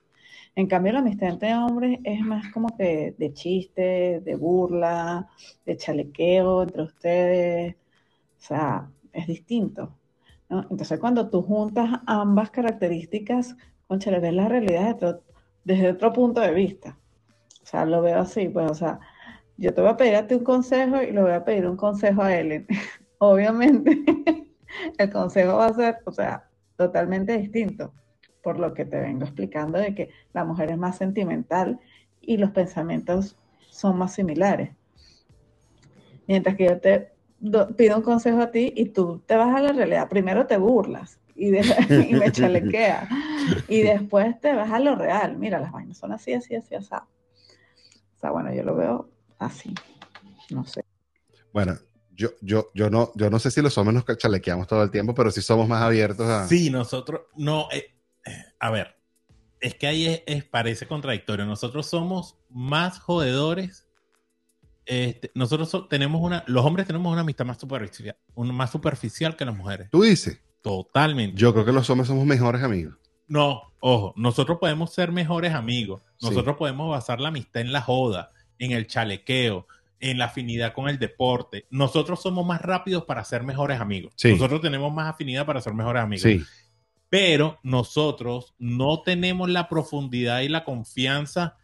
En 0.56 0.67
cambio, 0.67 0.93
la 0.93 1.00
amistad 1.00 1.30
entre 1.30 1.56
hombres 1.56 2.00
es 2.04 2.21
más 2.21 2.52
como 2.52 2.76
que 2.78 3.13
de 3.17 3.34
chiste, 3.34 4.21
de 4.21 4.36
burla, 4.36 5.28
de 5.65 5.78
chalequeo 5.78 6.63
entre 6.63 6.84
ustedes. 6.84 7.76
O 7.76 8.41
sea, 8.41 8.89
es 9.13 9.28
distinto. 9.28 9.97
¿no? 10.50 10.62
Entonces, 10.69 11.00
cuando 11.00 11.30
tú 11.30 11.41
juntas 11.41 12.02
ambas 12.06 12.50
características, 12.52 13.56
concha, 13.88 14.12
ves 14.19 14.34
la 14.34 14.47
realidad 14.47 14.95
desde 14.95 15.08
otro, 15.08 15.23
desde 15.63 15.91
otro 15.91 16.13
punto 16.13 16.41
de 16.41 16.52
vista. 16.54 16.97
O 17.62 17.65
sea, 17.65 17.86
lo 17.86 18.02
veo 18.02 18.19
así, 18.19 18.47
pues, 18.50 18.71
o 18.71 18.76
sea, 18.76 19.00
yo 19.58 19.74
te 19.74 19.82
voy 19.82 19.89
a 19.89 19.98
pedir 19.98 20.15
a 20.15 20.28
ti 20.28 20.36
un 20.36 20.43
consejo 20.43 21.02
y 21.02 21.12
le 21.12 21.22
voy 21.22 21.32
a 21.32 21.43
pedir 21.43 21.67
un 21.67 21.78
consejo 21.78 22.22
a 22.22 22.36
Ellen. 22.36 22.67
Obviamente, 23.20 24.04
el 24.98 25.10
consejo 25.12 25.58
va 25.58 25.67
a 25.67 25.74
ser, 25.74 25.98
o 26.06 26.12
sea, 26.12 26.48
totalmente 26.76 27.38
distinto, 27.38 27.93
por 28.43 28.60
lo 28.60 28.74
que 28.74 28.86
te 28.86 29.00
vengo 29.00 29.24
explicando 29.24 29.80
de 29.80 29.96
que 29.96 30.10
la 30.34 30.46
mujer 30.46 30.72
es 30.72 30.78
más 30.78 30.98
sentimental 30.98 31.80
y 32.22 32.38
los 32.38 32.52
pensamientos 32.52 33.36
son 33.70 33.98
más 33.98 34.13
similares. 34.13 34.72
Mientras 36.28 36.56
que 36.56 36.65
yo 36.65 36.80
te 36.80 37.12
do- 37.39 37.76
pido 37.76 37.98
un 37.98 38.04
consejo 38.04 38.41
a 38.41 38.52
ti 38.52 38.74
y 38.76 38.86
tú 38.89 39.22
te 39.26 39.36
vas 39.36 39.56
a 39.56 39.62
la 39.62 39.72
realidad, 39.74 40.10
primero 40.10 40.46
te 40.46 40.58
burlas 40.58 41.20
y, 41.36 41.50
de- 41.52 41.62
y 42.10 42.13
me 42.15 42.32
chalequeas 42.32 43.10
y 43.67 43.82
después 43.82 44.39
te 44.39 44.54
vas 44.54 44.72
a 44.72 44.80
lo 44.80 44.96
real. 44.96 45.38
Mira, 45.38 45.60
las 45.60 45.72
vainas 45.72 45.98
son 45.98 46.12
así, 46.12 46.34
así, 46.34 46.56
así, 46.56 46.76
así. 46.76 46.93
O 46.93 48.20
sea, 48.20 48.32
bueno, 48.32 48.54
yo 48.54 48.63
lo 48.63 48.76
veo 48.76 49.10
así. 49.39 49.73
No 50.50 50.63
sé. 50.65 50.84
Bueno, 51.54 51.78
yo, 52.12 52.30
yo, 52.41 52.69
yo, 52.73 52.89
no, 52.89 53.12
yo 53.15 53.30
no 53.30 53.39
sé 53.39 53.52
si 53.52 53.62
los 53.62 53.78
hombres 53.78 54.04
nos 54.08 54.17
chalequeamos 54.17 54.67
todo 54.67 54.84
el 54.84 54.91
tiempo, 54.91 55.13
pero 55.13 55.32
sí 55.32 55.41
somos 55.41 55.67
más 55.67 55.82
abiertos 55.82 56.28
a. 56.28 56.47
Sí, 56.47 56.69
nosotros, 56.69 57.21
no, 57.36 57.67
eh, 57.71 57.95
eh, 58.26 58.32
a 58.60 58.69
ver, 58.71 58.95
es 59.60 59.76
que 59.76 59.88
ahí 59.88 60.06
es, 60.08 60.23
es- 60.26 60.43
parece 60.45 60.88
contradictorio. 60.88 61.45
Nosotros 61.45 61.86
somos 61.88 62.38
más 62.50 63.00
jodedores. 63.00 63.86
Este, 64.86 65.32
nosotros 65.36 65.69
so- 65.69 65.88
tenemos 65.88 66.21
una, 66.21 66.43
los 66.47 66.65
hombres 66.65 66.88
tenemos 66.88 67.12
una 67.12 67.21
amistad 67.21 67.45
más 67.45 67.58
superficial, 67.58 68.15
una 68.36 68.54
más 68.54 68.71
superficial 68.71 69.36
que 69.36 69.43
las 69.45 69.56
mujeres. 69.56 69.89
Tú 69.91 70.04
dices. 70.04 70.39
Totalmente. 70.62 71.36
Yo 71.39 71.54
creo 71.54 71.65
que 71.65 71.71
los 71.73 71.89
hombres 71.89 72.08
somos 72.08 72.26
mejores 72.26 72.63
amigos. 72.63 72.95
No, 73.28 73.62
ojo, 73.82 74.13
nosotros 74.15 74.58
podemos 74.60 74.93
ser 74.93 75.12
mejores 75.12 75.54
amigos. 75.54 76.02
Sí. 76.17 76.28
Nosotros 76.28 76.56
podemos 76.58 76.89
basar 76.89 77.19
la 77.19 77.28
amistad 77.30 77.62
en 77.62 77.73
la 77.73 77.82
joda, 77.82 78.32
en 78.60 78.72
el 78.72 78.88
chalequeo, 78.88 79.67
en 80.00 80.17
la 80.17 80.26
afinidad 80.26 80.74
con 80.74 80.89
el 80.89 81.00
deporte. 81.00 81.65
Nosotros 81.70 82.22
somos 82.22 82.46
más 82.46 82.62
rápidos 82.62 83.06
para 83.06 83.24
ser 83.24 83.43
mejores 83.43 83.80
amigos. 83.80 84.13
Sí. 84.15 84.32
Nosotros 84.32 84.62
tenemos 84.62 84.93
más 84.93 85.10
afinidad 85.13 85.46
para 85.46 85.62
ser 85.62 85.74
mejores 85.74 86.04
amigos. 86.04 86.24
Sí. 86.24 86.43
Pero 87.10 87.60
nosotros 87.63 88.54
no 88.60 89.02
tenemos 89.02 89.50
la 89.50 89.70
profundidad 89.70 90.41
y 90.41 90.50
la 90.50 90.63
confianza 90.63 91.58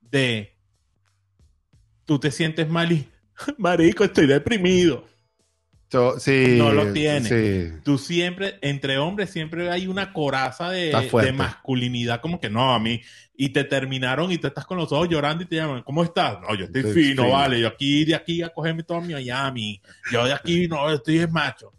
de 0.00 0.56
tú 2.04 2.18
te 2.18 2.30
sientes 2.30 2.68
mal 2.68 2.92
y 2.92 3.08
marico, 3.58 4.04
estoy 4.04 4.26
deprimido. 4.26 5.04
Sí. 6.18 6.56
No 6.58 6.72
lo 6.72 6.92
tiene. 6.92 7.28
Sí. 7.28 7.80
Tú 7.84 7.98
siempre, 7.98 8.58
entre 8.62 8.98
hombres, 8.98 9.30
siempre 9.30 9.70
hay 9.70 9.86
una 9.86 10.12
coraza 10.12 10.70
de, 10.70 10.92
masculinidad, 11.34 12.20
como 12.20 12.40
que 12.40 12.50
no, 12.50 12.74
a 12.74 12.78
mí. 12.78 13.00
Y 13.36 13.48
te 13.48 13.64
terminaron 13.64 14.30
y 14.30 14.38
te 14.38 14.48
estás 14.48 14.64
con 14.64 14.78
los 14.78 14.92
ojos 14.92 15.08
llorando 15.08 15.42
y 15.42 15.46
te 15.46 15.56
llaman, 15.56 15.82
¿cómo 15.82 16.04
estás? 16.04 16.40
No, 16.40 16.54
yo 16.54 16.66
estoy 16.66 16.82
Estoy 16.82 17.02
fino, 17.02 17.24
fino. 17.24 17.34
vale. 17.34 17.60
Yo 17.60 17.68
aquí, 17.68 18.04
de 18.04 18.14
aquí 18.14 18.42
a 18.42 18.50
cogerme 18.50 18.82
todo 18.82 19.00
mi 19.00 19.12
Miami. 19.12 19.80
Yo 20.12 20.24
de 20.24 20.32
aquí, 20.32 20.68
no, 20.68 20.90
estoy 20.90 21.18
es 21.18 21.30
macho. 21.30 21.72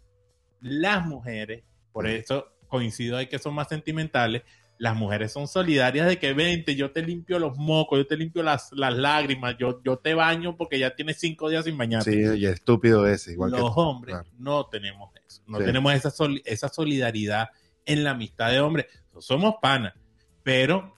Las 0.60 1.06
mujeres, 1.06 1.62
por 1.92 2.06
eso 2.06 2.56
coincido 2.66 3.16
ahí 3.16 3.26
que 3.26 3.38
son 3.38 3.54
más 3.54 3.68
sentimentales, 3.68 4.42
las 4.78 4.94
mujeres 4.94 5.32
son 5.32 5.48
solidarias 5.48 6.06
de 6.06 6.18
que 6.18 6.32
vente, 6.34 6.74
yo 6.76 6.90
te 6.92 7.02
limpio 7.02 7.38
los 7.38 7.56
mocos, 7.56 7.98
yo 7.98 8.06
te 8.06 8.16
limpio 8.16 8.42
las, 8.42 8.70
las 8.72 8.94
lágrimas, 8.94 9.56
yo, 9.58 9.80
yo 9.82 9.98
te 9.98 10.14
baño 10.14 10.56
porque 10.56 10.78
ya 10.78 10.94
tienes 10.94 11.18
cinco 11.18 11.48
días 11.48 11.64
sin 11.64 11.78
bañarte. 11.78 12.10
Sí, 12.12 12.38
y 12.40 12.46
estúpido 12.46 13.06
ese. 13.06 13.32
Igual 13.32 13.52
Los 13.52 13.74
que. 13.74 13.80
hombres 13.80 14.14
claro. 14.14 14.28
no 14.38 14.66
tenemos 14.66 15.10
eso, 15.26 15.42
no 15.46 15.58
Sí. 15.58 15.64
tenemos 15.64 15.94
esa, 15.94 16.10
sol- 16.10 16.42
esa 16.44 16.68
solidaridad 16.68 17.48
en 17.84 18.04
la 18.04 18.10
amistad 18.10 18.50
de 18.50 18.60
hombres. 18.60 18.86
Somos 19.18 19.54
panas, 19.62 19.94
pero 20.42 20.94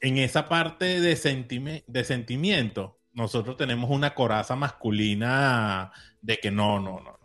en 0.00 0.18
esa 0.18 0.48
parte 0.48 1.00
de, 1.00 1.16
sentime- 1.16 1.82
de 1.88 2.04
sentimiento, 2.04 3.00
nosotros 3.12 3.56
tenemos 3.56 3.90
una 3.90 4.14
coraza 4.14 4.54
masculina 4.54 5.90
de 6.22 6.38
que 6.38 6.50
no, 6.52 6.78
no, 6.78 7.00
no, 7.00 7.00
no. 7.00 7.12
no. 7.12 7.18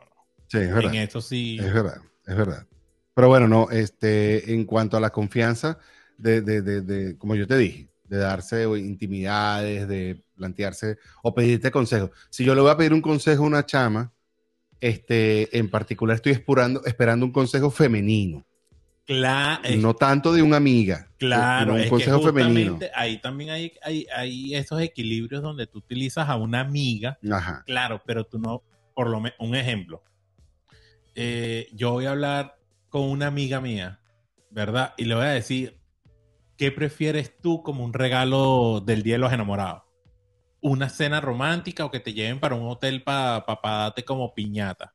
Sí, 0.47 0.58
es 0.58 0.74
verdad. 0.74 0.93
En 0.95 0.99
eso 1.01 1.22
sí. 1.22 1.58
Es 1.60 1.72
verdad, 1.74 1.97
es 2.26 2.36
verdad. 2.36 2.68
Pero 3.14 3.28
bueno, 3.28 3.47
no, 3.47 3.70
este, 3.70 4.53
en 4.53 4.66
cuanto 4.66 4.97
a 4.97 4.99
la 4.99 5.11
confianza, 5.11 5.78
de, 6.18 6.41
de, 6.41 6.61
de, 6.61 6.82
de- 6.82 7.18
como 7.18 7.36
yo 7.36 7.47
te 7.47 7.57
dije, 7.57 7.89
de 8.05 8.18
darse 8.18 8.64
intimidades, 8.78 9.88
de 9.88 10.24
plantearse 10.36 10.97
o 11.22 11.34
pedirte 11.34 11.72
consejos. 11.72 12.11
Si 12.30 12.43
yo 12.43 12.55
le 12.55 12.61
voy 12.61 12.72
a 12.72 12.78
pedir 12.78 12.93
un 12.93 13.01
consejo 13.01 13.43
a 13.43 13.47
una 13.47 13.66
chama, 13.66 14.11
este, 14.80 15.57
en 15.57 15.70
particular 15.70 16.16
estoy 16.16 16.34
esperando, 16.34 16.84
esperando 16.86 17.26
un 17.26 17.32
consejo 17.32 17.70
femenino, 17.72 18.45
Cla- 19.05 19.59
es- 19.64 19.82
no 19.82 19.93
tanto 19.95 20.34
de 20.34 20.41
una 20.41 20.57
amiga, 20.57 21.09
claro, 21.18 21.74
sino 21.74 21.84
un 21.84 21.89
consejo 21.89 22.22
femenino. 22.22 22.80
ahí 22.95 23.20
también 23.22 23.49
hay, 23.51 23.74
hay, 23.84 24.07
hay 24.16 24.55
esos 24.55 24.82
equilibrios 24.82 25.41
donde 25.41 25.68
tú 25.68 25.80
utilizas 25.80 26.30
a 26.30 26.36
una 26.36 26.61
amiga 26.61 27.18
Ajá, 27.32 27.64
Claro, 27.66 28.01
pero 28.05 28.26
tú 28.26 28.39
no, 28.39 28.64
por 28.95 29.09
lo 29.09 29.20
menos, 29.20 29.38
un 29.39 29.55
ejemplo. 29.55 30.03
Eh, 31.16 31.68
yo 31.74 31.91
voy 31.91 32.05
a 32.05 32.11
hablar 32.11 32.55
con 32.94 33.10
una 33.10 33.26
amiga 33.26 33.60
mía, 33.60 34.00
¿verdad? 34.52 34.94
Y 34.98 35.06
le 35.06 35.16
voy 35.16 35.26
a 35.26 35.30
decir, 35.30 35.80
¿qué 36.60 36.72
prefieres 36.72 37.36
tú 37.41 37.64
como 37.64 37.84
un 37.84 37.91
regalo 37.91 38.82
del 38.86 39.02
Día 39.02 39.16
de 39.16 39.18
los 39.18 39.34
Enamorados? 39.34 39.82
¿Una 40.62 40.89
cena 40.89 41.20
romántica 41.20 41.86
o 41.86 41.89
que 41.89 42.00
te 42.00 42.14
lleven 42.14 42.39
para 42.39 42.54
un 42.54 42.70
hotel 42.70 43.02
para 43.02 43.44
darte 43.64 44.06
como 44.06 44.32
piñata? 44.36 44.94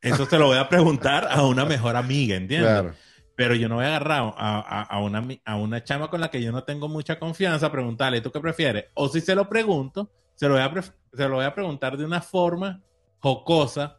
Eso 0.00 0.24
se 0.24 0.38
lo 0.38 0.46
voy 0.46 0.56
a 0.56 0.70
preguntar 0.70 1.28
a 1.30 1.44
una 1.44 1.66
mejor 1.66 1.94
amiga, 1.94 2.36
¿entiendes? 2.36 2.70
Claro. 2.70 2.94
Pero 3.36 3.54
yo 3.54 3.68
no 3.68 3.74
voy 3.74 3.84
a 3.84 3.88
agarrar 3.88 4.32
a, 4.38 4.60
a- 4.60 4.82
a 4.84 4.98
una, 5.00 5.28
a 5.44 5.56
una 5.56 5.84
chama 5.84 6.08
con 6.08 6.22
la 6.22 6.30
que 6.30 6.40
yo 6.42 6.52
no 6.52 6.64
tengo 6.64 6.88
mucha 6.88 7.18
confianza 7.18 7.66
a 7.66 7.72
preguntarle, 7.72 8.22
¿tú 8.22 8.32
qué 8.32 8.40
prefieres? 8.40 8.86
O 8.94 9.10
si 9.10 9.20
se 9.20 9.34
lo 9.34 9.46
pregunto, 9.46 10.10
se 10.36 10.48
lo 10.48 10.54
voy 10.54 10.62
a, 10.62 10.72
se 11.12 11.28
lo 11.28 11.34
voy 11.34 11.44
a 11.44 11.54
preguntar 11.54 11.98
de 11.98 12.06
una 12.06 12.22
forma 12.22 12.80
jocosa, 13.18 13.98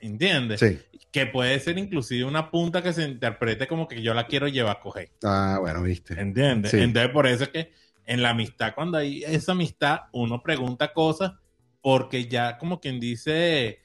¿entiendes? 0.00 0.60
Sí. 0.60 0.78
Que 1.10 1.26
puede 1.26 1.58
ser 1.60 1.78
inclusive 1.78 2.24
una 2.24 2.50
punta 2.50 2.82
que 2.82 2.92
se 2.92 3.02
interprete 3.02 3.66
como 3.66 3.88
que 3.88 4.02
yo 4.02 4.12
la 4.14 4.26
quiero 4.26 4.48
llevar 4.48 4.76
a 4.76 4.80
coger, 4.80 5.10
Ah, 5.22 5.56
bueno, 5.60 5.82
viste. 5.82 6.20
¿entiendes? 6.20 6.70
Sí. 6.72 6.78
Entonces 6.80 7.10
por 7.12 7.26
eso 7.26 7.44
es 7.44 7.50
que 7.50 7.72
en 8.06 8.22
la 8.22 8.30
amistad, 8.30 8.74
cuando 8.74 8.98
hay 8.98 9.24
esa 9.24 9.52
amistad, 9.52 10.00
uno 10.12 10.42
pregunta 10.42 10.92
cosas 10.92 11.32
porque 11.80 12.26
ya 12.26 12.58
como 12.58 12.80
quien 12.80 13.00
dice 13.00 13.80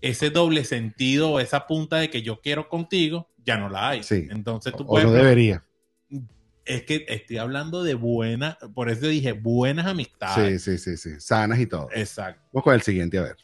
ese 0.00 0.30
doble 0.30 0.64
sentido 0.64 1.30
o 1.30 1.40
esa 1.40 1.66
punta 1.66 1.96
de 1.96 2.10
que 2.10 2.20
yo 2.22 2.40
quiero 2.40 2.68
contigo, 2.68 3.30
ya 3.44 3.56
no 3.56 3.68
la 3.70 3.90
hay. 3.90 4.02
Sí. 4.02 4.26
Entonces 4.30 4.72
tú 4.76 4.82
O 4.84 4.86
puedes 4.86 5.06
no 5.06 5.12
debería. 5.14 5.64
es 6.66 6.82
que 6.84 7.04
estoy 7.08 7.38
hablando 7.38 7.82
de 7.82 7.94
buenas, 7.94 8.56
por 8.74 8.90
eso 8.90 9.06
dije 9.06 9.32
buenas 9.32 9.84
Sí, 9.86 9.90
amistades. 9.90 10.62
sí, 10.62 10.78
sí, 10.78 10.96
sí. 10.96 11.10
Sanas 11.20 11.58
y 11.58 11.66
todo. 11.66 11.88
Exacto. 11.94 12.42
Vamos 12.52 12.64
con 12.64 12.74
el 12.74 12.82
siguiente, 12.82 13.18
a 13.18 13.22
ver. 13.22 13.36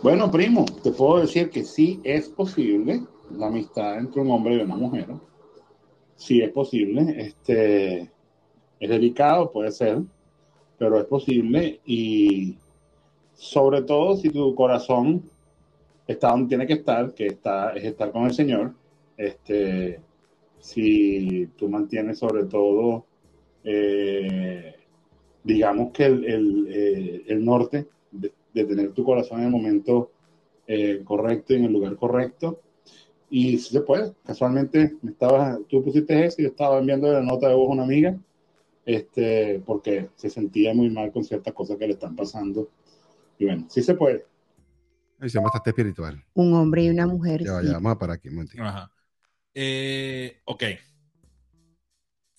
Bueno, 0.00 0.30
primo, 0.30 0.64
te 0.84 0.92
puedo 0.92 1.20
decir 1.20 1.50
que 1.50 1.64
sí 1.64 2.00
es 2.04 2.28
posible 2.28 3.02
la 3.32 3.48
amistad 3.48 3.98
entre 3.98 4.20
un 4.20 4.30
hombre 4.30 4.54
y 4.54 4.60
una 4.60 4.76
mujer. 4.76 5.08
Sí 6.14 6.40
es 6.40 6.50
posible. 6.50 7.16
Este, 7.18 8.08
es 8.78 8.88
delicado, 8.88 9.50
puede 9.50 9.72
ser, 9.72 9.98
pero 10.78 11.00
es 11.00 11.04
posible. 11.06 11.80
Y 11.84 12.56
sobre 13.34 13.82
todo 13.82 14.16
si 14.16 14.30
tu 14.30 14.54
corazón 14.54 15.22
está 16.06 16.30
donde 16.30 16.48
tiene 16.48 16.66
que 16.68 16.74
estar, 16.74 17.12
que 17.12 17.26
está, 17.26 17.72
es 17.72 17.84
estar 17.84 18.12
con 18.12 18.24
el 18.26 18.34
Señor. 18.34 18.74
Este, 19.16 20.00
si 20.60 21.48
tú 21.56 21.68
mantienes 21.68 22.20
sobre 22.20 22.44
todo, 22.44 23.04
eh, 23.64 24.76
digamos 25.42 25.90
que 25.90 26.06
el, 26.06 26.24
el, 26.24 26.68
eh, 26.70 27.34
norte 27.34 27.88
de 28.58 28.74
tener 28.76 28.92
tu 28.92 29.04
corazón 29.04 29.40
en 29.40 29.46
el 29.46 29.50
momento 29.52 30.10
eh, 30.66 31.02
correcto 31.04 31.52
y 31.54 31.56
en 31.56 31.64
el 31.64 31.72
lugar 31.72 31.96
correcto. 31.96 32.60
Y 33.30 33.58
si 33.58 33.72
se 33.72 33.80
puede, 33.82 34.14
casualmente 34.24 34.94
me 35.02 35.10
estabas, 35.12 35.58
tú 35.68 35.84
pusiste 35.84 36.24
eso 36.24 36.36
y 36.40 36.44
yo 36.44 36.50
estaba 36.50 36.78
enviando 36.78 37.12
la 37.12 37.22
nota 37.22 37.48
de 37.48 37.54
voz 37.54 37.68
a 37.70 37.72
una 37.72 37.84
amiga, 37.84 38.16
este, 38.86 39.62
porque 39.66 40.08
se 40.16 40.30
sentía 40.30 40.72
muy 40.74 40.90
mal 40.90 41.12
con 41.12 41.24
ciertas 41.24 41.52
cosas 41.54 41.76
que 41.76 41.86
le 41.86 41.92
están 41.94 42.16
pasando. 42.16 42.70
Y 43.38 43.44
bueno, 43.44 43.66
sí 43.68 43.82
se 43.82 43.94
puede. 43.94 44.24
Visión 45.20 45.44
bastante 45.44 45.70
espiritual. 45.70 46.24
Un 46.34 46.54
hombre 46.54 46.84
y 46.84 46.90
una 46.90 47.06
mujer. 47.06 47.44
Ya, 47.44 47.60
sí. 47.60 47.66
ya, 47.66 47.72
vamos 47.74 47.92
a 47.92 47.98
parar 47.98 48.16
aquí 48.16 48.28
un. 48.28 48.48
Ajá. 48.60 48.90
Eh, 49.54 50.40
ok. 50.44 50.64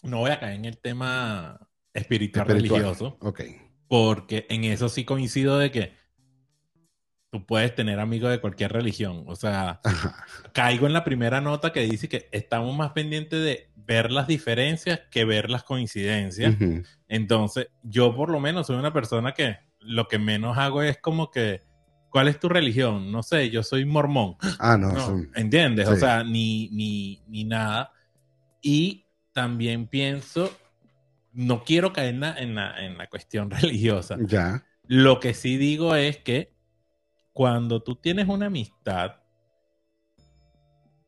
No 0.04 0.20
voy 0.20 0.32
a 0.32 0.40
caer 0.40 0.56
en 0.56 0.66
el 0.66 0.78
tema 0.78 1.60
espiritual, 1.94 2.48
Espiritual. 2.48 2.82
religioso, 2.82 3.18
Ok. 3.20 3.42
porque 3.88 4.46
en 4.50 4.64
eso 4.64 4.88
sí 4.88 5.04
coincido 5.04 5.58
de 5.58 5.72
que 5.72 5.92
tú 7.32 7.46
puedes 7.46 7.76
tener 7.76 8.00
amigos 8.00 8.32
de 8.32 8.40
cualquier 8.40 8.74
religión. 8.74 9.24
O 9.28 9.36
sea, 9.36 9.80
Ajá. 9.84 10.26
caigo 10.54 10.88
en 10.88 10.94
la 10.94 11.04
primera 11.04 11.42
nota 11.42 11.72
que 11.72 11.82
dice 11.82 12.10
que 12.10 12.28
estamos 12.32 12.76
más 12.76 12.92
pendientes 12.92 13.44
de 13.44 13.70
ver 13.76 14.12
las 14.12 14.28
diferencias 14.28 15.02
que 15.12 15.26
ver 15.26 15.50
las 15.50 15.64
coincidencias. 15.64 16.56
Entonces, 17.08 17.70
yo 17.84 18.16
por 18.16 18.30
lo 18.30 18.40
menos 18.40 18.68
soy 18.68 18.78
una 18.78 18.94
persona 18.94 19.34
que 19.34 19.58
lo 19.80 20.08
que 20.08 20.20
menos 20.20 20.58
hago 20.58 20.82
es 20.84 20.98
como 20.98 21.32
que, 21.32 21.62
¿cuál 22.10 22.28
es 22.28 22.40
tu 22.40 22.50
religión? 22.50 23.12
No 23.12 23.24
sé, 23.24 23.50
yo 23.50 23.64
soy 23.64 23.86
mormón. 23.86 24.36
Ah, 24.60 24.78
no, 24.78 24.92
No, 24.92 25.26
¿Entiendes? 25.36 25.88
O 25.88 25.96
sea, 25.96 26.24
ni, 26.24 26.70
ni, 26.72 27.22
ni 27.28 27.44
nada. 27.46 27.94
Y 28.62 29.06
también 29.34 29.88
pienso, 29.88 30.52
no 31.32 31.64
quiero 31.64 31.94
caer 31.94 32.16
en 32.16 32.20
la, 32.20 32.38
en 32.38 32.56
la, 32.56 32.86
en 32.86 32.98
la 32.98 33.08
cuestión 33.08 33.50
religiosa. 33.52 34.18
ya. 34.26 34.64
Lo 34.86 35.20
que 35.20 35.36
sí 35.36 35.58
digo 35.58 35.96
es 35.96 36.18
que 36.18 36.52
cuando 37.34 37.82
tú 37.84 37.96
tienes 37.96 38.28
una 38.28 38.48
amistad 38.48 39.18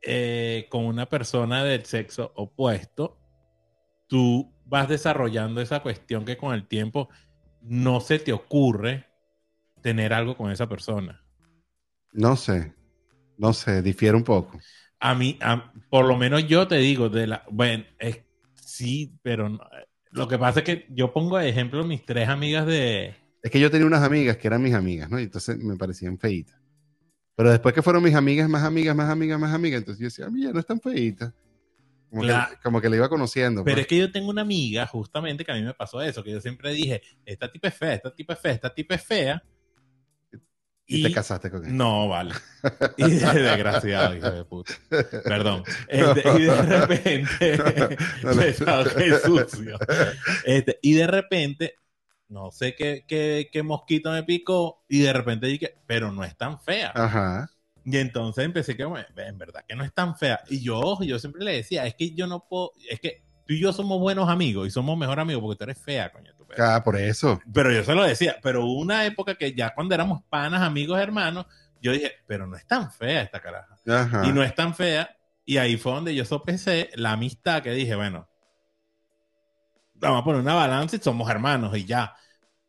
eh, 0.02 0.68
con 0.70 0.86
una 0.86 1.08
persona 1.08 1.64
del 1.64 1.86
sexo 1.86 2.32
opuesto, 2.36 3.20
tú 4.08 4.54
vas 4.66 4.90
desarrollando 4.90 5.62
esa 5.62 5.82
cuestión 5.82 6.26
que 6.26 6.38
con 6.38 6.54
el 6.54 6.68
tiempo 6.68 7.10
no 7.62 8.02
se 8.02 8.20
te 8.20 8.34
ocurre 8.34 9.08
tener 9.82 10.14
algo 10.14 10.38
con 10.38 10.52
esa 10.52 10.68
persona. 10.70 11.24
No 12.14 12.36
sé. 12.38 12.74
No 13.38 13.54
sé, 13.54 13.82
difiere 13.82 14.18
un 14.18 14.24
poco. 14.24 14.60
A 15.00 15.16
mí, 15.16 15.38
a- 15.42 15.74
por 15.90 16.06
lo 16.06 16.16
menos 16.18 16.48
yo 16.48 16.68
te 16.68 16.78
digo, 16.78 17.10
de 17.10 17.28
la, 17.28 17.44
bueno, 17.50 17.86
es, 18.00 18.22
sí, 18.56 19.18
pero 19.24 19.50
no- 19.50 19.60
lo 20.12 20.28
que 20.28 20.38
pasa 20.38 20.60
es 20.60 20.66
que 20.66 20.86
yo 20.90 21.12
pongo 21.14 21.38
de 21.38 21.50
ejemplo 21.50 21.84
mis 21.84 22.06
tres 22.06 22.30
amigas 22.30 22.66
de, 22.68 23.16
Es 23.44 23.50
que 23.52 23.60
yo 23.60 23.72
tenía 23.72 23.88
unas 23.88 24.04
amigas 24.04 24.38
que 24.38 24.48
eran 24.48 24.62
mis 24.62 24.74
amigas, 24.74 25.10
¿no? 25.10 25.20
Y 25.20 25.24
entonces 25.24 25.58
me 25.58 25.76
parecían 25.76 26.18
feitas. 26.20 26.56
Pero 27.36 27.50
después 27.50 27.74
que 27.74 27.82
fueron 27.82 28.04
mis 28.04 28.14
amigas, 28.16 28.48
más 28.50 28.64
amigas, 28.64 28.96
más 28.96 29.10
amigas, 29.10 29.40
más 29.40 29.54
amigas, 29.54 29.80
entonces 29.80 30.00
yo 30.00 30.06
decía, 30.06 30.26
a 30.26 30.30
mí 30.30 30.44
ya 30.44 30.52
no 30.52 30.60
están 30.60 30.80
feitas. 30.80 31.34
Como, 32.10 32.24
Claro. 32.24 32.52
que, 32.52 32.62
como 32.62 32.82
que 32.82 32.90
la 32.90 32.98
iba 32.98 33.10
conociendo. 33.10 33.64
Pero 33.64 33.76
pues. 33.76 33.82
es 33.84 33.88
que 33.88 33.98
yo 33.98 34.12
tengo 34.12 34.30
una 34.30 34.42
amiga, 34.42 34.86
justamente, 34.86 35.46
que 35.46 35.52
a 35.52 35.56
mí 35.56 35.62
me 35.64 35.74
pasó 35.74 36.02
eso, 36.02 36.24
que 36.24 36.32
yo 36.32 36.42
siempre 36.42 36.72
dije, 36.74 37.02
esta 37.26 37.50
tipa 37.52 37.70
es 37.70 37.74
fea, 37.76 37.94
esta 37.94 38.14
tipa 38.14 38.34
es 38.34 38.40
fea, 38.40 38.52
esta 38.52 38.74
tipa 38.74 38.96
es 38.96 39.04
fea. 39.04 39.44
y, 40.86 41.04
te 41.04 41.12
casaste 41.14 41.50
con 41.50 41.66
él. 41.66 41.76
No, 41.76 42.10
vale. 42.10 42.34
Y 42.98 43.04
desgraciado, 43.10 44.14
hijo 44.16 44.30
de 44.30 44.44
puta. 44.44 44.74
Perdón. 45.24 45.64
Este, 45.88 46.24
y 46.38 46.42
de 46.44 46.62
repente, 46.62 47.98
No, 48.24 48.34
no. 48.34 48.84
Qué 48.94 49.14
sucio. 49.26 49.80
Este, 50.46 50.80
y 50.82 50.94
de 50.94 51.08
repente, 51.08 51.76
no 52.32 52.50
sé 52.52 52.74
qué, 52.76 53.04
qué, 53.08 53.50
qué 53.52 53.62
mosquito 53.62 54.12
me 54.12 54.24
picó, 54.24 54.84
y 54.88 55.02
de 55.02 55.14
repente 55.14 55.48
dije, 55.48 55.76
pero 55.86 56.12
no 56.12 56.24
es 56.24 56.36
tan 56.36 56.60
fea. 56.60 56.92
Ajá. 56.96 57.50
Y 57.84 57.98
entonces 57.98 58.46
empecé 58.46 58.78
que, 58.78 58.86
"Bueno, 58.86 59.06
en 59.18 59.38
verdad 59.38 59.64
que 59.68 59.76
no 59.76 59.84
es 59.84 59.94
tan 59.94 60.16
fea. 60.16 60.40
Y 60.50 60.62
yo, 60.62 60.98
yo 61.04 61.20
siempre 61.20 61.44
le 61.44 61.54
decía, 61.54 61.86
es 61.86 61.96
que 61.96 62.12
yo 62.12 62.28
no 62.28 62.46
puedo, 62.48 62.72
es 62.90 63.00
que 63.00 63.24
tú 63.46 63.54
y 63.54 63.60
yo 63.60 63.74
somos 63.74 64.00
buenos 64.00 64.30
amigos 64.30 64.68
y 64.68 64.72
somos 64.72 64.98
mejor 64.98 65.20
amigos 65.20 65.42
porque 65.42 65.58
tú 65.58 65.64
eres 65.66 65.78
fea, 65.82 66.12
coño. 66.12 66.32
tu 66.36 66.46
perro". 66.48 66.64
Ah, 66.64 66.84
por 66.84 66.96
eso. 66.96 67.42
Pero 67.54 67.72
yo 67.72 67.84
se 67.84 67.94
lo 67.96 68.04
decía, 68.04 68.38
pero 68.42 68.64
hubo 68.66 68.80
una 68.80 69.06
época 69.06 69.36
que 69.36 69.54
ya 69.54 69.74
cuando 69.74 69.94
éramos 69.94 70.22
panas, 70.30 70.62
amigos, 70.62 71.00
hermanos, 71.00 71.46
yo 71.82 71.92
dije, 71.92 72.12
pero 72.28 72.46
no 72.48 72.56
es 72.56 72.66
tan 72.66 72.92
fea 72.92 73.24
esta 73.24 73.42
caraja. 73.42 73.76
Ajá. 73.88 74.26
Y 74.26 74.32
no 74.32 74.44
es 74.44 74.54
tan 74.56 74.74
fea. 74.76 75.18
Y 75.44 75.58
ahí 75.58 75.76
fue 75.76 75.92
donde 75.94 76.14
yo 76.14 76.24
sopesé 76.24 76.92
la 76.94 77.14
amistad 77.14 77.64
que 77.64 77.72
dije, 77.72 77.96
bueno, 77.96 78.28
vamos 80.02 80.22
a 80.22 80.24
poner 80.26 80.42
una 80.42 80.56
balanza 80.56 80.96
y 80.98 81.00
somos 81.00 81.30
hermanos 81.30 81.78
y 81.78 81.86
ya. 81.86 82.16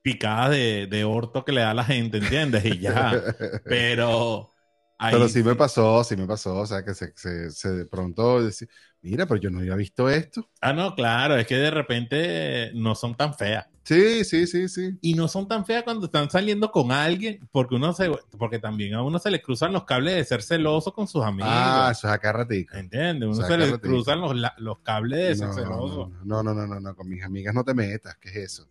Picadas 0.02 0.50
de, 0.50 0.86
de 0.88 1.04
orto 1.04 1.44
que 1.44 1.52
le 1.52 1.62
da 1.62 1.72
a 1.72 1.74
la 1.74 1.84
gente, 1.84 2.18
¿entiendes? 2.18 2.64
Y 2.66 2.78
ya. 2.80 3.26
Pero. 3.66 4.52
ahí 4.98 5.18
Pero 5.18 5.28
sí 5.28 5.42
me 5.42 5.54
pasó, 5.54 6.02
sí 6.04 6.16
me 6.16 6.26
pasó. 6.26 6.56
O 6.58 6.66
sea, 6.66 6.84
que 6.84 6.94
se, 6.94 7.12
se, 7.16 7.50
se 7.50 7.70
de 7.70 7.86
pronto 7.86 8.42
decía, 8.42 8.68
mira, 9.02 9.26
pero 9.26 9.40
yo 9.40 9.50
no 9.50 9.58
había 9.58 9.76
visto 9.76 10.08
esto. 10.08 10.48
Ah, 10.60 10.72
no, 10.72 10.94
claro, 10.94 11.36
es 11.36 11.46
que 11.46 11.56
de 11.56 11.70
repente 11.72 12.70
no 12.74 12.94
son 12.94 13.16
tan 13.16 13.34
feas. 13.34 13.66
Sí, 13.84 14.24
sí, 14.24 14.46
sí, 14.46 14.68
sí. 14.68 14.96
Y 15.00 15.14
no 15.14 15.26
son 15.26 15.48
tan 15.48 15.66
feas 15.66 15.82
cuando 15.82 16.06
están 16.06 16.30
saliendo 16.30 16.70
con 16.70 16.92
alguien, 16.92 17.40
porque 17.50 17.74
uno 17.74 17.92
se, 17.92 18.10
porque 18.38 18.58
también 18.58 18.94
a 18.94 19.02
uno 19.02 19.18
se 19.18 19.30
le 19.30 19.42
cruzan 19.42 19.72
los 19.72 19.84
cables 19.84 20.14
de 20.14 20.24
ser 20.24 20.42
celoso 20.42 20.92
con 20.92 21.08
sus 21.08 21.24
amigos. 21.24 21.50
Ah, 21.52 21.88
eso 21.90 22.06
es 22.06 22.12
acá. 22.14 22.46
¿Entiendes? 22.74 23.28
Uno 23.28 23.46
se 23.46 23.58
le 23.58 23.78
cruzan 23.80 24.20
los, 24.20 24.34
los 24.58 24.78
cables 24.80 25.18
de 25.28 25.34
ser 25.36 25.48
No, 25.48 25.54
celoso. 25.54 26.12
no, 26.24 26.42
no, 26.42 26.54
no, 26.54 26.66
no, 26.66 26.78
no, 26.80 26.94
con 26.94 27.08
mis 27.08 27.24
amigas 27.24 27.54
no 27.54 27.64
te 27.64 27.74
metas, 27.74 28.16
¿qué 28.20 28.28
es 28.28 28.36
eso? 28.36 28.68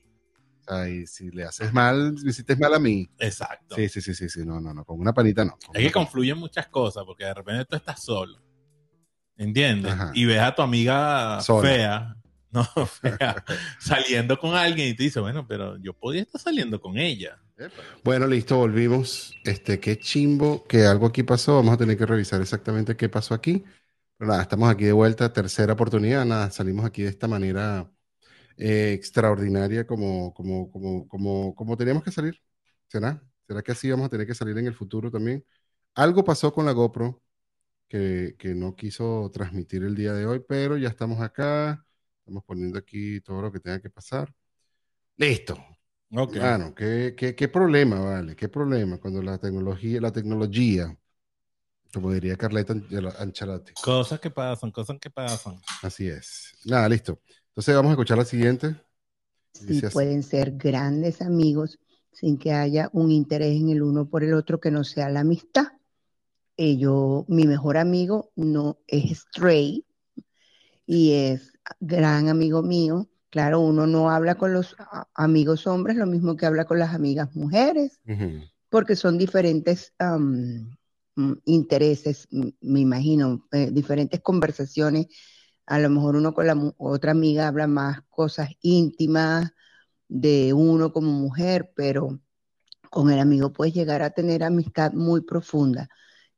O 0.61 0.63
sea, 0.63 0.87
y 0.87 1.05
si 1.07 1.29
le 1.31 1.43
haces 1.43 1.73
mal, 1.73 2.15
hiciste 2.23 2.55
mal 2.55 2.73
a 2.73 2.79
mí. 2.79 3.09
Exacto. 3.19 3.75
Sí, 3.75 3.89
sí, 3.89 3.99
sí, 3.99 4.13
sí, 4.13 4.29
sí, 4.29 4.45
no, 4.45 4.61
no, 4.61 4.73
no, 4.73 4.85
con 4.85 4.99
una 4.99 5.11
panita 5.11 5.43
no. 5.43 5.57
Con 5.65 5.75
Es 5.75 5.83
que 5.83 5.91
confluyen 5.91 6.37
muchas 6.37 6.67
cosas, 6.67 7.03
porque 7.03 7.25
de 7.25 7.33
repente 7.33 7.65
tú 7.65 7.75
estás 7.75 8.01
solo. 8.03 8.39
¿Entiendes? 9.37 9.91
Ajá. 9.91 10.11
Y 10.13 10.25
ves 10.25 10.39
a 10.39 10.53
tu 10.53 10.61
amiga 10.61 11.39
Sola. 11.41 11.67
fea, 11.67 12.15
no 12.75 12.85
fea, 12.85 13.43
saliendo 13.79 14.37
con 14.37 14.55
alguien 14.55 14.89
y 14.89 14.95
te 14.95 15.03
dice, 15.03 15.19
bueno, 15.19 15.47
pero 15.47 15.77
yo 15.77 15.93
podía 15.93 16.21
estar 16.21 16.41
saliendo 16.41 16.81
con 16.81 16.97
ella. 16.97 17.37
Bueno, 18.03 18.27
listo, 18.27 18.57
volvimos. 18.57 19.33
Este, 19.43 19.79
qué 19.79 19.97
chimbo 19.97 20.65
que 20.65 20.85
algo 20.85 21.07
aquí 21.07 21.23
pasó. 21.23 21.55
Vamos 21.55 21.73
a 21.73 21.77
tener 21.77 21.97
que 21.97 22.05
revisar 22.05 22.41
exactamente 22.41 22.95
qué 22.95 23.09
pasó 23.09 23.33
aquí. 23.33 23.63
Pero 24.17 24.31
nada, 24.31 24.43
estamos 24.43 24.69
aquí 24.69 24.85
de 24.85 24.91
vuelta, 24.91 25.31
tercera 25.31 25.73
oportunidad. 25.73 26.25
Nada, 26.25 26.51
salimos 26.51 26.85
aquí 26.85 27.03
de 27.03 27.09
esta 27.09 27.27
manera 27.27 27.89
eh, 28.57 28.93
extraordinaria 28.93 29.87
como, 29.87 30.33
como, 30.33 30.69
como, 30.71 31.07
como, 31.07 31.55
como 31.55 31.77
teníamos 31.77 32.03
que 32.03 32.11
salir. 32.11 32.41
¿Será? 32.87 33.23
¿Será 33.47 33.61
que 33.61 33.71
así 33.71 33.89
vamos 33.89 34.07
a 34.07 34.09
tener 34.09 34.27
que 34.27 34.35
salir 34.35 34.57
en 34.57 34.67
el 34.67 34.75
futuro 34.75 35.11
también? 35.11 35.45
Algo 35.95 36.23
pasó 36.23 36.53
con 36.53 36.65
la 36.65 36.71
GoPro 36.73 37.21
que, 37.87 38.35
que 38.39 38.55
no 38.55 38.75
quiso 38.75 39.29
transmitir 39.33 39.83
el 39.83 39.95
día 39.95 40.13
de 40.13 40.25
hoy, 40.25 40.43
pero 40.47 40.77
ya 40.77 40.89
estamos 40.89 41.21
acá. 41.21 41.85
Estamos 42.21 42.43
poniendo 42.45 42.77
aquí 42.77 43.19
todo 43.21 43.41
lo 43.41 43.51
que 43.51 43.59
tenga 43.59 43.81
que 43.81 43.89
pasar. 43.89 44.33
Listo. 45.17 45.57
Ok. 46.13 46.33
Claro, 46.33 46.75
¿qué, 46.75 47.13
qué, 47.17 47.35
qué 47.35 47.47
problema, 47.47 47.99
vale? 47.99 48.35
¿Qué 48.35 48.47
problema 48.47 48.99
cuando 48.99 49.21
la 49.21 49.37
tecnología, 49.37 49.99
la 50.01 50.11
tecnología, 50.11 50.95
como 51.93 52.11
diría 52.11 52.37
Carleta 52.37 52.73
Ancelotti? 53.19 53.73
Cosas 53.73 54.19
que 54.19 54.29
pasan, 54.29 54.71
cosas 54.71 54.97
que 54.99 55.09
pasan. 55.09 55.59
Así 55.81 56.07
es. 56.07 56.53
Nada, 56.65 56.87
listo. 56.89 57.21
Entonces 57.49 57.75
vamos 57.75 57.89
a 57.89 57.93
escuchar 57.93 58.17
la 58.17 58.25
siguiente. 58.25 58.75
Sí, 59.53 59.65
Dice 59.67 59.87
así. 59.87 59.93
pueden 59.93 60.23
ser 60.23 60.51
grandes 60.57 61.21
amigos 61.21 61.79
sin 62.11 62.37
que 62.37 62.53
haya 62.53 62.89
un 62.93 63.11
interés 63.11 63.55
en 63.55 63.69
el 63.69 63.81
uno 63.81 64.09
por 64.09 64.23
el 64.23 64.33
otro 64.33 64.59
que 64.59 64.71
no 64.71 64.83
sea 64.83 65.09
la 65.09 65.21
amistad. 65.21 65.67
Eh, 66.57 66.77
yo, 66.77 67.25
mi 67.27 67.45
mejor 67.47 67.77
amigo 67.77 68.31
no 68.35 68.79
es 68.87 69.19
Stray 69.19 69.85
y 70.85 71.13
es 71.13 71.50
gran 71.79 72.29
amigo 72.29 72.61
mío. 72.61 73.09
Claro, 73.29 73.61
uno 73.61 73.87
no 73.87 74.09
habla 74.09 74.35
con 74.35 74.53
los 74.53 74.75
amigos 75.15 75.65
hombres 75.67 75.95
lo 75.95 76.05
mismo 76.05 76.35
que 76.35 76.45
habla 76.45 76.65
con 76.65 76.79
las 76.79 76.93
amigas 76.93 77.33
mujeres, 77.35 77.99
porque 78.69 78.95
son 78.95 79.17
diferentes 79.17 79.93
intereses, 81.45 82.27
me 82.31 82.79
imagino, 82.79 83.47
eh, 83.51 83.69
diferentes 83.71 84.19
conversaciones. 84.21 85.07
A 85.65 85.79
lo 85.79 85.89
mejor 85.89 86.15
uno 86.15 86.33
con 86.33 86.47
la 86.47 86.73
otra 86.77 87.11
amiga 87.11 87.47
habla 87.47 87.67
más 87.67 88.01
cosas 88.09 88.49
íntimas 88.61 89.51
de 90.09 90.53
uno 90.53 90.91
como 90.91 91.11
mujer, 91.11 91.71
pero 91.75 92.19
con 92.89 93.09
el 93.11 93.19
amigo 93.19 93.53
puedes 93.53 93.73
llegar 93.73 94.01
a 94.01 94.09
tener 94.09 94.43
amistad 94.43 94.91
muy 94.91 95.21
profunda. 95.21 95.87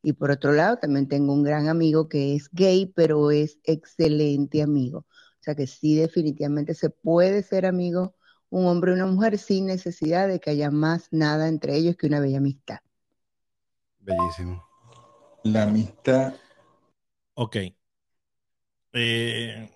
Y 0.03 0.13
por 0.13 0.29
otro 0.29 0.51
lado, 0.51 0.77
también 0.77 1.07
tengo 1.07 1.33
un 1.33 1.43
gran 1.43 1.69
amigo 1.69 2.07
que 2.07 2.35
es 2.35 2.49
gay, 2.51 2.91
pero 2.95 3.31
es 3.31 3.57
excelente 3.63 4.61
amigo. 4.61 5.07
O 5.43 5.45
sea 5.45 5.55
que 5.55 5.67
sí, 5.67 5.97
definitivamente 5.97 6.73
se 6.73 6.89
puede 6.89 7.43
ser 7.43 7.65
amigo 7.65 8.15
un 8.49 8.65
hombre 8.65 8.91
y 8.91 8.95
una 8.95 9.07
mujer 9.07 9.37
sin 9.37 9.65
necesidad 9.65 10.29
de 10.29 10.39
que 10.39 10.51
haya 10.51 10.71
más 10.71 11.09
nada 11.11 11.49
entre 11.49 11.75
ellos 11.75 11.97
que 11.97 12.07
una 12.07 12.21
bella 12.21 12.37
amistad. 12.37 12.77
Bellísimo. 13.99 14.63
La 15.43 15.63
amistad, 15.63 16.35
Ok. 17.35 17.57
Eh, 18.93 19.69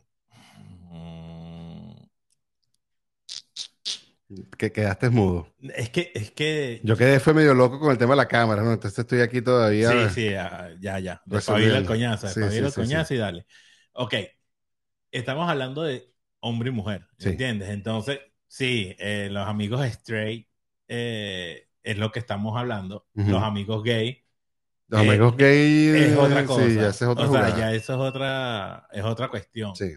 Que 4.58 4.72
quedaste 4.72 5.10
mudo. 5.10 5.48
es 5.74 5.90
que, 5.90 6.12
es 6.14 6.32
que. 6.32 6.82
Yo 6.84 6.96
quedé 6.98 7.20
fue 7.20 7.34
medio 7.34 7.54
loco 7.54 7.80
con 7.80 7.92
el 7.92 7.98
tema 7.98 8.12
de 8.14 8.18
la 8.18 8.28
cámara, 8.28 8.62
¿no? 8.62 8.74
Entonces 8.74 9.00
estoy 9.00 9.22
aquí 9.22 9.42
todavía. 9.42 9.90
Sí, 10.10 10.16
sí, 10.16 10.30
ya, 10.32 10.70
ya. 10.80 11.00
ya. 11.00 11.22
Resolviendo. 11.26 11.36
Despabila 11.36 11.78
el 11.78 11.86
coñazo, 11.86 12.28
Sí, 12.28 12.40
despabila 12.40 12.52
sí, 12.52 12.66
el 12.66 12.72
sí, 12.72 12.82
coñazo 12.82 13.14
y 13.14 13.18
dale. 13.18 13.46
Ok. 13.94 14.14
Estamos 15.12 15.50
hablando 15.50 15.84
de 15.84 16.12
hombre 16.40 16.70
y 16.70 16.74
mujer, 16.74 17.08
Sí. 17.18 17.30
¿entiendes? 17.30 17.70
Entonces, 17.70 18.20
sí, 18.48 18.96
eh, 19.00 19.30
los 19.32 19.48
amigos 19.48 19.86
straight 19.86 20.48
eh, 20.88 21.68
es 21.84 21.98
lo 21.98 22.12
que 22.12 22.20
estamos 22.20 22.58
hablando. 22.58 23.08
Los 23.14 23.42
amigos 23.44 23.84
gay 23.84 24.24
Los 24.90 25.02
Eh, 25.04 25.10
amigos 25.10 25.36
gay. 25.38 25.88
es 25.96 26.18
otra 26.18 26.46
cosa. 26.46 26.66
Sí, 26.68 26.76
ya 26.76 26.88
es 26.90 27.02
otra 27.02 27.26
o 27.30 27.32
sea, 27.34 27.58
ya 27.58 27.74
eso 27.74 27.94
es 27.94 28.00
otra, 28.00 28.88
es 28.92 29.04
otra 29.04 29.28
cuestión. 29.30 29.76
Sí. 29.76 29.94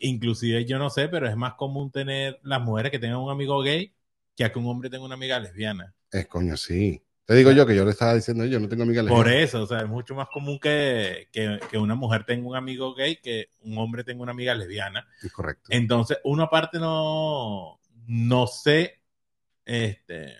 Inclusive 0.00 0.64
yo 0.64 0.78
no 0.78 0.90
sé, 0.90 1.08
pero 1.08 1.28
es 1.28 1.36
más 1.36 1.54
común 1.54 1.90
tener 1.90 2.38
las 2.44 2.60
mujeres 2.60 2.92
que 2.92 2.98
tengan 3.00 3.18
un 3.18 3.30
amigo 3.30 3.60
gay 3.62 3.94
que 4.36 4.44
a 4.44 4.52
que 4.52 4.58
un 4.60 4.66
hombre 4.66 4.90
tenga 4.90 5.04
una 5.04 5.14
amiga 5.16 5.40
lesbiana. 5.40 5.92
Es 6.12 6.26
coño, 6.28 6.56
sí. 6.56 7.02
Te 7.28 7.34
digo 7.34 7.52
yo 7.52 7.66
que 7.66 7.76
yo 7.76 7.84
le 7.84 7.90
estaba 7.90 8.14
diciendo, 8.14 8.46
yo 8.46 8.58
no 8.58 8.70
tengo 8.70 8.84
amiga 8.84 9.02
Por 9.06 9.26
lesbiana. 9.26 9.42
eso, 9.44 9.62
o 9.62 9.66
sea, 9.66 9.80
es 9.80 9.86
mucho 9.86 10.14
más 10.14 10.28
común 10.30 10.58
que, 10.58 11.28
que, 11.30 11.60
que 11.70 11.76
una 11.76 11.94
mujer 11.94 12.24
tenga 12.24 12.48
un 12.48 12.56
amigo 12.56 12.94
gay 12.94 13.16
que 13.20 13.50
un 13.60 13.76
hombre 13.76 14.02
tenga 14.02 14.22
una 14.22 14.32
amiga 14.32 14.54
lesbiana. 14.54 15.06
Es 15.22 15.30
correcto. 15.30 15.68
Entonces, 15.68 16.16
uno 16.24 16.44
aparte 16.44 16.78
no, 16.78 17.78
no 18.06 18.46
sé, 18.46 19.02
este, 19.66 20.36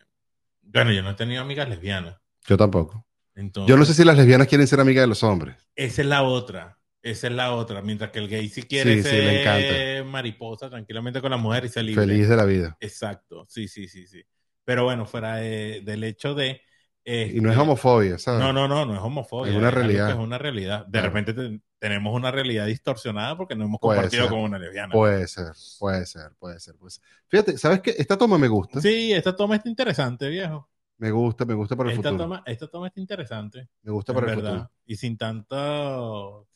bueno, 0.62 0.90
yo 0.90 1.02
no 1.02 1.10
he 1.10 1.14
tenido 1.14 1.42
amigas 1.42 1.68
lesbianas. 1.68 2.16
Yo 2.46 2.56
tampoco. 2.56 3.06
Entonces, 3.34 3.68
Yo 3.68 3.76
no 3.76 3.84
sé 3.84 3.92
si 3.92 4.02
las 4.02 4.16
lesbianas 4.16 4.48
quieren 4.48 4.66
ser 4.66 4.80
amigas 4.80 5.02
de 5.02 5.08
los 5.08 5.22
hombres. 5.22 5.56
Esa 5.76 6.00
es 6.00 6.08
la 6.08 6.22
otra. 6.22 6.78
Esa 7.02 7.26
es 7.26 7.34
la 7.34 7.52
otra. 7.52 7.82
Mientras 7.82 8.10
que 8.12 8.18
el 8.18 8.28
gay 8.28 8.48
sí 8.48 8.62
quiere 8.62 8.94
Sí, 8.96 9.02
sí, 9.02 9.08
ser 9.10 9.24
le 9.24 9.40
encanta. 9.42 10.10
mariposa 10.10 10.70
tranquilamente 10.70 11.20
con 11.20 11.30
la 11.32 11.36
mujer 11.36 11.66
y 11.66 11.68
ser 11.68 11.84
libre. 11.84 12.06
Feliz 12.06 12.30
de 12.30 12.36
la 12.36 12.46
vida. 12.46 12.78
Exacto. 12.80 13.44
Sí, 13.46 13.68
sí, 13.68 13.86
sí, 13.88 14.06
sí. 14.06 14.22
Pero 14.64 14.84
bueno, 14.84 15.04
fuera 15.04 15.36
de- 15.36 15.82
del 15.84 16.02
hecho 16.04 16.34
de. 16.34 16.62
Y 17.10 17.40
no 17.40 17.48
es 17.48 17.54
este, 17.54 17.62
homofobia, 17.62 18.18
¿sabes? 18.18 18.40
No, 18.40 18.52
no, 18.52 18.68
no, 18.68 18.84
no 18.84 18.94
es 18.94 19.00
homofobia. 19.00 19.52
Es 19.52 19.58
una 19.58 19.70
realidad. 19.70 20.10
Es 20.10 20.16
una 20.16 20.36
realidad. 20.38 20.84
De 20.86 20.92
Claro. 20.92 21.06
repente 21.06 21.32
te- 21.34 21.60
tenemos 21.78 22.14
una 22.14 22.30
realidad 22.30 22.66
distorsionada 22.66 23.36
porque 23.36 23.54
no 23.54 23.64
hemos 23.64 23.80
compartido 23.80 24.28
con 24.28 24.40
una 24.40 24.58
lesbiana. 24.58 24.92
Puede 24.92 25.26
ser, 25.28 25.52
puede 25.78 26.04
ser, 26.06 26.32
puede 26.38 26.58
ser. 26.60 26.74
Puede 26.76 26.90
ser. 26.90 27.04
Fíjate, 27.28 27.56
¿sabes 27.58 27.80
qué? 27.80 27.94
Esta 27.96 28.16
toma 28.18 28.36
me 28.38 28.48
gusta. 28.48 28.80
Sí, 28.80 29.12
esta 29.12 29.34
toma 29.34 29.56
está 29.56 29.68
interesante, 29.68 30.28
viejo. 30.28 30.68
Me 30.98 31.10
gusta, 31.12 31.44
me 31.44 31.54
gusta 31.54 31.76
para 31.76 31.90
el 31.90 31.96
Esta 31.96 32.08
futuro. 32.10 32.24
toma, 32.24 32.42
esta 32.44 32.66
toma 32.66 32.88
está 32.88 33.00
interesante. 33.00 33.68
Me 33.82 33.92
gusta 33.92 34.12
para 34.12 34.30
el 34.32 34.36
verdad. 34.36 34.50
futuro. 34.50 34.70
Y 34.84 34.96
sin 34.96 35.16
tanta, 35.16 35.96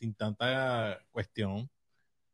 sin 0.01 0.15
tanta 0.15 0.99
cuestión. 1.13 1.71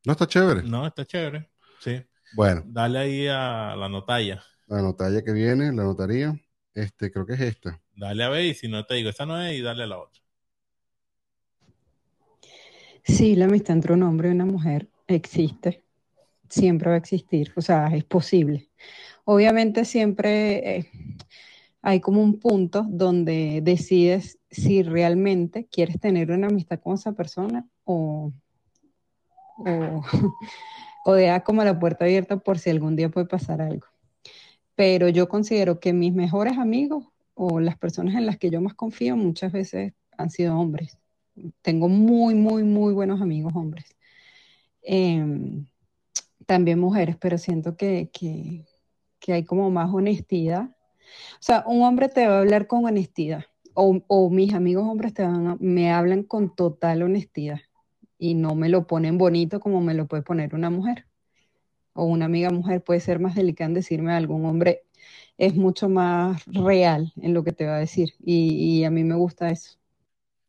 No 0.07 0.13
está 0.13 0.27
chévere. 0.27 0.63
No, 0.63 0.87
está 0.87 1.05
chévere. 1.05 1.51
Sí. 1.81 2.03
Bueno, 2.35 2.63
Dale 2.67 2.99
ahí 2.99 3.27
a 3.29 3.75
la 3.77 3.89
notalla. 3.91 4.43
la 4.67 4.81
notalla 4.83 5.23
que 5.23 5.33
viene, 5.33 5.67
la 5.73 5.83
notaría, 5.85 6.35
este, 6.75 7.11
creo 7.11 7.27
que 7.27 7.35
es 7.35 7.41
esta. 7.41 7.81
Dale 7.97 8.25
a 8.25 8.29
ver 8.29 8.45
y 8.45 8.55
si 8.55 8.69
no 8.69 8.85
te 8.87 8.95
digo 8.95 9.11
esa 9.11 9.27
no 9.27 9.41
es 9.41 9.59
y 9.59 9.63
dale 9.63 9.83
a 9.85 9.87
la 9.87 9.99
otra. 9.99 10.23
Sí, 13.05 13.35
la 13.35 13.47
amistad 13.47 13.75
entre 13.75 13.95
un 13.95 14.03
hombre 14.03 14.29
y 14.29 14.33
una 14.33 14.45
mujer 14.45 14.89
existe, 15.07 15.83
siempre 16.49 16.91
va 16.91 16.97
a 16.97 16.99
existir, 16.99 17.53
o 17.57 17.63
sea, 17.63 17.89
es 17.89 18.05
posible. 18.05 18.69
Obviamente 19.25 19.85
siempre 19.87 20.77
eh, 20.77 20.91
hay 21.83 22.01
como 22.01 22.23
un 22.23 22.39
punto 22.39 22.85
donde 22.87 23.61
decides 23.63 24.39
si 24.51 24.83
realmente 24.83 25.67
quieres 25.73 25.99
tener 25.99 26.31
una 26.31 26.49
amistad 26.49 26.81
con 26.81 26.95
esa 26.95 27.13
persona 27.13 27.67
o, 27.85 28.33
o, 29.57 30.03
o 31.07 31.13
dejas 31.15 31.43
como 31.43 31.65
la 31.65 31.79
puerta 31.79 32.05
abierta 32.05 32.37
por 32.37 32.59
si 32.59 32.71
algún 32.71 32.95
día 32.95 33.09
puede 33.09 33.27
pasar 33.27 33.63
algo. 33.63 33.88
Pero 34.79 35.09
yo 35.09 35.29
considero 35.29 35.81
que 35.81 35.93
mis 35.93 36.15
mejores 36.15 36.57
amigos 36.57 37.05
o 37.35 37.59
las 37.59 37.77
personas 37.77 38.15
en 38.15 38.27
las 38.27 38.39
que 38.39 38.49
yo 38.49 38.61
más 38.61 38.75
confío 38.75 39.17
muchas 39.17 39.51
veces 39.51 39.93
han 40.17 40.31
sido 40.31 40.57
hombres. 40.57 40.99
Tengo 41.63 41.89
muy, 41.89 42.37
muy, 42.37 42.63
muy 42.63 42.95
buenos 42.95 43.21
amigos 43.21 43.55
hombres. 43.57 43.87
Em, 44.83 45.67
también 46.47 46.79
mujeres, 46.81 47.17
pero 47.19 47.39
siento 47.39 47.77
que, 47.77 48.11
que, 48.13 48.65
hay 49.33 49.45
como 49.45 49.71
más 49.71 49.93
honestidad. 49.93 50.71
O 51.35 51.43
sea, 51.43 51.65
un 51.67 51.83
hombre 51.85 52.09
te 52.11 52.29
va 52.29 52.37
a 52.37 52.41
hablar 52.41 52.69
con 52.69 52.87
honestidad, 52.87 53.47
o, 53.75 54.03
o 54.09 54.31
mis 54.31 54.55
amigos 54.55 54.87
hombres 54.89 55.15
te 55.15 55.25
van 55.25 55.49
a- 55.49 55.59
me 55.61 55.93
hablan 55.93 56.25
con 56.25 56.55
total 56.57 57.03
honestidad 57.03 57.61
y 58.19 58.35
no 58.37 58.55
me 58.57 58.71
lo 58.71 58.87
ponen 58.89 59.19
bonito 59.19 59.61
como 59.61 59.83
me 59.83 59.95
lo 59.95 60.09
puede 60.09 60.23
poner 60.25 60.55
una 60.55 60.71
mujer. 60.71 61.08
O 61.95 62.05
una 62.05 62.27
amiga 62.27 62.51
mujer 62.51 62.83
puede 62.85 63.01
ser 63.01 63.19
más 63.21 63.35
delicada 63.35 63.69
en 63.69 63.75
decirme 63.75 64.13
algo. 64.15 64.35
Un 64.37 64.47
hombre 64.47 64.83
es 65.39 65.55
mucho 65.57 65.89
más 65.89 66.45
real 66.47 67.13
en 67.17 67.35
lo 67.35 67.45
que 67.45 67.53
te 67.53 67.67
va 67.67 67.77
a 67.77 67.79
decir 67.81 68.15
y, 68.21 68.81
y 68.81 68.85
a 68.85 68.91
mí 68.91 69.05
me 69.05 69.17
gusta 69.17 69.51
eso. 69.51 69.79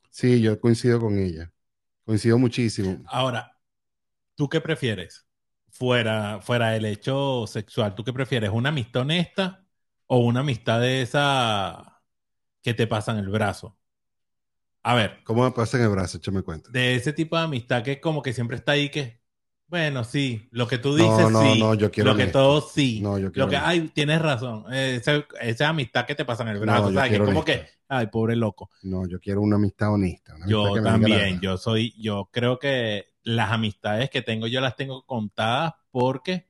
Sí, 0.10 0.42
yo 0.42 0.60
coincido 0.60 1.00
con 1.00 1.18
ella. 1.18 1.52
Coincido 2.06 2.38
muchísimo. 2.40 3.04
Ahora, 3.08 3.58
¿tú 4.36 4.50
qué 4.50 4.62
prefieres? 4.62 5.28
Fuera, 5.70 6.42
fuera 6.42 6.72
del 6.72 6.86
hecho 6.86 7.48
sexual, 7.48 7.96
¿tú 7.96 8.04
qué 8.06 8.14
prefieres? 8.14 8.52
¿Una 8.52 8.70
amistad 8.70 9.04
honesta 9.04 9.66
o 10.08 10.20
una 10.20 10.42
amistad 10.42 10.82
de 10.82 11.02
esa 11.04 12.04
que 12.64 12.74
te 12.76 12.88
pasan 12.88 13.18
el 13.20 13.30
brazo? 13.30 13.78
A 14.84 14.94
ver, 14.96 15.12
¿Cómo 15.24 15.44
me 15.44 15.52
pasa 15.52 15.78
en 15.78 15.84
el 15.84 15.90
brazo? 15.90 16.18
Échame 16.18 16.42
cuenta. 16.44 16.70
de 16.70 16.96
ese 16.96 17.12
tipo 17.14 17.36
de 17.38 17.44
amistad 17.44 17.84
que 17.84 18.00
como 18.02 18.22
que 18.22 18.34
siempre 18.34 18.58
está 18.58 18.74
ahí 18.74 18.90
que, 18.90 19.19
bueno, 19.70 20.04
sí, 20.04 20.48
lo 20.52 20.68
que 20.68 20.78
tú 20.78 20.96
No, 20.96 21.06
dices 21.08 21.30
no, 21.30 21.42
sí, 21.42 21.56
no, 21.56 21.74
yo 21.76 21.92
quiero 21.92 22.12
lo 22.12 22.16
que 22.18 22.28
todo 22.28 22.62
sí, 22.62 23.02
No, 23.02 23.20
yo 23.20 23.32
quiero 23.32 23.46
lo 23.46 23.50
que, 23.50 23.58
ay, 23.58 23.90
tienes 23.90 24.22
razón, 24.22 24.66
esa, 24.74 25.26
esa 25.42 25.70
amistad 25.70 26.06
que 26.06 26.16
te 26.16 26.26
pasan 26.26 26.48
el 26.48 26.60
No, 26.60 26.62
brazo, 26.62 26.92
¿sabes? 26.92 27.12
Que 27.12 27.24
como 27.24 27.44
que, 27.46 27.68
ay, 27.88 28.08
pobre 28.08 28.36
loco. 28.36 28.70
No, 28.84 29.08
yo 29.08 29.20
quiero 29.20 29.42
una 29.42 29.56
amistad 29.58 29.94
honesta. 29.94 30.36
una 30.36 30.48
Yo 30.48 30.74
que 30.74 30.82
también, 30.82 31.40
yo 31.42 31.58
soy, 31.58 31.94
yo 32.02 32.30
creo 32.32 32.60
que 32.60 33.06
las 33.24 33.52
amistades 33.52 34.10
que 34.10 34.22
tengo, 34.22 34.48
yo 34.48 34.62
las 34.62 34.76
tengo 34.76 35.06
contadas 35.06 35.74
porque 35.92 36.48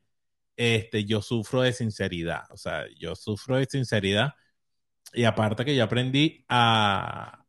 este, 0.58 1.06
yo 1.06 1.22
sufro 1.22 1.62
de 1.62 1.74
sinceridad. 1.74 2.44
O 2.52 2.58
sea, 2.58 2.86
yo 3.00 3.16
sufro 3.16 3.58
de 3.58 3.66
sinceridad. 3.66 4.36
Y 5.14 5.26
aparte 5.26 5.66
que 5.66 5.76
yo 5.76 5.84
aprendí 5.84 6.46
a, 6.50 7.46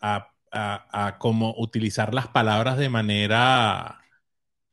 a, 0.00 0.32
a, 0.52 1.06
a 1.06 1.18
cómo 1.18 1.54
utilizar 1.58 2.14
las 2.14 2.28
palabras 2.28 2.78
de 2.78 2.88
manera 2.90 4.03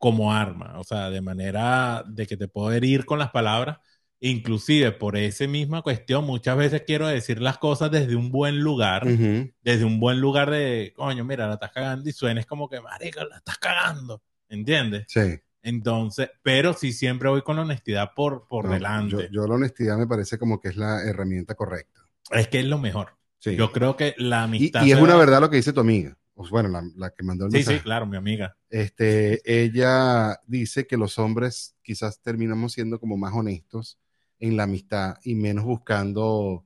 como 0.02 0.34
arma. 0.34 0.80
O 0.80 0.84
sea, 0.84 1.10
de 1.10 1.22
manera 1.22 2.04
de 2.08 2.28
que 2.28 2.36
te 2.36 2.50
puedo 2.50 2.74
herir 2.74 3.06
con 3.06 3.20
las 3.20 3.32
palabras, 3.32 3.78
Inclusive 4.24 4.92
por 4.92 5.18
esa 5.18 5.48
misma 5.48 5.82
cuestión, 5.82 6.26
muchas 6.26 6.56
veces 6.56 6.84
quiero 6.86 7.08
decir 7.08 7.42
las 7.42 7.58
cosas 7.58 7.90
desde 7.90 8.16
un 8.16 8.30
buen 8.32 8.60
lugar, 8.60 9.04
desde 9.04 9.84
un 9.84 10.00
buen 10.00 10.22
lugar 10.22 10.52
de, 10.52 10.94
coño, 10.96 11.26
mira, 11.26 11.48
la 11.48 11.56
estás 11.56 11.72
cagando 11.72 12.08
y 12.08 12.14
suenes 12.14 12.46
como 12.46 12.70
que, 12.70 12.80
marica, 12.82 13.26
la 13.26 13.38
estás 13.38 13.58
cagando, 13.58 14.22
¿entiendes? 14.48 15.06
Sí. 15.08 15.40
Entonces, 15.64 16.30
pero 16.44 16.74
sí 16.74 16.94
siempre 16.94 17.30
voy 17.30 17.42
con 17.42 17.56
la 17.56 17.64
honestidad 17.64 18.12
por, 18.16 18.48
por 18.48 18.66
No, 18.66 18.74
delante. 18.74 19.28
Yo, 19.32 19.42
yo 19.42 19.48
la 19.48 19.56
honestidad 19.56 19.98
me 19.98 20.06
parece 20.06 20.38
como 20.38 20.60
que 20.60 20.70
es 20.70 20.76
la 20.78 21.04
herramienta 21.04 21.56
correcta. 21.56 22.02
Es 22.30 22.48
que 22.48 22.60
es 22.60 22.66
lo 22.66 22.78
mejor. 22.78 23.18
Sí. 23.40 23.56
Yo 23.56 23.72
creo 23.72 23.98
que 23.98 24.14
la 24.20 24.42
Y, 24.42 24.44
amistad... 24.44 24.86
y 24.86 24.92
es 24.92 24.98
se 24.98 25.04
una 25.04 25.16
verdad 25.16 25.42
lo 25.42 25.50
que 25.50 25.56
dice 25.58 25.74
tu 25.74 25.80
amiga. 25.80 26.16
Pues 26.34 26.50
bueno, 26.50 26.70
la, 26.70 26.82
la 26.96 27.10
que 27.12 27.24
mandó 27.24 27.46
el 27.46 27.52
Sí, 27.52 27.58
mensaje. 27.58 27.78
sí, 27.78 27.84
claro, 27.84 28.06
mi 28.06 28.18
amiga. 28.18 28.56
Este, 28.70 29.42
ella 29.64 30.40
dice 30.48 30.88
que 30.88 30.98
los 30.98 31.20
hombres 31.20 31.76
quizás 31.82 32.22
terminamos 32.22 32.74
siendo 32.74 33.00
como 33.00 33.18
más 33.18 33.34
honestos 33.34 34.00
en 34.40 34.58
la 34.58 34.64
amistad 34.64 35.16
y 35.24 35.36
menos 35.36 35.66
buscando 35.66 36.66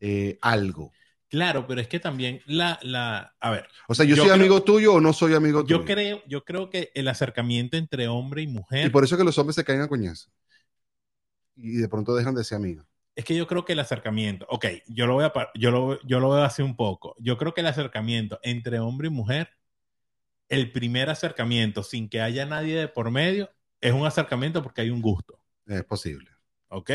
eh, 0.00 0.38
algo. 0.42 0.92
Claro, 1.28 1.66
pero 1.66 1.80
es 1.80 1.88
que 1.88 1.98
también 2.00 2.40
la, 2.46 2.78
la, 2.82 3.34
a 3.40 3.50
ver, 3.50 3.66
O 3.88 3.94
sea, 3.94 4.04
yo, 4.04 4.14
Yo 4.16 4.22
soy 4.22 4.30
creo- 4.32 4.40
amigo 4.40 4.62
tuyo 4.62 4.94
o 4.94 5.00
no 5.00 5.12
soy 5.12 5.34
amigo 5.34 5.62
tuyo. 5.64 5.78
yo 5.78 5.84
creo, 5.84 6.22
yo 6.26 6.44
creo 6.44 6.68
que 6.70 6.90
el 6.94 7.08
acercamiento 7.08 7.76
entre 7.76 8.08
hombre 8.08 8.42
y 8.42 8.46
mujer, 8.46 8.86
Y 8.86 8.90
por 8.90 9.04
eso 9.04 9.14
es 9.14 9.18
que 9.18 9.24
los 9.24 9.38
hombres 9.38 9.54
se 9.56 9.64
caen 9.64 9.80
a 9.80 9.88
coñazo. 9.88 10.30
Y 11.56 11.76
de 11.76 11.88
pronto 11.88 12.14
dejan 12.14 12.34
de 12.34 12.44
ser 12.44 12.56
amigos. 12.56 12.86
Es 13.16 13.24
que 13.24 13.34
yo 13.34 13.48
creo 13.48 13.64
que 13.64 13.72
el 13.72 13.80
acercamiento, 13.80 14.46
ok, 14.48 14.66
yo 14.86 15.06
lo 15.06 15.14
voy 15.14 15.24
a, 15.24 15.32
yo 15.54 15.70
lo, 15.72 16.00
yo 16.02 16.20
lo 16.20 16.30
veo 16.30 16.44
así 16.44 16.62
un 16.62 16.76
poco. 16.76 17.16
Yo 17.18 17.36
creo 17.36 17.54
que 17.54 17.62
el 17.62 17.66
acercamiento 17.66 18.38
entre 18.42 18.78
hombre 18.78 19.08
y 19.08 19.10
mujer, 19.10 19.50
el 20.48 20.70
primer 20.70 21.10
acercamiento 21.10 21.82
sin 21.82 22.08
que 22.08 22.20
haya 22.20 22.46
nadie 22.46 22.78
de 22.78 22.88
por 22.88 23.10
medio, 23.10 23.50
es 23.80 23.92
un 23.92 24.06
acercamiento 24.06 24.62
porque 24.62 24.82
hay 24.82 24.90
un 24.90 25.02
gusto. 25.02 25.40
Es 25.66 25.82
posible. 25.82 26.30
¿ok? 26.68 26.90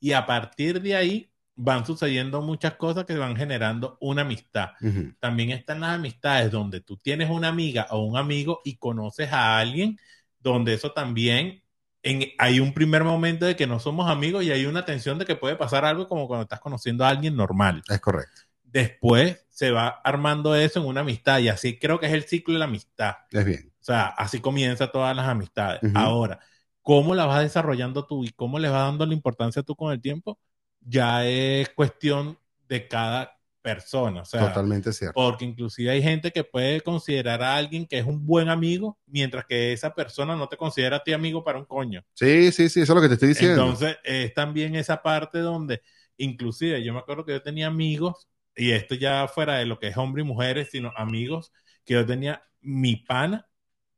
Y 0.00 0.12
a 0.12 0.26
partir 0.26 0.80
de 0.80 0.96
ahí 0.96 1.32
van 1.54 1.84
sucediendo 1.84 2.40
muchas 2.40 2.74
cosas 2.74 3.04
que 3.04 3.16
van 3.16 3.36
generando 3.36 3.98
una 4.00 4.22
amistad. 4.22 4.70
También 5.18 5.50
están 5.50 5.80
las 5.80 5.90
amistades 5.90 6.52
donde 6.52 6.80
tú 6.80 6.96
tienes 6.96 7.30
una 7.30 7.48
amiga 7.48 7.88
o 7.90 8.04
un 8.04 8.16
amigo 8.16 8.60
y 8.64 8.76
conoces 8.76 9.32
a 9.32 9.58
alguien, 9.58 9.98
donde 10.38 10.74
eso 10.74 10.92
también 10.92 11.62
en- 12.02 12.24
hay 12.38 12.60
un 12.60 12.72
primer 12.72 13.04
momento 13.04 13.46
de 13.46 13.56
que 13.56 13.66
no 13.66 13.80
somos 13.80 14.10
amigos 14.10 14.44
y 14.44 14.50
hay 14.50 14.66
una 14.66 14.84
tensión 14.84 15.18
de 15.18 15.24
que 15.24 15.36
puede 15.36 15.56
pasar 15.56 15.84
algo 15.84 16.08
como 16.08 16.26
cuando 16.26 16.42
estás 16.42 16.60
conociendo 16.60 17.04
a 17.04 17.08
alguien 17.08 17.36
normal. 17.36 17.82
Es 17.88 18.00
correcto. 18.00 18.42
Después 18.62 19.46
se 19.48 19.70
va 19.70 19.88
armando 20.04 20.54
eso 20.54 20.80
en 20.80 20.86
una 20.86 21.00
amistad 21.00 21.38
y 21.38 21.48
así 21.48 21.78
creo 21.78 21.98
que 21.98 22.06
es 22.06 22.12
el 22.12 22.24
ciclo 22.24 22.54
de 22.54 22.60
la 22.60 22.66
amistad. 22.66 23.14
Es 23.30 23.44
bien. 23.44 23.72
O 23.80 23.84
sea, 23.84 24.06
así 24.08 24.40
comienza 24.40 24.92
todas 24.92 25.16
las 25.16 25.26
amistades. 25.26 25.80
Ahora, 25.94 26.40
¿cómo 26.82 27.14
la 27.14 27.24
vas 27.26 27.42
desarrollando 27.42 28.06
tú 28.06 28.24
y 28.24 28.30
cómo 28.30 28.58
le 28.58 28.68
vas 28.68 28.82
dando 28.82 29.06
la 29.06 29.14
importancia 29.14 29.62
tú 29.62 29.74
con 29.74 29.92
el 29.92 30.00
tiempo? 30.00 30.38
Ya 30.80 31.24
es 31.26 31.70
cuestión 31.70 32.38
de 32.68 32.86
cada 32.86 33.37
persona. 33.62 34.22
O 34.22 34.24
sea, 34.24 34.48
Totalmente 34.48 34.92
cierto. 34.92 35.14
porque 35.14 35.44
inclusive 35.44 35.90
hay 35.90 36.02
gente 36.02 36.30
que 36.30 36.44
puede 36.44 36.80
considerar 36.80 37.42
a 37.42 37.56
alguien 37.56 37.86
que 37.86 37.98
es 37.98 38.06
un 38.06 38.24
buen 38.26 38.48
amigo, 38.48 38.98
mientras 39.06 39.44
que 39.46 39.72
esa 39.72 39.94
persona 39.94 40.36
no 40.36 40.48
te 40.48 40.56
considera 40.56 40.96
a 40.96 41.02
ti 41.04 41.12
amigo 41.12 41.44
para 41.44 41.58
un 41.58 41.64
coño. 41.64 42.02
Sí, 42.14 42.52
sí, 42.52 42.68
sí, 42.68 42.80
eso 42.80 42.92
es 42.92 42.96
lo 42.96 43.02
que 43.02 43.08
te 43.08 43.14
estoy 43.14 43.28
diciendo. 43.30 43.62
Entonces, 43.62 43.96
es 44.04 44.32
también 44.34 44.74
esa 44.74 45.02
parte 45.02 45.38
donde, 45.40 45.82
inclusive, 46.16 46.82
yo 46.82 46.92
me 46.92 47.00
acuerdo 47.00 47.24
que 47.24 47.32
yo 47.32 47.42
tenía 47.42 47.66
amigos, 47.66 48.28
y 48.56 48.72
esto 48.72 48.94
ya 48.94 49.28
fuera 49.28 49.56
de 49.56 49.66
lo 49.66 49.78
que 49.78 49.88
es 49.88 49.96
hombre 49.96 50.22
y 50.22 50.24
mujeres, 50.24 50.68
sino 50.72 50.92
amigos, 50.96 51.52
que 51.84 51.94
yo 51.94 52.06
tenía 52.06 52.42
mi 52.60 52.96
pana, 52.96 53.48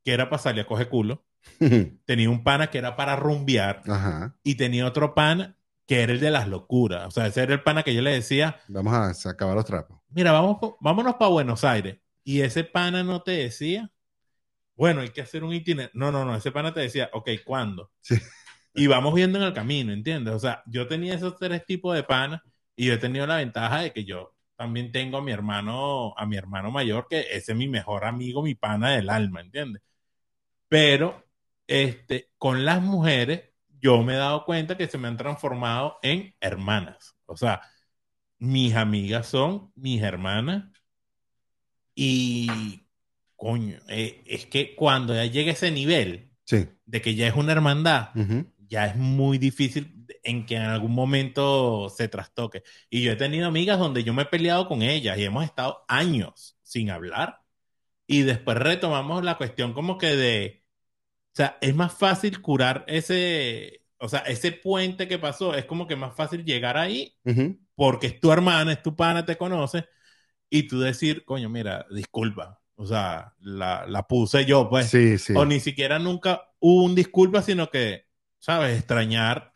que 0.04 0.12
era 0.12 0.28
para 0.28 0.42
salir 0.42 0.62
a 0.62 0.66
coger 0.66 0.88
culo, 0.88 1.24
tenía 2.04 2.28
un 2.30 2.42
pana 2.44 2.68
que 2.70 2.78
era 2.78 2.96
para 2.96 3.16
rumbear, 3.16 3.82
Ajá. 3.86 4.36
y 4.42 4.54
tenía 4.56 4.86
otro 4.86 5.14
pana 5.14 5.56
que 5.90 6.02
era 6.04 6.12
el 6.12 6.20
de 6.20 6.30
las 6.30 6.46
locuras. 6.46 7.08
O 7.08 7.10
sea, 7.10 7.26
ese 7.26 7.42
era 7.42 7.52
el 7.52 7.64
pana 7.64 7.82
que 7.82 7.92
yo 7.92 8.00
le 8.00 8.12
decía, 8.12 8.60
Vamos 8.68 8.94
a 9.26 9.28
acabar 9.28 9.56
los 9.56 9.64
trapos. 9.64 9.98
mira, 10.10 10.30
vamos, 10.30 10.76
vámonos 10.78 11.16
para 11.16 11.32
Buenos 11.32 11.64
Aires. 11.64 11.98
Y 12.22 12.42
ese 12.42 12.62
pana 12.62 13.02
no 13.02 13.22
te 13.22 13.32
decía, 13.32 13.90
bueno, 14.76 15.00
hay 15.00 15.08
que 15.08 15.20
hacer 15.20 15.42
un 15.42 15.52
itinerario. 15.52 15.90
No, 15.98 16.12
no, 16.12 16.24
no, 16.24 16.36
ese 16.36 16.52
pana 16.52 16.72
te 16.72 16.78
decía, 16.78 17.10
ok, 17.12 17.30
¿cuándo? 17.44 17.90
Sí. 18.02 18.14
Y 18.72 18.86
vamos 18.86 19.12
viendo 19.14 19.40
en 19.40 19.44
el 19.46 19.52
camino, 19.52 19.92
¿entiendes? 19.92 20.32
O 20.32 20.38
sea, 20.38 20.62
yo 20.66 20.86
tenía 20.86 21.12
esos 21.16 21.36
tres 21.36 21.66
tipos 21.66 21.92
de 21.96 22.04
panas 22.04 22.40
y 22.76 22.86
yo 22.86 22.94
he 22.94 22.98
tenido 22.98 23.26
la 23.26 23.38
ventaja 23.38 23.80
de 23.80 23.92
que 23.92 24.04
yo 24.04 24.36
también 24.54 24.92
tengo 24.92 25.18
a 25.18 25.22
mi 25.22 25.32
hermano, 25.32 26.14
a 26.16 26.24
mi 26.24 26.36
hermano 26.36 26.70
mayor, 26.70 27.08
que 27.10 27.22
ese 27.32 27.50
es 27.50 27.58
mi 27.58 27.66
mejor 27.66 28.04
amigo, 28.04 28.44
mi 28.44 28.54
pana 28.54 28.92
del 28.92 29.10
alma, 29.10 29.40
¿entiendes? 29.40 29.82
Pero, 30.68 31.26
este, 31.66 32.30
con 32.38 32.64
las 32.64 32.80
mujeres, 32.80 33.49
yo 33.80 34.02
me 34.02 34.14
he 34.14 34.16
dado 34.16 34.44
cuenta 34.44 34.76
que 34.76 34.86
se 34.88 34.98
me 34.98 35.08
han 35.08 35.16
transformado 35.16 35.98
en 36.02 36.34
hermanas. 36.40 37.16
O 37.26 37.36
sea, 37.36 37.62
mis 38.38 38.74
amigas 38.74 39.26
son 39.26 39.72
mis 39.74 40.02
hermanas 40.02 40.64
y, 41.94 42.86
coño, 43.36 43.78
eh, 43.88 44.22
es 44.26 44.46
que 44.46 44.74
cuando 44.74 45.14
ya 45.14 45.24
llega 45.26 45.52
ese 45.52 45.70
nivel 45.70 46.30
Sí. 46.44 46.66
de 46.86 47.00
que 47.00 47.14
ya 47.14 47.28
es 47.28 47.34
una 47.34 47.52
hermandad, 47.52 48.10
Ujú. 48.16 48.46
ya 48.66 48.86
es 48.86 48.96
muy 48.96 49.38
difícil 49.38 50.04
en 50.24 50.44
que 50.46 50.56
en 50.56 50.62
algún 50.62 50.92
momento 50.92 51.88
se 51.88 52.08
trastoque. 52.08 52.62
Y 52.90 53.02
yo 53.02 53.12
he 53.12 53.16
tenido 53.16 53.46
amigas 53.48 53.78
donde 53.78 54.04
yo 54.04 54.12
me 54.12 54.22
he 54.22 54.26
peleado 54.26 54.66
con 54.68 54.82
ellas 54.82 55.16
y 55.18 55.24
hemos 55.24 55.44
estado 55.44 55.84
años 55.88 56.58
sin 56.62 56.90
hablar. 56.90 57.40
Y 58.06 58.22
después 58.22 58.56
retomamos 58.58 59.24
la 59.24 59.36
cuestión 59.36 59.72
como 59.72 59.96
que 59.96 60.16
de, 60.16 60.59
o 61.32 61.36
sea, 61.36 61.58
es 61.60 61.74
más 61.74 61.94
fácil 61.94 62.40
curar 62.42 62.84
ese, 62.88 63.82
o 63.98 64.08
sea, 64.08 64.20
ese 64.20 64.52
puente 64.52 65.08
que 65.08 65.18
pasó, 65.18 65.54
es 65.54 65.64
como 65.64 65.86
que 65.86 65.96
más 65.96 66.14
fácil 66.14 66.44
llegar 66.44 66.76
ahí 66.76 67.16
porque 67.74 68.08
es 68.08 68.20
tu 68.20 68.30
hermana, 68.32 68.72
es 68.72 68.82
tu 68.82 68.94
pana, 68.96 69.24
te 69.24 69.36
conoce, 69.38 69.86
y 70.50 70.64
tú 70.68 70.80
decir, 70.80 71.24
coño, 71.24 71.48
mira, 71.48 71.86
disculpa, 71.90 72.60
o 72.74 72.86
sea, 72.86 73.34
la, 73.40 73.86
la 73.86 74.06
puse 74.06 74.44
yo, 74.44 74.68
pues. 74.68 74.88
Sí, 74.88 75.18
sí. 75.18 75.34
O 75.36 75.44
ni 75.44 75.60
siquiera 75.60 75.98
nunca 75.98 76.48
hubo 76.58 76.84
un 76.84 76.94
disculpa, 76.94 77.42
sino 77.42 77.70
que, 77.70 78.06
¿sabes? 78.38 78.78
Extrañar 78.78 79.52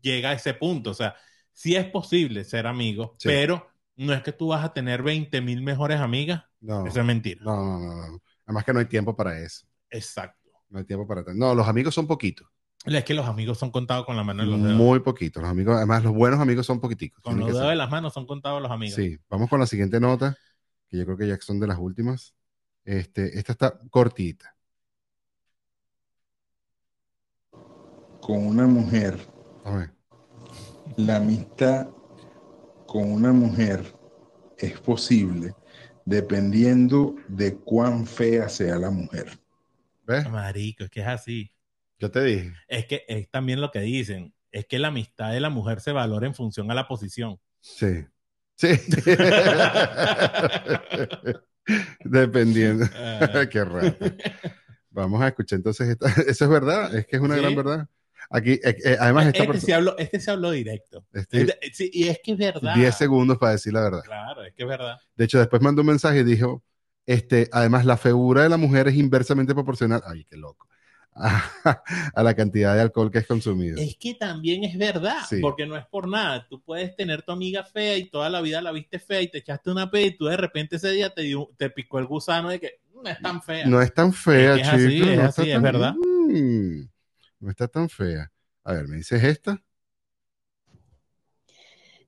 llega 0.00 0.30
a 0.30 0.32
ese 0.32 0.54
punto. 0.54 0.90
O 0.90 0.94
sea, 0.94 1.14
sí 1.52 1.76
es 1.76 1.84
posible 1.86 2.44
ser 2.44 2.66
amigos, 2.66 3.10
Sí. 3.18 3.28
pero 3.28 3.68
no 3.96 4.14
es 4.14 4.22
que 4.22 4.32
tú 4.32 4.48
vas 4.48 4.64
a 4.64 4.72
tener 4.72 5.02
20 5.02 5.40
mil 5.42 5.62
mejores 5.62 6.00
amigas. 6.00 6.44
No. 6.60 6.86
Eso 6.86 7.00
es 7.00 7.06
mentira. 7.06 7.42
No, 7.44 7.56
no, 7.56 7.78
no, 7.78 8.08
no. 8.08 8.22
Además 8.46 8.64
que 8.64 8.72
no 8.72 8.78
hay 8.80 8.86
tiempo 8.86 9.14
para 9.14 9.38
eso. 9.38 9.66
Exacto. 9.90 10.41
No 10.72 10.78
hay 10.78 10.84
tiempo 10.84 11.06
para 11.06 11.22
tanto. 11.22 11.38
No, 11.38 11.54
los 11.54 11.68
amigos 11.68 11.94
son 11.94 12.06
poquitos. 12.06 12.48
Es 12.86 13.04
que 13.04 13.14
los 13.14 13.26
amigos 13.28 13.58
son 13.58 13.70
contados 13.70 14.06
con 14.06 14.16
la 14.16 14.24
mano 14.24 14.42
de 14.42 14.48
los 14.50 14.60
dedos. 14.60 14.74
Muy 14.76 15.00
poquitos. 15.00 15.42
Los 15.42 15.50
amigos, 15.50 15.76
además, 15.76 16.02
los 16.02 16.14
buenos 16.14 16.40
amigos 16.40 16.66
son 16.66 16.80
poquiticos. 16.80 17.22
con 17.22 17.38
los 17.38 17.46
dedos 17.48 17.60
ser. 17.60 17.70
de 17.70 17.76
las 17.76 17.90
manos 17.90 18.12
son 18.14 18.26
contados 18.26 18.60
los 18.60 18.70
amigos. 18.70 18.96
Sí, 18.96 19.18
vamos 19.28 19.48
con 19.48 19.60
la 19.60 19.66
siguiente 19.66 20.00
nota, 20.00 20.36
que 20.88 20.96
yo 20.96 21.04
creo 21.04 21.16
que 21.16 21.28
ya 21.28 21.38
son 21.40 21.60
de 21.60 21.66
las 21.66 21.78
últimas. 21.78 22.34
Este, 22.84 23.38
esta 23.38 23.52
está 23.52 23.78
cortita. 23.90 24.56
con 28.22 28.46
una 28.46 28.68
mujer, 28.68 29.18
A 29.64 29.76
ver. 29.76 29.90
la 30.96 31.16
amistad 31.16 31.88
con 32.86 33.10
una 33.10 33.32
mujer 33.32 33.94
es 34.58 34.78
posible 34.80 35.54
dependiendo 36.04 37.16
de 37.26 37.56
cuán 37.56 38.06
fea 38.06 38.48
sea 38.48 38.76
la 38.78 38.90
mujer. 38.90 39.41
¿Ves? 40.12 40.30
Marico, 40.30 40.84
es 40.84 40.90
que 40.90 41.00
es 41.00 41.06
así. 41.06 41.52
Yo 41.98 42.10
te 42.10 42.22
dije. 42.22 42.52
Es 42.68 42.86
que 42.86 43.04
es 43.08 43.30
también 43.30 43.60
lo 43.60 43.70
que 43.70 43.80
dicen. 43.80 44.34
Es 44.50 44.66
que 44.66 44.78
la 44.78 44.88
amistad 44.88 45.32
de 45.32 45.40
la 45.40 45.50
mujer 45.50 45.80
se 45.80 45.92
valora 45.92 46.26
en 46.26 46.34
función 46.34 46.70
a 46.70 46.74
la 46.74 46.86
posición. 46.88 47.38
Sí. 47.60 48.04
Sí. 48.56 48.68
Dependiendo. 52.04 52.86
Ah. 52.94 53.46
Qué 53.50 53.64
raro. 53.64 53.94
Vamos 54.90 55.22
a 55.22 55.28
escuchar 55.28 55.58
entonces 55.58 55.88
esta. 55.88 56.08
Eso 56.30 56.44
es 56.44 56.50
verdad, 56.50 56.94
es 56.94 57.06
que 57.06 57.16
es 57.16 57.22
una 57.22 57.36
Sí. 57.36 57.40
gran 57.40 57.54
verdad. 57.56 57.88
Aquí, 58.30 58.52
eh, 58.52 58.76
eh, 58.84 58.96
además, 58.98 59.26
esta 59.26 59.38
este, 59.42 59.46
se 59.46 59.52
persona. 59.52 59.76
habló, 59.76 59.98
este 59.98 60.20
se 60.20 60.30
habló 60.30 60.50
directo. 60.52 61.04
Este- 61.12 61.42
Este- 61.42 61.70
sí, 61.74 61.90
y 61.92 62.08
es 62.08 62.18
que 62.22 62.32
es 62.32 62.38
verdad. 62.38 62.74
10 62.74 62.96
segundos 62.96 63.36
para 63.38 63.52
decir 63.52 63.72
la 63.72 63.82
verdad. 63.82 64.02
Claro, 64.04 64.44
es 64.44 64.54
que 64.54 64.62
es 64.62 64.68
verdad. 64.68 64.96
De 65.16 65.24
hecho, 65.24 65.38
después 65.38 65.60
mandó 65.60 65.82
un 65.82 65.88
mensaje 65.88 66.20
y 66.20 66.24
dijo, 66.24 66.62
este, 67.06 67.48
además 67.52 67.84
la 67.84 67.96
figura 67.96 68.42
de 68.42 68.48
la 68.48 68.56
mujer 68.56 68.88
es 68.88 68.94
inversamente 68.94 69.54
proporcional, 69.54 70.02
ay, 70.06 70.24
qué 70.24 70.36
loco, 70.36 70.68
a, 71.14 71.42
a 72.14 72.22
la 72.22 72.34
cantidad 72.34 72.74
de 72.74 72.80
alcohol 72.80 73.10
que 73.10 73.18
es 73.18 73.26
consumido. 73.26 73.76
Es 73.80 73.96
que 73.96 74.14
también 74.14 74.64
es 74.64 74.78
verdad, 74.78 75.18
Sí. 75.28 75.40
porque 75.40 75.66
no 75.66 75.76
es 75.76 75.84
por 75.86 76.08
nada. 76.08 76.46
Tú 76.48 76.62
puedes 76.62 76.94
tener 76.96 77.22
tu 77.22 77.32
amiga 77.32 77.64
fea 77.64 77.96
y 77.98 78.08
toda 78.08 78.30
la 78.30 78.40
vida 78.40 78.62
la 78.62 78.72
viste 78.72 78.98
fea 78.98 79.20
y 79.20 79.28
te 79.28 79.38
echaste 79.38 79.70
una 79.70 79.90
pea 79.90 80.06
y 80.06 80.16
tú 80.16 80.26
de 80.26 80.36
repente 80.36 80.76
ese 80.76 80.90
día 80.90 81.12
te, 81.12 81.22
dio- 81.22 81.50
te 81.58 81.70
picó 81.70 81.98
el 81.98 82.06
gusano 82.06 82.48
de 82.50 82.60
que 82.60 82.80
no 82.94 83.02
es 83.10 83.20
tan 83.20 83.42
fea. 83.42 83.66
No 83.66 83.82
es 83.82 83.92
tan 83.92 84.12
fea, 84.12 84.54
Es 84.54 84.62
que 84.62 84.62
es 84.62 84.68
así, 84.68 85.00
es 85.02 85.16
no 85.18 85.22
así, 85.24 85.42
es 85.42 85.52
tan- 85.54 85.62
verdad. 85.62 85.94
Mm, 85.94 86.82
no 87.40 87.50
está 87.50 87.66
tan 87.68 87.88
fea. 87.88 88.30
A 88.64 88.72
ver, 88.74 88.86
¿me 88.88 88.96
dices 88.96 89.22
esta? 89.24 89.60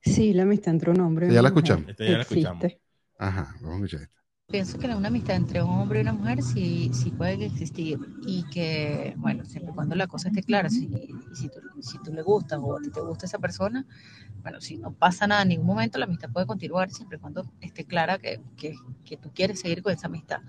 Sí, 0.02 0.32
la 0.34 0.42
amistad 0.42 0.74
entre 0.74 0.90
un 0.90 1.00
hombre 1.00 1.26
Ya 1.32 1.42
la 1.42 1.48
mujer 1.50 1.56
escuchamos. 1.58 1.90
Esta 1.90 2.04
ya 2.04 2.10
la 2.12 2.22
existe. 2.22 2.40
escuchamos. 2.48 2.78
Ajá, 3.18 3.56
vamos 3.60 3.70
a 3.72 3.84
escuchar 3.84 4.02
esta. 4.02 4.23
Pienso 4.48 4.78
que 4.78 4.86
una 4.86 5.08
amistad 5.08 5.36
entre 5.36 5.62
un 5.62 5.70
hombre 5.70 5.98
y 5.98 6.02
una 6.02 6.12
mujer 6.12 6.42
sí, 6.42 6.90
sí 6.92 7.10
puede 7.10 7.46
existir 7.46 7.98
y 8.26 8.44
que, 8.50 9.14
bueno, 9.16 9.44
siempre 9.46 9.72
cuando 9.74 9.96
la 9.96 10.06
cosa 10.06 10.28
esté 10.28 10.42
clara, 10.42 10.68
si, 10.68 10.88
si, 11.32 11.48
tú, 11.48 11.60
si 11.80 11.98
tú 12.02 12.12
le 12.12 12.22
gustas 12.22 12.60
o 12.62 12.76
a 12.76 12.80
ti 12.80 12.90
te 12.90 13.00
gusta 13.00 13.26
esa 13.26 13.38
persona, 13.38 13.86
bueno, 14.42 14.60
si 14.60 14.76
no 14.76 14.92
pasa 14.92 15.26
nada 15.26 15.42
en 15.42 15.48
ningún 15.48 15.66
momento, 15.66 15.98
la 15.98 16.04
amistad 16.04 16.30
puede 16.30 16.46
continuar 16.46 16.90
siempre 16.90 17.18
cuando 17.18 17.44
esté 17.62 17.84
clara 17.84 18.18
que, 18.18 18.40
que, 18.56 18.76
que 19.04 19.16
tú 19.16 19.30
quieres 19.34 19.60
seguir 19.60 19.82
con 19.82 19.92
esa 19.92 20.08
amistad. 20.08 20.40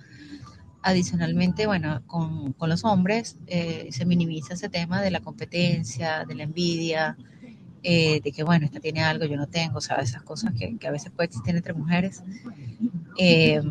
Adicionalmente, 0.83 1.65
bueno, 1.65 2.03
con, 2.05 2.53
con 2.53 2.69
los 2.69 2.83
hombres 2.83 3.37
eh, 3.47 3.87
se 3.91 4.05
minimiza 4.05 4.53
ese 4.53 4.69
tema 4.69 5.01
de 5.01 5.09
la 5.09 5.21
competencia, 5.21 6.25
de 6.25 6.35
la 6.35 6.43
envidia, 6.43 7.17
eh, 7.87 8.19
de 8.19 8.31
que, 8.31 8.43
bueno, 8.43 8.65
esta 8.65 8.79
tiene 8.79 9.03
algo, 9.03 9.25
yo 9.25 9.37
no 9.37 9.45
tengo, 9.45 9.79
¿sabes? 9.79 10.09
Esas 10.09 10.23
cosas 10.23 10.53
que, 10.57 10.75
que 10.77 10.87
a 10.87 10.91
veces 10.91 11.11
puede 11.11 11.27
existir 11.27 11.55
entre 11.55 11.73
mujeres. 11.73 12.23
Eh, 13.15 13.61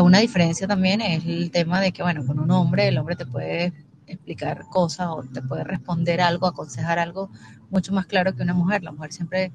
una 0.00 0.18
diferencia 0.20 0.68
también 0.68 1.00
es 1.00 1.24
el 1.24 1.50
tema 1.50 1.80
de 1.80 1.90
que, 1.90 2.04
bueno, 2.04 2.24
con 2.24 2.38
un 2.38 2.52
hombre, 2.52 2.86
el 2.86 2.98
hombre 2.98 3.16
te 3.16 3.26
puede 3.26 3.72
explicar 4.06 4.66
cosas 4.70 5.08
o 5.10 5.24
te 5.24 5.42
puede 5.42 5.64
responder 5.64 6.20
algo, 6.20 6.46
aconsejar 6.46 7.00
algo 7.00 7.30
mucho 7.70 7.92
más 7.92 8.06
claro 8.06 8.32
que 8.36 8.44
una 8.44 8.54
mujer. 8.54 8.84
La 8.84 8.92
mujer 8.92 9.12
siempre, 9.12 9.52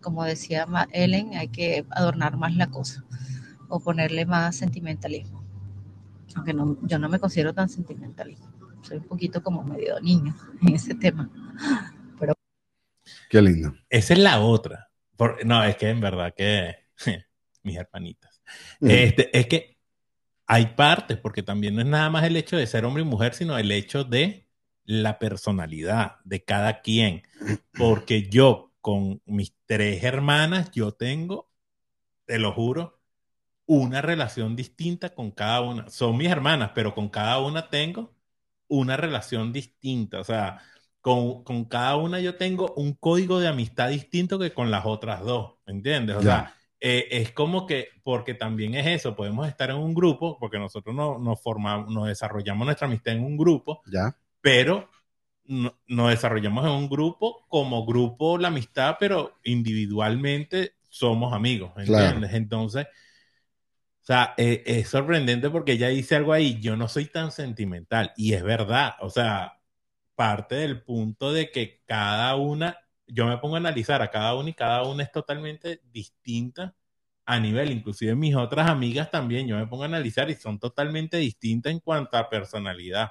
como 0.00 0.22
decía 0.22 0.64
Ellen, 0.92 1.34
hay 1.34 1.48
que 1.48 1.84
adornar 1.90 2.36
más 2.36 2.54
la 2.54 2.68
cosa 2.68 3.04
o 3.68 3.80
ponerle 3.80 4.26
más 4.26 4.54
sentimentalismo. 4.54 5.42
Aunque 6.36 6.54
no, 6.54 6.76
yo 6.82 7.00
no 7.00 7.08
me 7.08 7.18
considero 7.18 7.52
tan 7.52 7.68
sentimentalista. 7.68 8.46
Soy 8.82 8.98
un 8.98 9.04
poquito 9.04 9.42
como 9.42 9.64
medio 9.64 10.00
niño 10.00 10.36
en 10.62 10.74
ese 10.74 10.94
tema. 10.94 11.28
Qué 13.28 13.42
lindo. 13.42 13.74
Esa 13.88 14.14
es 14.14 14.20
la 14.20 14.40
otra. 14.40 14.90
Por- 15.16 15.44
no, 15.44 15.62
es 15.64 15.76
que 15.76 15.88
en 15.88 16.00
verdad 16.00 16.34
que 16.36 16.76
mis 17.62 17.76
hermanitas. 17.76 18.40
Este, 18.80 19.36
es 19.36 19.46
que 19.46 19.76
hay 20.46 20.66
partes, 20.66 21.18
porque 21.18 21.42
también 21.42 21.74
no 21.74 21.80
es 21.80 21.86
nada 21.86 22.08
más 22.08 22.24
el 22.24 22.36
hecho 22.36 22.56
de 22.56 22.66
ser 22.66 22.84
hombre 22.84 23.02
y 23.02 23.06
mujer, 23.06 23.34
sino 23.34 23.58
el 23.58 23.72
hecho 23.72 24.04
de 24.04 24.46
la 24.84 25.18
personalidad 25.18 26.18
de 26.24 26.44
cada 26.44 26.80
quien. 26.80 27.22
Porque 27.76 28.28
yo, 28.28 28.72
con 28.80 29.20
mis 29.26 29.54
tres 29.66 30.04
hermanas, 30.04 30.70
yo 30.70 30.92
tengo, 30.92 31.50
te 32.24 32.38
lo 32.38 32.52
juro, 32.52 33.00
una 33.66 34.00
relación 34.00 34.54
distinta 34.54 35.14
con 35.14 35.32
cada 35.32 35.60
una. 35.60 35.88
Son 35.90 36.16
mis 36.16 36.28
hermanas, 36.30 36.70
pero 36.74 36.94
con 36.94 37.08
cada 37.08 37.40
una 37.40 37.68
tengo 37.68 38.14
una 38.68 38.96
relación 38.96 39.52
distinta. 39.52 40.20
O 40.20 40.24
sea, 40.24 40.60
con, 41.06 41.44
con 41.44 41.66
cada 41.66 41.94
una 41.94 42.18
yo 42.18 42.34
tengo 42.34 42.74
un 42.74 42.94
código 42.94 43.38
de 43.38 43.46
amistad 43.46 43.90
distinto 43.90 44.40
que 44.40 44.52
con 44.52 44.72
las 44.72 44.84
otras 44.86 45.20
dos, 45.20 45.52
¿entiendes? 45.64 46.16
O 46.16 46.20
Ya. 46.20 46.24
sea, 46.24 46.54
eh, 46.80 47.06
es 47.12 47.30
como 47.30 47.64
que, 47.64 47.90
porque 48.02 48.34
también 48.34 48.74
es 48.74 48.88
eso, 48.88 49.14
podemos 49.14 49.46
estar 49.46 49.70
en 49.70 49.76
un 49.76 49.94
grupo, 49.94 50.36
porque 50.40 50.58
nosotros 50.58 50.96
no- 50.96 51.16
nos 51.20 51.40
formamos, 51.40 51.94
nos 51.94 52.08
desarrollamos 52.08 52.64
nuestra 52.64 52.88
amistad 52.88 53.14
en 53.14 53.22
un 53.22 53.36
grupo, 53.36 53.82
Ya. 53.86 54.16
pero 54.40 54.90
no- 55.44 55.78
nos 55.86 56.10
desarrollamos 56.10 56.64
en 56.64 56.72
un 56.72 56.88
grupo 56.88 57.46
como 57.46 57.86
grupo 57.86 58.36
la 58.36 58.48
amistad, 58.48 58.96
pero 58.98 59.36
individualmente 59.44 60.72
somos 60.88 61.32
amigos, 61.32 61.70
Claro. 61.84 62.04
¿entiendes? 62.16 62.34
Entonces, 62.34 62.86
o 62.86 64.04
sea, 64.06 64.34
eh, 64.38 64.64
es 64.66 64.88
sorprendente 64.88 65.50
porque 65.50 65.72
ella 65.74 65.86
dice 65.86 66.16
algo 66.16 66.32
ahí, 66.32 66.58
yo 66.60 66.76
no 66.76 66.88
soy 66.88 67.04
tan 67.06 67.30
sentimental, 67.30 68.12
y 68.16 68.32
es 68.32 68.42
verdad, 68.42 68.94
o 69.00 69.08
sea, 69.08 69.55
parte 70.16 70.56
del 70.56 70.82
punto 70.82 71.32
de 71.32 71.50
que 71.52 71.82
cada 71.86 72.34
una, 72.36 72.78
yo 73.06 73.26
me 73.26 73.38
pongo 73.38 73.54
a 73.56 73.58
analizar 73.58 74.02
a 74.02 74.10
cada 74.10 74.34
una 74.34 74.50
y 74.50 74.54
cada 74.54 74.82
una 74.84 75.04
es 75.04 75.12
totalmente 75.12 75.82
distinta 75.92 76.74
a 77.26 77.40
nivel, 77.40 77.72
inclusive 77.72 78.14
mis 78.14 78.36
otras 78.36 78.68
amigas 78.70 79.10
también, 79.10 79.46
yo 79.48 79.56
me 79.56 79.66
pongo 79.66 79.82
a 79.84 79.86
analizar 79.86 80.30
y 80.30 80.34
son 80.36 80.58
totalmente 80.60 81.16
distintas 81.18 81.72
en 81.72 81.80
cuanto 81.80 82.16
a 82.16 82.28
personalidad. 82.30 83.10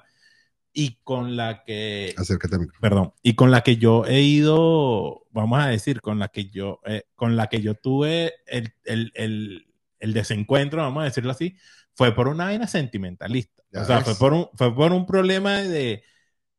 Y 0.74 1.00
con 1.04 1.38
la 1.38 1.64
que, 1.64 2.14
Acércate 2.18 2.58
micrófono. 2.58 2.82
perdón, 2.82 3.14
y 3.24 3.36
con 3.36 3.52
la 3.52 3.62
que 3.62 3.78
yo 3.78 4.06
he 4.06 4.22
ido, 4.22 5.26
vamos 5.32 5.60
a 5.64 5.68
decir, 5.68 6.02
con 6.02 6.20
la 6.20 6.28
que 6.30 6.50
yo, 6.50 6.82
eh, 6.86 7.04
con 7.16 7.36
la 7.38 7.48
que 7.48 7.62
yo 7.62 7.76
tuve 7.76 8.34
el, 8.46 8.74
el, 8.84 9.12
el, 9.16 9.68
el 10.00 10.14
desencuentro, 10.14 10.82
vamos 10.82 11.02
a 11.02 11.06
decirlo 11.06 11.32
así, 11.32 11.58
fue 11.94 12.14
por 12.14 12.28
una 12.28 12.46
vaina 12.46 12.68
sentimentalista. 12.68 13.64
Ya 13.72 13.82
o 13.82 13.86
sea, 13.86 14.00
ves. 14.00 14.04
fue 14.04 14.16
por, 14.16 14.34
un, 14.34 14.50
fue 14.54 14.76
por 14.76 14.92
un 14.94 15.06
problema 15.06 15.62
de, 15.62 16.04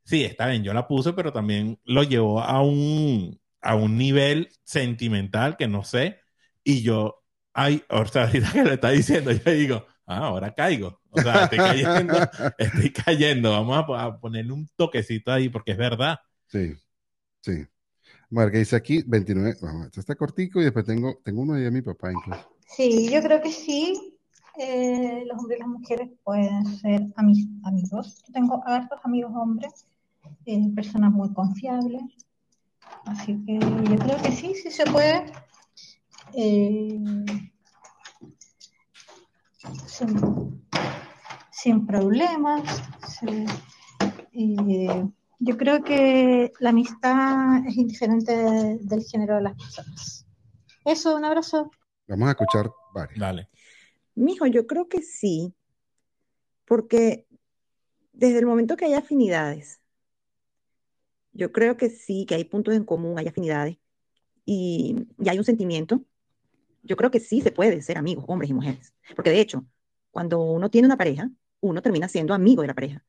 sí, 0.06 0.24
está 0.24 0.48
bien, 0.48 0.64
yo 0.64 0.74
la 0.74 0.88
puse, 0.88 1.14
pero 1.14 1.32
también 1.34 1.80
lo 1.84 2.04
llevó 2.04 2.40
a 2.42 2.62
un, 2.62 3.40
a 3.62 3.76
un 3.76 3.98
nivel 3.98 4.48
sentimental 4.64 5.58
que 5.58 5.68
no 5.68 5.84
sé, 5.84 6.20
y 6.64 6.82
yo, 6.82 7.22
ay, 7.54 7.84
o 7.90 8.06
sea, 8.06 8.24
ahorita 8.26 8.52
que 8.52 8.64
lo 8.64 8.72
está 8.72 8.90
diciendo, 8.90 9.32
yo 9.32 9.52
digo, 9.52 9.86
ah, 10.06 10.18
ahora 10.28 10.54
caigo. 10.54 11.00
O 11.10 11.22
sea, 11.22 11.44
estoy 11.44 11.58
cayendo, 11.58 12.18
estoy 12.58 12.92
cayendo. 12.92 13.52
Vamos 13.52 13.78
a, 13.90 14.04
a 14.04 14.20
ponerle 14.20 14.52
un 14.52 14.68
toquecito 14.76 15.32
ahí 15.32 15.48
porque 15.48 15.72
es 15.72 15.78
verdad. 15.78 16.18
Sí, 16.48 16.74
sí. 17.42 17.66
Ver 18.30 18.52
qué 18.52 18.58
dice 18.58 18.76
aquí, 18.76 19.04
29. 19.06 19.56
Vamos, 19.62 19.86
este 19.86 20.00
está 20.00 20.16
cortico 20.16 20.60
y 20.60 20.64
después 20.64 20.86
tengo, 20.86 21.20
tengo 21.24 21.42
uno 21.42 21.54
de 21.54 21.70
mi 21.70 21.82
papá 21.82 22.12
incluso. 22.12 22.48
Sí, 22.68 23.10
yo 23.10 23.22
creo 23.22 23.40
que 23.42 23.52
sí. 23.52 24.18
Eh, 24.58 25.24
los 25.26 25.38
hombres 25.38 25.58
y 25.58 25.60
las 25.60 25.68
mujeres 25.68 26.10
pueden 26.24 26.64
ser 26.78 27.02
ami- 27.16 27.60
amigos. 27.64 28.22
Yo 28.26 28.32
tengo 28.32 28.62
hartos 28.66 28.98
amigos 29.04 29.32
hombres, 29.34 29.86
eh, 30.46 30.70
personas 30.74 31.12
muy 31.12 31.32
confiables. 31.32 32.02
Así 33.06 33.38
que 33.44 33.58
yo 33.58 33.96
creo 33.98 34.22
que 34.22 34.32
sí, 34.32 34.54
sí 34.54 34.70
se 34.70 34.84
puede. 34.84 35.24
Eh, 36.34 36.98
sin, 39.86 40.62
sin 41.52 41.86
problemas. 41.86 42.82
sí. 43.08 43.44
Y, 44.32 44.86
eh, 44.86 45.08
yo 45.38 45.56
creo 45.56 45.82
que 45.82 46.52
la 46.60 46.70
amistad 46.70 47.66
es 47.66 47.76
indiferente 47.76 48.36
de- 48.36 48.78
del 48.80 49.02
género 49.04 49.36
de 49.36 49.42
las 49.42 49.54
personas. 49.56 50.26
Eso, 50.84 51.16
un 51.16 51.24
abrazo. 51.24 51.70
Vamos 52.08 52.28
a 52.28 52.30
escuchar 52.32 52.70
varios. 52.94 53.18
Dale. 53.18 53.48
Mijo, 54.14 54.46
yo 54.46 54.66
creo 54.66 54.88
que 54.88 55.02
sí, 55.02 55.52
porque 56.64 57.26
desde 58.12 58.38
el 58.38 58.46
momento 58.46 58.76
que 58.76 58.86
hay 58.86 58.94
afinidades, 58.94 59.80
yo 61.36 61.52
creo 61.52 61.76
que 61.76 61.90
sí, 61.90 62.24
que 62.26 62.34
hay 62.34 62.44
puntos 62.44 62.74
en 62.74 62.84
común, 62.84 63.18
hay 63.18 63.28
afinidades 63.28 63.76
y, 64.44 65.06
y 65.18 65.28
hay 65.28 65.38
un 65.38 65.44
sentimiento, 65.44 66.02
yo 66.82 66.96
creo 66.96 67.10
que 67.10 67.20
sí 67.20 67.40
se 67.40 67.52
puede 67.52 67.82
ser 67.82 67.98
amigos, 67.98 68.24
hombres 68.28 68.50
y 68.50 68.54
mujeres. 68.54 68.94
Porque 69.14 69.30
de 69.30 69.40
hecho, 69.40 69.66
cuando 70.10 70.40
uno 70.40 70.70
tiene 70.70 70.86
una 70.86 70.96
pareja, 70.96 71.30
uno 71.60 71.82
termina 71.82 72.08
siendo 72.08 72.32
amigo 72.32 72.62
de 72.62 72.68
la 72.68 72.74
pareja. 72.74 73.04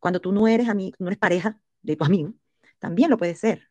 Cuando 0.00 0.20
tú 0.20 0.32
no 0.32 0.48
eres 0.48 0.68
amigo, 0.68 0.96
no 0.98 1.06
eres 1.08 1.18
pareja 1.18 1.60
de 1.82 1.96
tu 1.96 2.04
amigo, 2.04 2.32
también 2.78 3.10
lo 3.10 3.16
puedes 3.18 3.38
ser. 3.38 3.68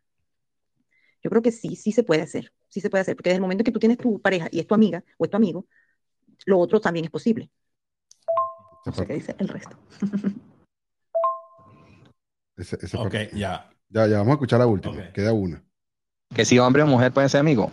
Yo 1.24 1.30
creo 1.30 1.42
que 1.42 1.52
sí, 1.52 1.76
sí 1.76 1.92
se 1.92 2.04
puede 2.04 2.22
hacer, 2.22 2.54
sí 2.70 2.80
se 2.80 2.90
puede 2.90 3.02
hacer, 3.02 3.16
porque 3.16 3.30
desde 3.30 3.38
el 3.38 3.42
momento 3.42 3.64
que 3.64 3.72
tú 3.72 3.80
tienes 3.80 3.98
tu 3.98 4.22
pareja 4.22 4.48
y 4.52 4.60
es 4.60 4.68
tu 4.68 4.76
amiga 4.76 5.04
o 5.18 5.26
es 5.26 5.32
tu 5.32 5.38
amigo, 5.38 5.66
lo 6.46 6.60
otro 6.60 6.80
también 6.80 7.06
es 7.06 7.12
posible. 7.12 7.50
No 8.86 8.94
sé 8.94 9.06
qué 9.06 9.14
dice 9.16 9.36
el 9.40 9.48
resto. 9.50 9.78
Ese- 12.56 12.78
ese 12.82 12.98
Ok, 12.98 13.16
ya. 13.34 13.70
Ya, 13.90 14.06
ya, 14.08 14.18
vamos 14.18 14.32
a 14.32 14.34
escuchar 14.34 14.60
la 14.60 14.68
última. 14.68 15.12
Queda 15.14 15.34
una. 15.34 15.64
Que 16.36 16.46
si 16.46 16.60
hombre 16.60 16.84
o 16.84 16.88
mujer 16.88 17.12
pueden 17.12 17.30
ser 17.30 17.40
amigos. 17.40 17.72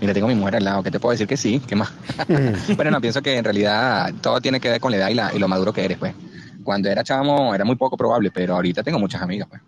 Mira, 0.00 0.12
tengo 0.12 0.26
a 0.26 0.30
mi 0.30 0.34
mujer 0.34 0.56
al 0.56 0.64
lado, 0.64 0.82
¿qué 0.82 0.90
te 0.90 1.00
puedo 1.00 1.12
decir 1.12 1.26
que 1.26 1.36
sí? 1.38 1.60
¿Qué 1.66 1.74
más? 1.74 1.90
Bueno, 2.76 2.90
no, 2.90 3.00
pienso 3.00 3.22
que 3.22 3.36
en 3.36 3.44
realidad 3.44 4.12
todo 4.20 4.40
tiene 4.40 4.60
que 4.60 4.68
ver 4.68 4.80
con 4.80 4.90
la 4.90 4.98
edad 4.98 5.08
y, 5.08 5.14
la- 5.14 5.34
y 5.34 5.38
lo 5.38 5.48
maduro 5.48 5.72
que 5.72 5.84
eres, 5.84 5.96
pues. 5.98 6.14
Cuando 6.62 6.90
era 6.90 7.02
chamo 7.02 7.54
era 7.54 7.64
muy 7.64 7.76
poco 7.76 7.96
probable, 7.96 8.30
pero 8.30 8.54
ahorita 8.54 8.82
tengo 8.82 8.98
muchas 8.98 9.22
amigas, 9.22 9.48
pues. 9.48 9.62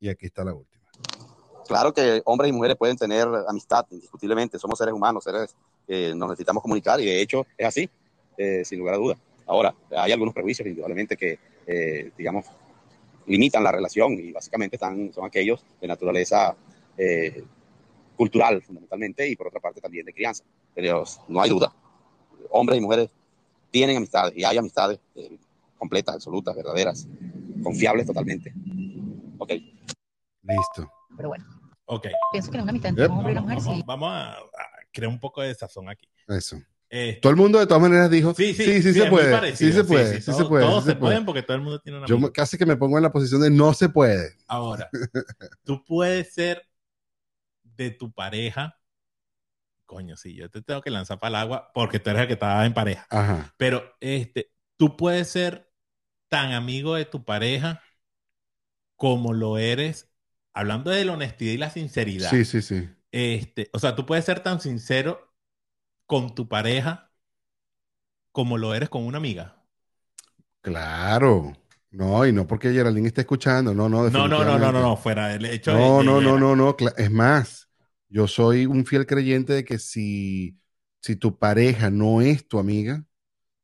Y 0.00 0.08
aquí 0.08 0.26
está 0.26 0.42
la 0.44 0.54
última. 0.54 0.82
Claro 1.68 1.92
que 1.92 2.20
hombres 2.24 2.48
y 2.48 2.52
mujeres 2.52 2.76
pueden 2.76 2.96
tener 2.96 3.28
amistad, 3.46 3.86
indiscutiblemente. 3.90 4.58
Somos 4.58 4.76
seres 4.78 4.92
humanos, 4.92 5.22
seres 5.22 5.54
que 5.86 6.12
nos 6.16 6.30
necesitamos 6.30 6.62
comunicar 6.62 7.00
y 7.00 7.04
de 7.06 7.20
hecho 7.20 7.46
es 7.56 7.66
así, 7.68 7.88
eh, 8.36 8.64
sin 8.64 8.80
lugar 8.80 8.94
a 8.94 8.98
dudas. 8.98 9.18
Ahora, 9.46 9.72
hay 9.96 10.10
algunos 10.10 10.34
prejuicios, 10.34 10.66
indudablemente, 10.66 11.16
que, 11.16 11.38
eh, 11.66 12.10
digamos, 12.18 12.46
limitan 13.30 13.62
la 13.64 13.72
relación 13.72 14.12
y 14.14 14.32
básicamente 14.32 14.76
están, 14.76 15.12
son 15.12 15.24
aquellos 15.24 15.64
de 15.80 15.88
naturaleza 15.88 16.56
eh, 16.96 17.44
cultural, 18.16 18.60
fundamentalmente, 18.62 19.28
y 19.28 19.36
por 19.36 19.46
otra 19.48 19.60
parte 19.60 19.80
también 19.80 20.04
de 20.04 20.12
crianza. 20.12 20.44
Pero 20.74 21.04
no 21.28 21.40
hay 21.40 21.48
duda. 21.50 21.72
Hombres 22.50 22.78
y 22.78 22.80
mujeres 22.82 23.10
tienen 23.70 23.96
amistades 23.96 24.36
y 24.36 24.44
hay 24.44 24.58
amistades 24.58 24.98
eh, 25.14 25.38
completas, 25.78 26.16
absolutas, 26.16 26.54
verdaderas, 26.56 27.06
confiables 27.62 28.06
totalmente. 28.06 28.52
Ok. 29.38 29.52
Listo. 30.42 30.90
Pero 31.16 31.28
bueno, 31.30 31.44
Ok. 31.86 32.06
pienso 32.32 32.50
que 32.50 32.58
una 32.58 32.70
amistad 32.70 32.90
entre 32.90 33.06
un 33.06 33.12
hombre 33.18 33.32
y 33.32 33.36
una 33.36 33.42
mujer 33.42 33.58
Vamos, 33.58 33.76
sí. 33.76 33.82
vamos 33.86 34.08
a, 34.12 34.32
a 34.32 34.40
crear 34.92 35.10
un 35.10 35.20
poco 35.20 35.40
de 35.42 35.54
sazón 35.54 35.88
aquí. 35.88 36.08
Eso. 36.28 36.56
Eh, 36.92 37.18
Todo 37.22 37.30
el 37.30 37.36
mundo 37.36 37.58
de 37.60 37.66
todas 37.66 37.80
maneras 37.82 38.10
dijo, 38.10 38.34
sí, 38.34 38.52
sí, 38.52 38.64
sí, 38.64 38.82
sí, 38.82 38.92
se 38.94 39.06
puede, 39.06 39.30
parecido, 39.32 39.70
sí 39.70 39.76
se 39.76 39.84
puede, 39.84 40.14
sí, 40.16 40.20
sí 40.22 40.26
todo- 40.26 40.38
se 40.38 40.44
puede, 40.46 40.64
todos 40.64 40.84
se 40.84 40.94
pueden 40.96 41.24
porque 41.24 41.42
todo 41.42 41.56
el 41.56 41.62
mundo 41.62 41.78
tiene 41.80 41.98
un 42.00 42.06
Yo 42.06 42.32
casi 42.32 42.58
que 42.58 42.66
me 42.66 42.76
pongo 42.76 42.96
en 42.98 43.04
la 43.04 43.12
posición 43.12 43.40
de 43.42 43.50
no 43.50 43.72
se 43.74 43.88
puede. 43.88 44.34
Ahora, 44.48 44.90
tú 45.64 45.84
puedes 45.84 46.34
ser 46.34 46.66
de 47.76 47.90
tu 47.90 48.12
pareja 48.12 48.76
coño, 49.86 50.16
sí, 50.16 50.34
yo 50.34 50.48
te 50.50 50.62
tengo 50.62 50.80
que 50.82 50.90
lanzar 50.90 51.18
para 51.18 51.30
el 51.30 51.34
agua 51.36 51.70
porque 51.74 51.98
tú 51.98 52.10
eres 52.10 52.22
el 52.22 52.28
que 52.28 52.34
estaba 52.34 52.64
en 52.64 52.74
pareja. 52.74 53.06
Ajá. 53.10 53.52
Pero 53.56 53.82
este, 54.00 54.52
tú 54.76 54.96
puedes 54.96 55.28
ser 55.28 55.68
tan 56.28 56.52
amigo 56.52 56.94
de 56.94 57.06
tu 57.06 57.24
pareja 57.24 57.82
como 58.96 59.32
lo 59.32 59.58
eres, 59.58 60.10
hablando 60.52 60.90
de 60.90 61.04
la 61.04 61.12
honestidad 61.14 61.52
y 61.52 61.58
la 61.58 61.70
sinceridad. 61.70 62.30
Sí, 62.30 62.44
sí, 62.44 62.62
sí. 62.62 62.88
Este, 63.12 63.70
o 63.72 63.78
sea, 63.78 63.96
tú 63.96 64.06
puedes 64.06 64.24
ser 64.24 64.40
tan 64.40 64.60
sincero 64.60 65.29
con 66.10 66.34
tu 66.34 66.44
pareja 66.48 66.92
como 68.32 68.58
lo 68.58 68.74
eres 68.74 68.88
con 68.88 69.06
una 69.06 69.18
amiga. 69.18 69.64
Claro. 70.60 71.52
No, 71.90 72.24
y 72.26 72.32
no 72.32 72.46
porque 72.46 72.72
Geraldine 72.72 73.08
esté 73.08 73.22
escuchando, 73.22 73.74
no, 73.74 73.88
no, 73.88 74.08
No, 74.08 74.26
no, 74.28 74.44
no, 74.44 74.58
no, 74.58 74.72
no, 74.72 74.80
no, 74.82 74.96
fuera 74.96 75.28
del 75.28 75.44
hecho 75.46 75.74
No, 75.76 75.76
de, 75.76 76.04
no, 76.04 76.20
no, 76.20 76.38
no, 76.38 76.56
no. 76.56 76.76
cla- 76.76 76.94
Es 76.96 77.10
más, 77.10 77.68
yo 78.08 78.26
soy 78.28 78.66
un 78.66 78.86
fiel 78.86 79.06
creyente 79.06 79.52
de 79.54 79.64
que 79.64 79.78
si, 79.78 80.58
si 81.00 81.16
tu 81.16 81.38
pareja 81.38 81.90
no 81.90 82.20
es 82.22 82.46
tu 82.48 82.58
amiga, 82.58 83.04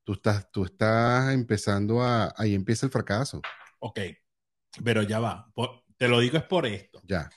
tú 0.04 0.14
estás, 0.14 0.50
tú 0.52 0.64
estás 0.64 1.32
empezando 1.34 2.02
a, 2.02 2.34
ahí 2.38 2.54
empieza 2.54 2.86
el 2.86 2.92
fracaso. 2.92 3.42
Ok, 3.78 4.00
pero 4.84 5.02
ya 5.02 5.20
va. 5.20 5.50
Por- 5.54 5.84
te 5.98 6.08
lo 6.08 6.20
digo 6.20 6.38
es 6.38 6.44
por 6.44 6.66
esto. 6.66 7.06
Ya. 7.08 7.30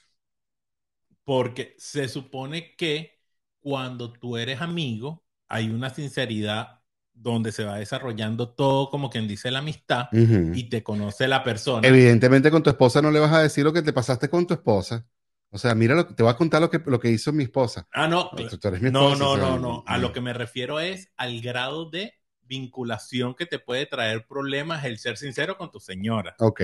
Porque 1.23 1.75
se 1.77 2.07
supone 2.09 2.75
que 2.75 3.18
cuando 3.61 4.13
tú 4.13 4.37
eres 4.37 4.61
amigo, 4.61 5.25
hay 5.47 5.69
una 5.69 5.89
sinceridad 5.89 6.81
donde 7.13 7.51
se 7.51 7.63
va 7.65 7.77
desarrollando 7.77 8.53
todo 8.53 8.89
como 8.89 9.09
quien 9.09 9.27
dice 9.27 9.51
la 9.51 9.59
amistad 9.59 10.07
y 10.51 10.69
te 10.69 10.83
conoce 10.83 11.27
la 11.27 11.43
persona. 11.43 12.05
Evidentemente 12.05 12.51
con 12.51 12.61
tu 12.63 12.69
esposa 12.69 13.01
no 13.01 13.11
le 13.11 13.19
vas 13.19 13.31
a 13.33 13.41
decir 13.41 13.63
lo 13.63 13.71
que 13.73 13.81
te 13.81 13.93
pasaste 13.93 14.29
con 14.29 14.45
tu 14.45 14.53
esposa. 14.53 15.05
O 15.49 15.57
sea, 15.57 15.73
mira, 15.75 15.95
lo, 15.95 16.07
te 16.13 16.23
voy 16.23 16.31
a 16.31 16.35
contar 16.35 16.61
lo 16.61 16.69
que, 16.69 16.79
lo 16.85 16.99
que 16.99 17.09
hizo 17.09 17.31
mi 17.33 17.43
esposa. 17.43 17.87
Ah, 17.91 18.07
no, 18.07 18.31
Tú- 18.35 18.45
tú 18.59 18.67
eres 18.67 18.81
mi 18.81 18.87
no, 18.87 19.15
esposa, 19.15 19.15
no, 19.15 19.35
o 19.35 19.37
sea, 19.39 19.47
no, 19.49 19.59
no. 19.59 19.83
A 19.87 19.97
lo 19.97 20.13
que 20.13 20.21
me 20.21 20.33
refiero 20.33 20.79
es 20.79 21.11
al 21.17 21.41
grado 21.41 21.89
de 21.89 22.13
vinculación 22.43 23.35
que 23.35 23.45
te 23.45 23.59
puede 23.59 23.85
traer 23.85 24.27
problemas 24.27 24.85
el 24.85 24.97
ser 24.99 25.17
sincero 25.17 25.57
con 25.57 25.71
tu 25.71 25.79
señora. 25.79 26.39
Ok, 26.39 26.61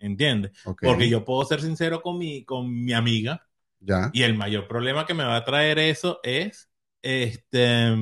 ¿Entiendes? 0.00 0.52
ok. 0.64 0.82
Porque 0.82 1.08
yo 1.10 1.24
puedo 1.24 1.44
ser 1.46 1.62
sincero 1.62 2.02
con 2.02 2.18
mi, 2.18 2.44
con 2.44 2.84
mi 2.84 2.94
amiga 2.94 3.48
Ya. 3.80 4.10
y 4.12 4.22
el 4.24 4.34
mayor 4.36 4.68
problema 4.68 5.06
que 5.06 5.14
me 5.14 5.24
va 5.24 5.36
a 5.36 5.44
traer 5.44 5.78
eso 5.78 6.20
es 6.22 6.70
este 7.02 7.94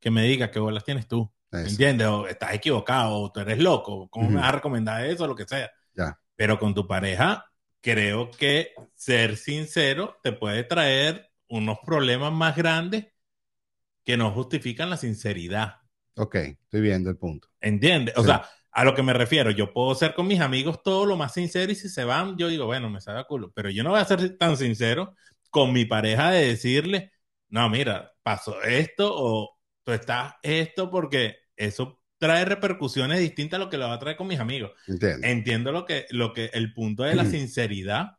que 0.00 0.10
me 0.10 0.22
diga 0.22 0.50
qué 0.50 0.58
bolas 0.58 0.84
tienes 0.84 1.06
tú. 1.06 1.30
Eso. 1.52 1.68
¿Entiendes? 1.68 2.06
O 2.06 2.26
estás 2.26 2.54
equivocado, 2.54 3.14
o 3.20 3.32
tú 3.32 3.40
eres 3.40 3.58
loco, 3.58 4.08
¿cómo 4.10 4.28
me 4.30 4.36
vas 4.36 4.48
a 4.48 4.52
recomendar 4.52 5.04
eso? 5.04 5.26
Lo 5.26 5.34
que 5.34 5.44
sea. 5.46 5.70
Ya. 5.94 6.18
Pero 6.36 6.58
con 6.58 6.74
tu 6.74 6.86
pareja, 6.86 7.44
creo 7.80 8.30
que 8.30 8.72
ser 8.94 9.36
sincero 9.36 10.18
te 10.22 10.32
puede 10.32 10.64
traer 10.64 11.30
unos 11.48 11.78
problemas 11.84 12.32
más 12.32 12.54
grandes 12.56 13.06
que 14.04 14.16
no 14.16 14.30
justifican 14.30 14.90
la 14.90 14.96
sinceridad. 14.96 15.76
Ok, 16.16 16.34
estoy 16.34 16.80
viendo 16.80 17.10
el 17.10 17.16
punto. 17.16 17.48
¿Entiendes? 17.60 18.16
O 18.16 18.20
Sí. 18.22 18.26
sea, 18.26 18.48
a 18.78 18.84
lo 18.84 18.94
que 18.94 19.02
me 19.02 19.12
refiero, 19.12 19.50
yo 19.50 19.72
puedo 19.72 19.92
ser 19.96 20.14
con 20.14 20.28
mis 20.28 20.38
amigos 20.38 20.84
todo 20.84 21.04
lo 21.04 21.16
más 21.16 21.34
sincero 21.34 21.72
y 21.72 21.74
si 21.74 21.88
se 21.88 22.04
van, 22.04 22.36
yo 22.38 22.46
digo, 22.46 22.66
bueno, 22.66 22.88
me 22.88 23.00
sabe 23.00 23.18
a 23.18 23.24
culo. 23.24 23.50
Pero 23.52 23.70
yo 23.70 23.82
no 23.82 23.90
voy 23.90 23.98
a 23.98 24.04
ser 24.04 24.38
tan 24.38 24.56
sincero 24.56 25.16
con 25.50 25.72
mi 25.72 25.84
pareja 25.84 26.30
de 26.30 26.46
decirle, 26.46 27.10
no, 27.48 27.68
mira, 27.68 28.12
pasó 28.22 28.62
esto 28.62 29.10
o 29.12 29.58
tú 29.82 29.90
estás 29.90 30.34
esto 30.44 30.92
porque 30.92 31.38
eso 31.56 32.00
trae 32.18 32.44
repercusiones 32.44 33.18
distintas 33.18 33.58
a 33.58 33.64
lo 33.64 33.68
que 33.68 33.78
lo 33.78 33.88
va 33.88 33.94
a 33.94 33.98
traer 33.98 34.16
con 34.16 34.28
mis 34.28 34.38
amigos. 34.38 34.70
Entiendo. 34.86 35.26
Entiendo 35.26 35.72
lo 35.72 35.84
que, 35.84 36.06
lo 36.10 36.32
que, 36.32 36.52
el 36.52 36.72
punto 36.72 37.02
de 37.02 37.16
la 37.16 37.24
sinceridad, 37.24 38.12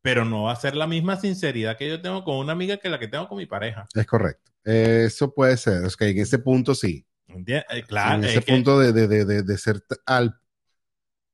pero 0.00 0.24
no 0.24 0.44
va 0.44 0.52
a 0.52 0.56
ser 0.56 0.76
la 0.76 0.86
misma 0.86 1.16
sinceridad 1.16 1.76
que 1.76 1.88
yo 1.88 2.00
tengo 2.00 2.22
con 2.22 2.36
una 2.36 2.52
amiga 2.52 2.76
que 2.76 2.88
la 2.88 3.00
que 3.00 3.08
tengo 3.08 3.26
con 3.26 3.38
mi 3.38 3.46
pareja. 3.46 3.88
Es 3.92 4.06
correcto. 4.06 4.52
Eso 4.62 5.34
puede 5.34 5.56
ser. 5.56 5.84
Ok, 5.84 6.02
en 6.02 6.18
ese 6.18 6.38
punto 6.38 6.72
sí. 6.72 7.04
¿Entiendes? 7.34 7.64
Eh, 7.70 7.82
Claro, 7.84 8.18
en 8.18 8.24
es 8.24 8.30
ese 8.30 8.42
punto 8.42 8.78
de, 8.78 8.92
de, 8.92 9.08
de, 9.08 9.24
de, 9.24 9.42
de 9.42 9.58
ser 9.58 9.82
al, 10.06 10.38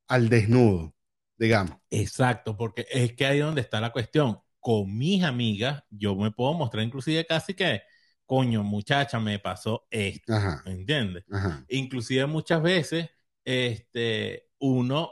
al 0.07 0.29
desnudo, 0.29 0.93
digamos. 1.37 1.77
Exacto, 1.89 2.55
porque 2.55 2.85
es 2.89 3.13
que 3.13 3.25
ahí 3.25 3.39
es 3.39 3.45
donde 3.45 3.61
está 3.61 3.81
la 3.81 3.91
cuestión. 3.91 4.39
Con 4.59 4.95
mis 4.97 5.23
amigas, 5.23 5.83
yo 5.89 6.15
me 6.15 6.31
puedo 6.31 6.53
mostrar 6.53 6.83
inclusive 6.83 7.25
casi 7.25 7.53
que, 7.55 7.81
coño, 8.25 8.63
muchacha, 8.63 9.19
me 9.19 9.39
pasó 9.39 9.87
esto. 9.89 10.33
Ajá. 10.33 10.61
¿Entiendes? 10.65 11.25
Ajá. 11.31 11.65
Inclusive 11.67 12.25
muchas 12.27 12.61
veces, 12.61 13.09
este, 13.43 14.49
uno... 14.59 15.11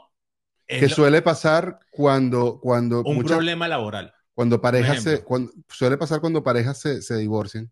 es 0.66 0.80
Que 0.80 0.88
lo- 0.88 0.94
suele 0.94 1.20
pasar 1.22 1.80
cuando, 1.90 2.60
cuando 2.60 3.02
un 3.02 3.22
problema 3.24 3.68
laboral. 3.68 4.12
cuando 4.34 4.60
parejas 4.60 5.02
se, 5.02 5.24
cuando, 5.24 5.52
suele 5.68 5.98
pasar 5.98 6.20
cuando 6.20 6.42
parejas 6.42 6.78
se, 6.80 7.02
se 7.02 7.16
divorcian 7.16 7.70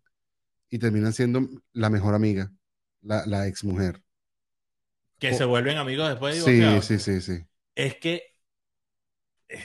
y 0.69 0.79
terminan 0.79 1.13
siendo 1.13 1.47
la 1.73 1.89
mejor 1.89 2.15
amiga, 2.15 2.51
la, 3.01 3.25
la 3.25 3.47
ex 3.47 3.63
mujer. 3.63 4.01
Que 5.19 5.33
O- 5.33 5.37
se 5.37 5.45
vuelven 5.45 5.77
amigos 5.77 6.09
después 6.09 6.33
de 6.33 6.37
Sí, 6.41 6.41
divorciados. 6.41 6.85
sí, 6.85 6.99
sí, 6.99 7.21
sí. 7.21 7.45
Es 7.75 7.95
que... 7.97 8.35
eh, 9.47 9.57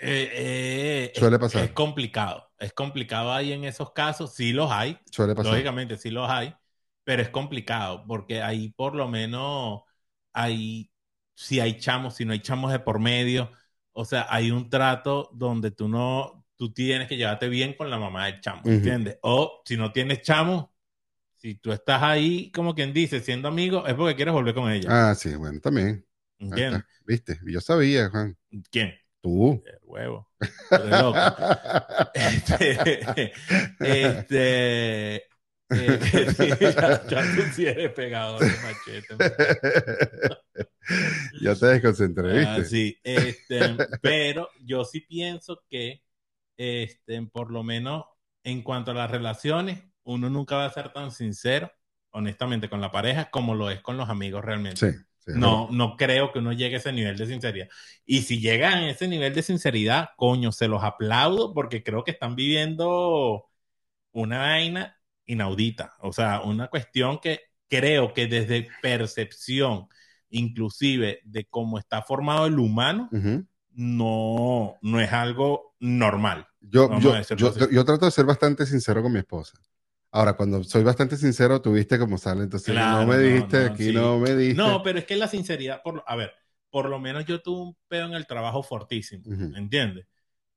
eh, 0.00 0.30
eh, 0.32 1.12
es- 1.14 1.20
Suele 1.20 1.38
pasar. 1.38 1.62
Es 1.64 1.72
complicado. 1.72 2.50
Es 2.58 2.72
complicado 2.72 3.32
ahí 3.32 3.52
en 3.52 3.64
esos 3.64 3.92
casos. 3.92 4.34
Sí 4.34 4.52
los 4.52 4.70
hay. 4.70 4.98
Suele 5.10 5.34
pasar. 5.34 5.52
Lógicamente, 5.52 5.96
sí 5.96 6.10
los 6.10 6.28
hay, 6.30 6.54
pero 7.04 7.22
es 7.22 7.28
complicado 7.28 8.04
porque 8.06 8.42
ahí 8.42 8.70
por 8.70 8.94
lo 8.94 9.08
menos 9.08 9.82
hay, 10.32 10.90
si 11.34 11.60
hay 11.60 11.78
chamos, 11.78 12.14
si 12.16 12.24
no 12.24 12.32
hay 12.32 12.40
chamos 12.40 12.72
de 12.72 12.80
por 12.80 12.98
medio, 13.00 13.50
o 13.92 14.04
sea, 14.04 14.26
hay 14.30 14.50
un 14.50 14.70
trato 14.70 15.30
donde 15.34 15.70
tú 15.70 15.88
no, 15.88 16.46
tú 16.56 16.72
tienes 16.72 17.06
que 17.08 17.16
llevarte 17.16 17.48
bien 17.48 17.74
con 17.74 17.90
la 17.90 17.98
mamá 17.98 18.26
del 18.26 18.40
chamo. 18.40 18.68
¿entiendes? 18.70 19.18
O 19.22 19.62
si 19.66 19.76
no 19.76 19.92
tienes 19.92 20.22
chamo, 20.22 20.74
si 21.46 21.54
tú 21.54 21.70
estás 21.70 22.02
ahí, 22.02 22.50
como 22.50 22.74
quien 22.74 22.92
dice, 22.92 23.20
siendo 23.20 23.46
amigo, 23.46 23.86
es 23.86 23.94
porque 23.94 24.16
quieres 24.16 24.34
volver 24.34 24.52
con 24.52 24.68
ella. 24.68 24.88
Ah, 24.90 25.14
sí, 25.14 25.32
bueno, 25.36 25.60
también. 25.60 26.04
Está, 26.40 26.84
¿Viste? 27.06 27.38
Yo 27.46 27.60
sabía, 27.60 28.10
Juan. 28.10 28.36
¿Quién? 28.68 28.92
Tú. 29.20 29.62
El 29.64 29.78
huevo. 29.84 30.28
Loco. 30.70 31.16
Este, 32.14 33.32
este, 33.78 35.14
eh, 35.14 35.22
ya, 36.76 37.06
ya 37.06 37.22
tú 37.36 37.42
sí 37.54 37.64
eres 37.64 37.92
pegador 37.92 38.40
de 38.40 38.50
machete. 38.64 39.16
ya 41.42 41.54
te 41.54 41.66
desconcentré, 41.66 42.40
¿viste? 42.40 42.48
Ah, 42.48 42.64
sí, 42.64 42.98
este, 43.04 43.76
pero 44.02 44.50
yo 44.64 44.84
sí 44.84 45.02
pienso 45.02 45.62
que, 45.70 46.02
este, 46.56 47.22
por 47.28 47.52
lo 47.52 47.62
menos 47.62 48.04
en 48.42 48.62
cuanto 48.62 48.90
a 48.90 48.94
las 48.94 49.12
relaciones, 49.12 49.84
uno 50.06 50.30
nunca 50.30 50.56
va 50.56 50.66
a 50.66 50.72
ser 50.72 50.92
tan 50.92 51.10
sincero, 51.10 51.70
honestamente, 52.10 52.70
con 52.70 52.80
la 52.80 52.90
pareja 52.90 53.28
como 53.30 53.54
lo 53.54 53.70
es 53.70 53.80
con 53.80 53.96
los 53.96 54.08
amigos 54.08 54.44
realmente. 54.44 54.92
Sí, 54.92 54.98
sí, 55.18 55.32
No, 55.34 55.68
no 55.70 55.96
creo 55.96 56.32
que 56.32 56.38
uno 56.38 56.52
llegue 56.52 56.76
a 56.76 56.78
ese 56.78 56.92
nivel 56.92 57.16
de 57.16 57.26
sinceridad. 57.26 57.68
Y 58.04 58.22
si 58.22 58.40
llegan 58.40 58.74
a 58.74 58.90
ese 58.90 59.08
nivel 59.08 59.34
de 59.34 59.42
sinceridad, 59.42 60.10
coño, 60.16 60.52
se 60.52 60.68
los 60.68 60.84
aplaudo 60.84 61.52
porque 61.52 61.82
creo 61.82 62.04
que 62.04 62.12
están 62.12 62.36
viviendo 62.36 63.46
una 64.12 64.38
vaina 64.38 64.96
inaudita. 65.26 65.94
O 65.98 66.12
sea, 66.12 66.40
una 66.42 66.68
cuestión 66.68 67.18
que 67.18 67.40
creo 67.68 68.14
que 68.14 68.28
desde 68.28 68.68
percepción, 68.80 69.88
inclusive 70.30 71.20
de 71.24 71.46
cómo 71.46 71.80
está 71.80 72.00
formado 72.02 72.46
el 72.46 72.60
humano, 72.60 73.10
no, 73.72 74.76
no 74.80 75.00
es 75.00 75.12
algo 75.12 75.74
normal. 75.80 76.46
Yo, 76.60 76.96
yo, 77.00 77.20
yo, 77.36 77.70
yo 77.70 77.84
trato 77.84 78.04
de 78.04 78.12
ser 78.12 78.24
bastante 78.24 78.66
sincero 78.66 79.02
con 79.02 79.12
mi 79.12 79.18
esposa. 79.18 79.58
Ahora, 80.10 80.34
cuando 80.36 80.64
soy 80.64 80.82
bastante 80.82 81.16
sincero, 81.16 81.60
tuviste 81.60 81.98
cómo 81.98 82.18
sale. 82.18 82.44
Entonces, 82.44 82.74
Claro, 82.74 82.88
no 82.88 83.06
me 83.06 83.18
dijiste, 83.18 83.58
no, 83.58 83.64
aquí 83.64 83.84
sí. 83.84 83.92
no 83.92 84.18
me 84.18 84.34
dijiste. 84.34 84.70
No, 84.70 84.82
pero 84.82 84.98
es 84.98 85.04
que 85.06 85.16
la 85.16 85.28
sinceridad, 85.28 85.82
por, 85.82 86.02
a 86.06 86.16
ver, 86.16 86.32
por 86.70 86.88
lo 86.88 86.98
menos 86.98 87.24
yo 87.26 87.42
tuve 87.42 87.60
un 87.62 87.76
pedo 87.88 88.06
en 88.06 88.14
el 88.14 88.26
trabajo 88.26 88.62
fortísimo, 88.62 89.24
Ujú. 89.26 89.52
¿entiendes? 89.56 90.06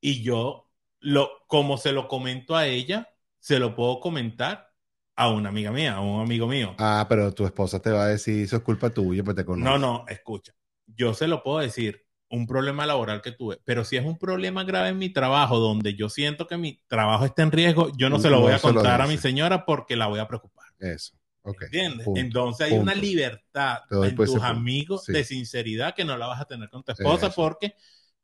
Y 0.01 0.23
yo, 0.23 0.69
lo, 0.99 1.29
como 1.47 1.77
se 1.77 1.91
lo 1.91 2.07
comento 2.07 2.55
a 2.55 2.67
ella, 2.67 3.09
se 3.39 3.59
lo 3.59 3.75
puedo 3.75 3.99
comentar 3.99 4.73
a 5.15 5.29
una 5.29 5.49
amiga 5.49 5.71
mía, 5.71 5.95
a 5.95 6.01
un 6.01 6.21
amigo 6.21 6.47
mío. 6.47 6.75
Ah, 6.77 7.05
pero 7.09 7.31
tu 7.33 7.45
esposa 7.45 7.79
te 7.81 7.91
va 7.91 8.05
a 8.05 8.07
decir, 8.07 8.43
eso 8.43 8.55
es 8.57 8.63
culpa 8.63 8.89
tuya, 8.89 9.23
pues 9.23 9.35
te 9.35 9.45
conozco. 9.45 9.75
No, 9.75 9.77
no, 9.77 10.05
escucha. 10.07 10.53
Yo 10.87 11.13
se 11.13 11.27
lo 11.27 11.43
puedo 11.43 11.59
decir, 11.59 12.05
un 12.29 12.45
problema 12.45 12.85
laboral 12.85 13.21
que 13.21 13.31
tuve, 13.31 13.59
pero 13.65 13.83
si 13.83 13.97
es 13.97 14.05
un 14.05 14.17
problema 14.17 14.63
grave 14.63 14.89
en 14.89 14.97
mi 14.97 15.09
trabajo 15.09 15.57
donde 15.57 15.95
yo 15.95 16.09
siento 16.09 16.47
que 16.47 16.57
mi 16.57 16.79
trabajo 16.87 17.25
está 17.25 17.43
en 17.43 17.51
riesgo, 17.51 17.91
yo 17.97 18.09
no 18.09 18.19
se 18.19 18.29
lo 18.29 18.39
voy 18.41 18.53
a 18.53 18.59
contar 18.59 19.01
a 19.01 19.07
mi 19.07 19.17
señora 19.17 19.65
porque 19.65 19.95
la 19.95 20.07
voy 20.07 20.19
a 20.19 20.27
preocupar. 20.27 20.67
Eso, 20.79 21.17
ok. 21.41 21.63
¿Entiendes? 21.63 22.05
Punto, 22.05 22.19
Entonces 22.19 22.67
hay 22.67 22.71
punto. 22.73 22.83
una 22.83 22.95
libertad 22.95 23.79
en 23.89 24.15
por 24.15 24.25
ese 24.25 24.35
tus 24.35 24.43
amigos 24.43 25.05
sí. 25.05 25.13
de 25.13 25.23
sinceridad 25.23 25.95
que 25.95 26.05
no 26.05 26.17
la 26.17 26.27
vas 26.27 26.41
a 26.41 26.45
tener 26.45 26.69
con 26.69 26.83
tu 26.83 26.91
esposa 26.91 27.27
Eso. 27.27 27.35
porque 27.35 27.73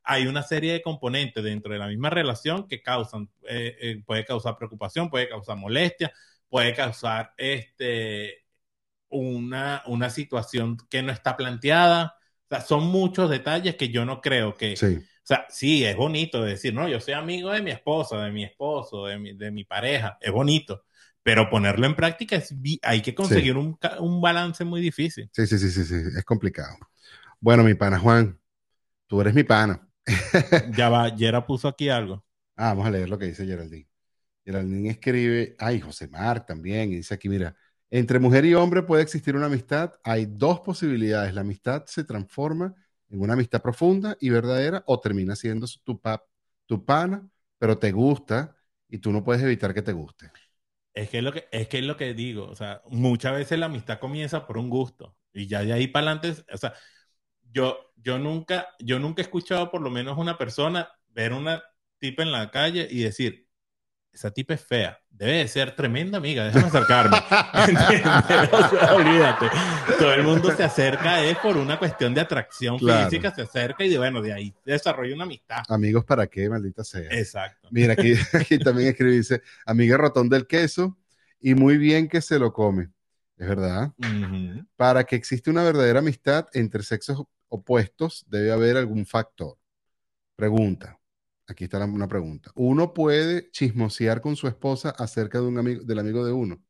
hay 0.08 0.28
una 0.28 0.42
serie 0.42 0.72
de 0.72 0.82
componentes 0.82 1.42
dentro 1.42 1.72
de 1.72 1.80
la 1.80 1.88
misma 1.88 2.08
relación 2.10 2.68
que 2.68 2.80
causan, 2.80 3.28
eh, 3.48 3.76
eh, 3.80 4.02
puede 4.06 4.24
causar 4.24 4.56
preocupación, 4.56 5.10
puede 5.10 5.28
causar 5.28 5.56
molestia, 5.56 6.12
puede 6.48 6.74
causar 6.74 7.34
este, 7.36 8.44
una, 9.08 9.82
una 9.86 10.08
situación 10.10 10.76
que 10.88 11.02
no 11.02 11.10
está 11.10 11.36
planteada. 11.36 12.14
O 12.50 12.54
sea, 12.54 12.60
son 12.60 12.84
muchos 12.86 13.30
detalles 13.30 13.76
que 13.76 13.88
yo 13.90 14.04
no 14.04 14.20
creo 14.20 14.54
que 14.56 14.74
Sí. 14.74 15.06
sea, 15.22 15.46
sí, 15.50 15.84
es 15.84 15.96
bonito 15.96 16.42
decir, 16.44 16.72
no, 16.74 16.88
yo 16.88 17.00
soy 17.00 17.14
amigo 17.14 17.50
de 17.50 17.62
mi 17.62 17.70
esposa, 17.72 18.22
de 18.24 18.30
mi 18.32 18.44
esposo, 18.44 19.06
de 19.06 19.18
mi, 19.18 19.32
de 19.36 19.50
mi 19.50 19.64
pareja, 19.64 20.16
es 20.20 20.30
bonito, 20.32 20.84
pero 21.22 21.50
ponerlo 21.50 21.86
en 21.86 21.96
práctica 21.96 22.36
es, 22.36 22.54
hay 22.82 23.02
que 23.02 23.14
conseguir 23.14 23.56
un, 23.56 23.78
un 24.00 24.20
balance 24.20 24.64
muy 24.64 24.80
difícil. 24.80 25.30
Sí, 25.32 25.46
sí, 25.46 25.58
sí, 25.58 25.70
sí, 25.70 25.84
sí, 25.84 25.94
es 26.16 26.24
complicado. 26.24 26.76
Bueno, 27.40 27.64
mi 27.64 27.74
pana 27.74 27.98
Juan, 27.98 28.40
tú 29.08 29.20
eres 29.20 29.34
mi 29.34 29.44
pana. 29.44 29.88
Ya 30.78 30.88
va, 30.90 31.08
Yera 31.16 31.46
puso 31.46 31.68
aquí 31.68 31.88
algo. 31.88 32.22
Ah, 32.56 32.68
vamos 32.70 32.86
a 32.86 32.90
leer 32.90 33.08
lo 33.08 33.18
que 33.18 33.26
dice 33.26 33.44
Geraldine. 33.46 33.88
Geraldine 34.44 34.90
escribe, 34.90 35.56
ay, 35.58 35.80
José 35.80 36.08
Marc 36.08 36.46
también, 36.46 36.92
y 36.92 36.96
dice 36.96 37.14
aquí, 37.14 37.28
mira, 37.28 37.56
entre 37.90 38.18
mujer 38.18 38.44
y 38.44 38.54
hombre 38.54 38.82
puede 38.82 39.02
existir 39.02 39.36
una 39.36 39.46
amistad. 39.46 39.94
Hay 40.02 40.26
dos 40.26 40.60
posibilidades. 40.60 41.34
La 41.34 41.42
amistad 41.42 41.84
se 41.86 42.04
transforma 42.04 42.74
en 43.08 43.20
una 43.20 43.34
amistad 43.34 43.62
profunda 43.62 44.16
y 44.20 44.30
verdadera 44.30 44.82
o 44.86 45.00
termina 45.00 45.36
siendo 45.36 45.66
tu, 45.84 46.00
pap, 46.00 46.22
tu 46.66 46.84
pana, 46.84 47.28
pero 47.58 47.78
te 47.78 47.92
gusta 47.92 48.56
y 48.88 48.98
tú 48.98 49.12
no 49.12 49.22
puedes 49.24 49.42
evitar 49.42 49.72
que 49.74 49.82
te 49.82 49.92
guste. 49.92 50.30
Es 50.94 51.10
que 51.10 51.18
es 51.18 51.24
lo 51.24 51.32
que, 51.32 51.46
es 51.52 51.68
que 51.68 51.78
es 51.78 51.84
lo 51.84 51.96
que 51.96 52.14
digo, 52.14 52.46
o 52.46 52.54
sea, 52.56 52.80
muchas 52.88 53.34
veces 53.34 53.58
la 53.58 53.66
amistad 53.66 53.98
comienza 53.98 54.46
por 54.46 54.56
un 54.56 54.70
gusto 54.70 55.14
y 55.34 55.46
ya 55.46 55.62
de 55.62 55.74
ahí 55.74 55.88
para 55.88 56.12
adelante, 56.12 56.42
o 56.50 56.56
sea, 56.56 56.72
yo, 57.52 57.92
yo 57.96 58.18
nunca, 58.18 58.68
yo 58.78 58.98
nunca 58.98 59.20
he 59.20 59.24
escuchado 59.24 59.70
por 59.70 59.82
lo 59.82 59.90
menos 59.90 60.16
una 60.16 60.38
persona 60.38 60.88
ver 61.08 61.34
una 61.34 61.62
tipa 61.98 62.22
en 62.22 62.32
la 62.32 62.50
calle 62.50 62.88
y 62.90 63.00
decir, 63.00 63.45
esa 64.16 64.30
tipa 64.30 64.54
es 64.54 64.64
fea, 64.64 64.98
debe 65.10 65.32
de 65.34 65.48
ser 65.48 65.76
tremenda 65.76 66.16
amiga, 66.16 66.44
déjame 66.46 66.66
acercarme. 66.68 67.18
¿Entiendes? 67.68 68.50
O 68.50 68.68
sea, 68.70 68.94
olvídate. 68.94 69.46
Todo 69.98 70.12
el 70.14 70.22
mundo 70.22 70.50
se 70.56 70.64
acerca 70.64 71.22
es 71.22 71.36
por 71.36 71.58
una 71.58 71.78
cuestión 71.78 72.14
de 72.14 72.22
atracción 72.22 72.78
Claro. 72.78 73.10
física, 73.10 73.34
se 73.34 73.42
acerca 73.42 73.84
y 73.84 73.90
de 73.90 73.98
bueno, 73.98 74.22
de 74.22 74.32
ahí 74.32 74.54
desarrolla 74.64 75.14
una 75.14 75.24
amistad. 75.24 75.58
Amigos, 75.68 76.06
¿para 76.06 76.26
qué? 76.26 76.48
Maldita 76.48 76.82
sea. 76.82 77.08
Exacto. 77.10 77.68
Mira, 77.70 77.92
aquí, 77.92 78.14
aquí 78.32 78.58
también 78.58 78.88
escribe, 78.88 79.12
dice, 79.12 79.42
amiga 79.66 79.98
ratón 79.98 80.30
del 80.30 80.46
queso 80.46 80.96
y 81.38 81.54
muy 81.54 81.76
bien 81.76 82.08
que 82.08 82.22
se 82.22 82.38
lo 82.38 82.54
come. 82.54 82.88
Es 83.36 83.46
verdad. 83.46 83.92
Para 84.76 85.04
que 85.04 85.14
exista 85.14 85.50
una 85.50 85.62
verdadera 85.62 85.98
amistad 85.98 86.46
entre 86.54 86.82
sexos 86.82 87.22
opuestos, 87.48 88.24
debe 88.28 88.50
haber 88.50 88.78
algún 88.78 89.04
factor. 89.04 89.58
Pregunta. 90.36 90.95
Aquí 91.48 91.64
está 91.64 91.78
la- 91.78 91.86
una 91.86 92.08
pregunta. 92.08 92.50
¿Uno 92.54 92.92
puede 92.94 93.50
chismosear 93.50 94.20
con 94.20 94.36
su 94.36 94.48
esposa 94.48 94.90
acerca 94.90 95.40
de 95.40 95.46
un 95.46 95.58
amigo, 95.58 95.82
del 95.84 95.98
amigo 95.98 96.24
de 96.24 96.32
uno? 96.32 96.62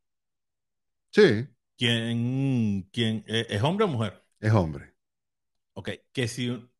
Sí, 1.10 1.48
¿Quién, 1.78 2.88
quién, 2.92 3.24
eh, 3.28 3.46
es 3.50 3.62
hombre 3.62 3.84
o 3.84 3.88
mujer? 3.88 4.22
es 4.40 4.52
hombre. 4.52 4.94
Ok, 5.74 5.90
que 6.12 6.28
si... 6.28 6.48
un- 6.50 6.70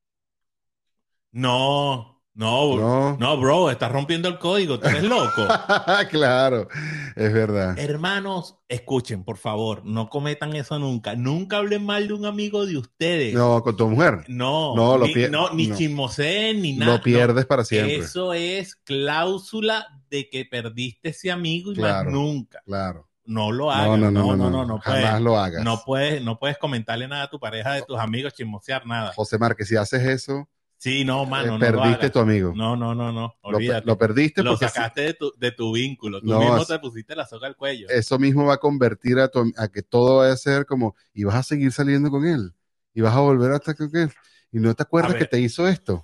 No, 1.33 2.16
no, 2.37 2.77
No. 2.77 3.17
no, 3.19 3.37
bro, 3.41 3.71
estás 3.71 3.91
rompiendo 3.91 4.29
el 4.29 4.39
código, 4.39 4.79
tú 4.79 4.87
eres 4.87 5.03
loco. 5.05 5.47
claro, 6.11 6.69
es 7.17 7.33
verdad. 7.33 7.79
Hermanos, 7.79 8.57
escuchen, 8.69 9.25
por 9.25 9.39
favor, 9.39 9.83
no 9.85 10.09
cometan 10.09 10.55
eso 10.55 10.79
nunca. 10.79 11.15
Nunca 11.17 11.57
hablen 11.57 11.85
mal 11.85 12.07
de 12.09 12.15
un 12.15 12.27
amigo 12.27 12.67
de 12.67 12.77
ustedes. 12.77 13.35
No, 13.35 13.63
con 13.63 13.77
tu 13.77 13.89
mujer. 13.89 14.25
No, 14.29 14.77
No, 14.77 14.99
lo 14.99 15.07
ni, 15.07 15.15
no, 15.29 15.51
ni 15.55 15.69
no. 15.69 15.77
chismoseen, 15.77 16.61
ni 16.63 16.75
nada. 16.75 16.93
Lo 16.93 17.03
pierdes 17.03 17.47
para 17.47 17.65
siempre. 17.65 17.97
Eso 17.97 18.33
es 18.35 18.77
cláusula 18.77 19.87
de 20.11 20.29
que 20.29 20.45
perdiste 20.45 21.09
ese 21.09 21.31
amigo 21.31 21.73
y 21.73 21.77
Claro, 21.77 22.05
más 22.11 22.13
nunca. 22.13 22.61
Claro. 22.65 23.09
No 23.25 23.51
lo 23.51 23.73
hagas. 23.73 23.99
no, 23.99 24.11
No, 24.13 24.37
no, 24.37 24.51
no, 24.51 24.65
no, 24.65 24.79
Jamás 24.79 25.21
lo 25.21 25.37
hagas. 25.37 25.65
No 25.65 25.83
puedes, 25.85 26.23
no 26.23 26.39
puedes 26.39 26.59
comentarle 26.59 27.09
nada 27.09 27.25
a 27.25 27.31
tu 27.31 27.41
pareja, 27.41 27.73
de 27.73 27.83
tus 27.83 27.99
amigos, 27.99 28.35
chismosear 28.35 28.87
nada. 28.87 29.13
José 29.17 29.37
Márquez, 29.39 29.67
si 29.67 29.75
haces 29.77 30.03
eso, 30.07 30.49
Sí, 30.79 31.05
no, 31.05 31.25
mano, 31.27 31.59
eh, 31.59 31.59
no 31.59 31.73
perdiste 31.73 32.11
tu 32.11 32.19
amigo. 32.19 32.61
No, 32.61 32.77
no, 32.77 32.95
no, 32.95 33.13
no. 33.13 33.37
Olvídate. 33.43 33.87
lo 33.87 33.99
perdiste 33.99 34.43
Lo 34.43 34.57
sacaste 34.57 35.03
de 35.03 35.15
tu, 35.15 35.33
de 35.39 35.53
tu 35.53 35.73
vínculo. 35.73 36.23
Tú 36.23 36.35
No, 36.35 36.37
mismo 36.37 36.67
te 36.67 36.79
pusiste 36.79 37.17
la 37.17 37.27
soga 37.27 37.47
al 37.49 37.57
cuello. 37.57 37.89
eso 37.89 38.19
mismo 38.19 38.45
va 38.47 38.55
a 38.55 38.59
convertir 38.59 39.19
a, 39.19 39.29
tu- 39.29 39.53
a 39.57 39.69
que 39.69 39.83
todo 39.83 40.19
vaya 40.19 40.33
a 40.33 40.37
ser 40.37 40.67
como, 40.67 40.97
y 41.13 41.25
vas 41.25 41.37
a 41.37 41.43
seguir 41.43 41.73
saliendo 41.73 42.11
con 42.11 42.27
él, 42.27 42.55
y 42.95 43.01
vas 43.03 43.15
a 43.15 43.21
volver 43.21 43.53
a 43.53 43.57
estar 43.57 43.77
con 43.77 43.91
él, 43.97 44.13
y 44.53 44.59
no 44.61 44.75
te 44.75 44.83
acuerdas 44.83 45.15
ver. 45.15 45.17
que 45.17 45.27
te 45.27 45.41
hizo 45.41 45.69
esto. 45.69 46.03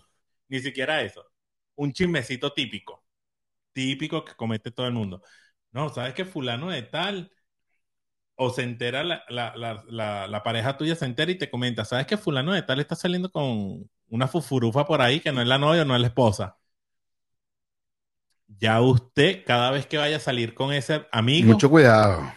Ni 0.48 0.60
siquiera 0.60 1.02
eso. 1.02 1.24
Un 1.76 1.92
chismecito 1.92 2.52
típico. 2.52 3.04
Típico 3.72 4.24
que 4.24 4.34
comete 4.36 4.70
todo 4.72 4.86
el 4.88 4.94
mundo. 4.94 5.22
No, 5.72 5.90
¿sabes 5.90 6.14
que 6.14 6.24
fulano 6.26 6.70
de 6.70 6.82
tal? 6.84 7.32
O 8.36 8.50
se 8.50 8.62
entera, 8.62 9.04
la, 9.04 9.22
la, 9.28 9.54
la, 9.56 9.84
la, 9.88 10.26
la 10.26 10.42
pareja 10.42 10.76
tuya 10.76 10.96
se 10.96 11.04
entera 11.04 11.30
y 11.30 11.38
te 11.38 11.50
comenta, 11.50 11.84
¿sabes 11.84 12.06
que 12.06 12.16
fulano 12.16 12.52
de 12.52 12.62
tal 12.62 12.80
está 12.80 12.96
saliendo 12.96 13.30
con 13.30 13.88
una 14.12 14.28
fufurufa 14.28 14.86
por 14.86 15.02
ahí 15.02 15.18
que 15.20 15.32
no 15.32 15.40
es 15.42 15.48
la 15.48 15.58
novia 15.58 15.82
o 15.82 15.84
no 15.84 15.94
es 15.96 16.00
la 16.00 16.06
esposa? 16.08 16.56
Ya 18.58 18.80
usted, 18.80 19.44
cada 19.46 19.70
vez 19.70 19.86
que 19.86 19.96
vaya 19.98 20.16
a 20.18 20.20
salir 20.20 20.54
con 20.54 20.72
ese 20.72 21.06
amigo, 21.10 21.52
Mucho 21.52 21.70
cuidado. 21.70 22.32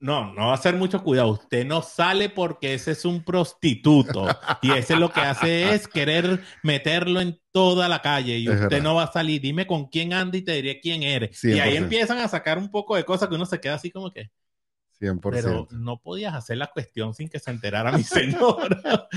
no, 0.00 0.32
no 0.32 0.46
va 0.48 0.54
a 0.54 0.56
ser 0.56 0.76
mucho 0.76 1.02
cuidado. 1.02 1.30
Usted 1.30 1.66
no 1.66 1.82
sale 1.82 2.30
porque 2.30 2.74
ese 2.74 2.92
es 2.92 3.04
un 3.04 3.22
prostituto. 3.24 4.26
y 4.62 4.72
ese 4.72 4.96
lo 4.96 5.12
que 5.12 5.20
hace 5.20 5.74
es 5.74 5.88
querer 5.88 6.42
meterlo 6.62 7.20
en 7.20 7.38
toda 7.52 7.88
la 7.88 8.00
calle. 8.00 8.38
Y 8.38 8.48
Es 8.48 8.54
usted 8.54 8.60
verdad. 8.60 8.82
no 8.82 8.94
va 8.94 9.04
a 9.04 9.12
salir. 9.12 9.40
Dime 9.42 9.66
con 9.66 9.88
quién 9.88 10.12
anda 10.14 10.38
y 10.38 10.42
te 10.42 10.52
diré 10.54 10.80
quién 10.80 11.02
eres. 11.02 11.46
Y 11.48 11.58
ahí 11.60 11.74
100%. 11.74 11.76
empiezan 11.76 12.18
a 12.18 12.28
sacar 12.28 12.58
un 12.58 12.70
poco 12.70 12.96
de 12.96 13.04
cosas 13.04 13.28
que 13.28 13.34
uno 13.34 13.46
se 13.46 13.60
queda 13.60 13.74
así 13.74 13.90
como 13.90 14.10
que. 14.12 14.30
100%. 15.00 15.20
Pero 15.30 15.68
no 15.70 16.00
podías 16.00 16.34
hacer 16.34 16.56
la 16.58 16.66
cuestión 16.68 17.14
sin 17.14 17.28
que 17.28 17.38
se 17.38 17.50
enterara 17.50 17.92
mi 17.92 18.02
señora. 18.02 19.08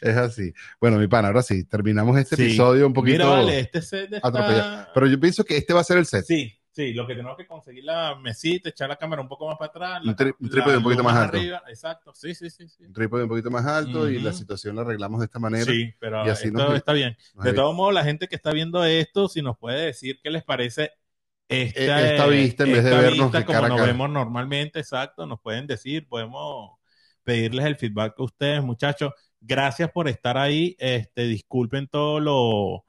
Es 0.00 0.16
así. 0.16 0.52
Bueno, 0.80 0.98
mi 0.98 1.06
pana, 1.06 1.28
ahora 1.28 1.42
sí, 1.42 1.64
terminamos 1.64 2.16
este 2.18 2.36
Sí. 2.36 2.42
episodio 2.44 2.86
un 2.86 2.92
poquito 2.92 3.24
Mira, 3.24 3.26
vale, 3.28 3.60
este 3.60 3.82
set 3.82 4.12
está-. 4.12 4.90
Pero 4.94 5.06
yo 5.06 5.18
pienso 5.20 5.44
que 5.44 5.56
este 5.56 5.72
va 5.74 5.80
a 5.80 5.84
ser 5.84 5.98
el 5.98 6.06
set. 6.06 6.24
Sí, 6.24 6.52
sí, 6.72 6.92
lo 6.94 7.06
que 7.06 7.14
tenemos 7.14 7.36
que 7.36 7.46
conseguir 7.46 7.84
la 7.84 8.16
mesita, 8.16 8.68
echar 8.70 8.88
la 8.88 8.96
cámara 8.96 9.20
un 9.22 9.28
poco 9.28 9.46
más 9.48 9.58
para 9.58 9.70
atrás. 9.70 10.04
la- 10.04 10.12
Un 10.12 10.16
tri- 10.16 10.34
un 10.38 10.48
trípode 10.50 10.76
un 10.76 10.82
poquito 10.82 11.02
más 11.04 11.16
alto. 11.16 11.36
arriba. 11.36 11.62
Exacto, 11.68 12.12
sí, 12.14 12.34
sí, 12.34 12.48
sí. 12.50 12.68
sí. 12.68 12.84
Un 12.84 12.92
trípode 12.92 13.24
un 13.24 13.28
poquito 13.28 13.50
más 13.50 13.66
alto 13.66 14.08
y 14.08 14.18
la 14.20 14.32
situación 14.32 14.76
la 14.76 14.82
arreglamos 14.82 15.20
de 15.20 15.26
esta 15.26 15.38
manera. 15.38 15.64
Sí, 15.64 15.92
pero 15.98 16.24
y 16.26 16.30
así 16.30 16.48
esto 16.48 16.58
nos- 16.58 16.74
está 16.74 16.92
bien. 16.92 17.16
nos 17.34 17.44
De 17.44 17.52
todos 17.52 17.74
modos, 17.74 17.92
la 17.94 18.04
gente 18.04 18.28
que 18.28 18.36
está 18.36 18.52
viendo 18.52 18.84
esto, 18.84 19.28
si 19.28 19.42
nos 19.42 19.58
puede 19.58 19.86
decir 19.86 20.20
qué 20.22 20.30
les 20.30 20.42
parece 20.44 20.92
esta, 21.50 22.00
E- 22.00 22.10
esta 22.12 22.26
vista 22.26 22.64
en 22.64 22.72
vez 22.72 22.84
de 22.84 22.90
vernos 22.90 23.12
vista 23.32 23.38
de 23.38 23.44
como 23.44 23.56
cara 23.60 23.68
nos 23.68 23.86
vemos 23.86 24.10
normalmente, 24.10 24.78
exacto, 24.80 25.26
nos 25.26 25.40
pueden 25.40 25.66
decir, 25.66 26.08
podemos 26.08 26.78
pedirles 27.24 27.66
el 27.66 27.76
feedback 27.76 28.14
a 28.18 28.22
ustedes, 28.22 28.62
muchachos. 28.62 29.12
Gracias 29.40 29.90
por 29.90 30.08
estar 30.08 30.36
ahí. 30.38 30.76
Este, 30.78 31.24
disculpen 31.24 31.88
todo 31.88 32.20
lo, 32.20 32.84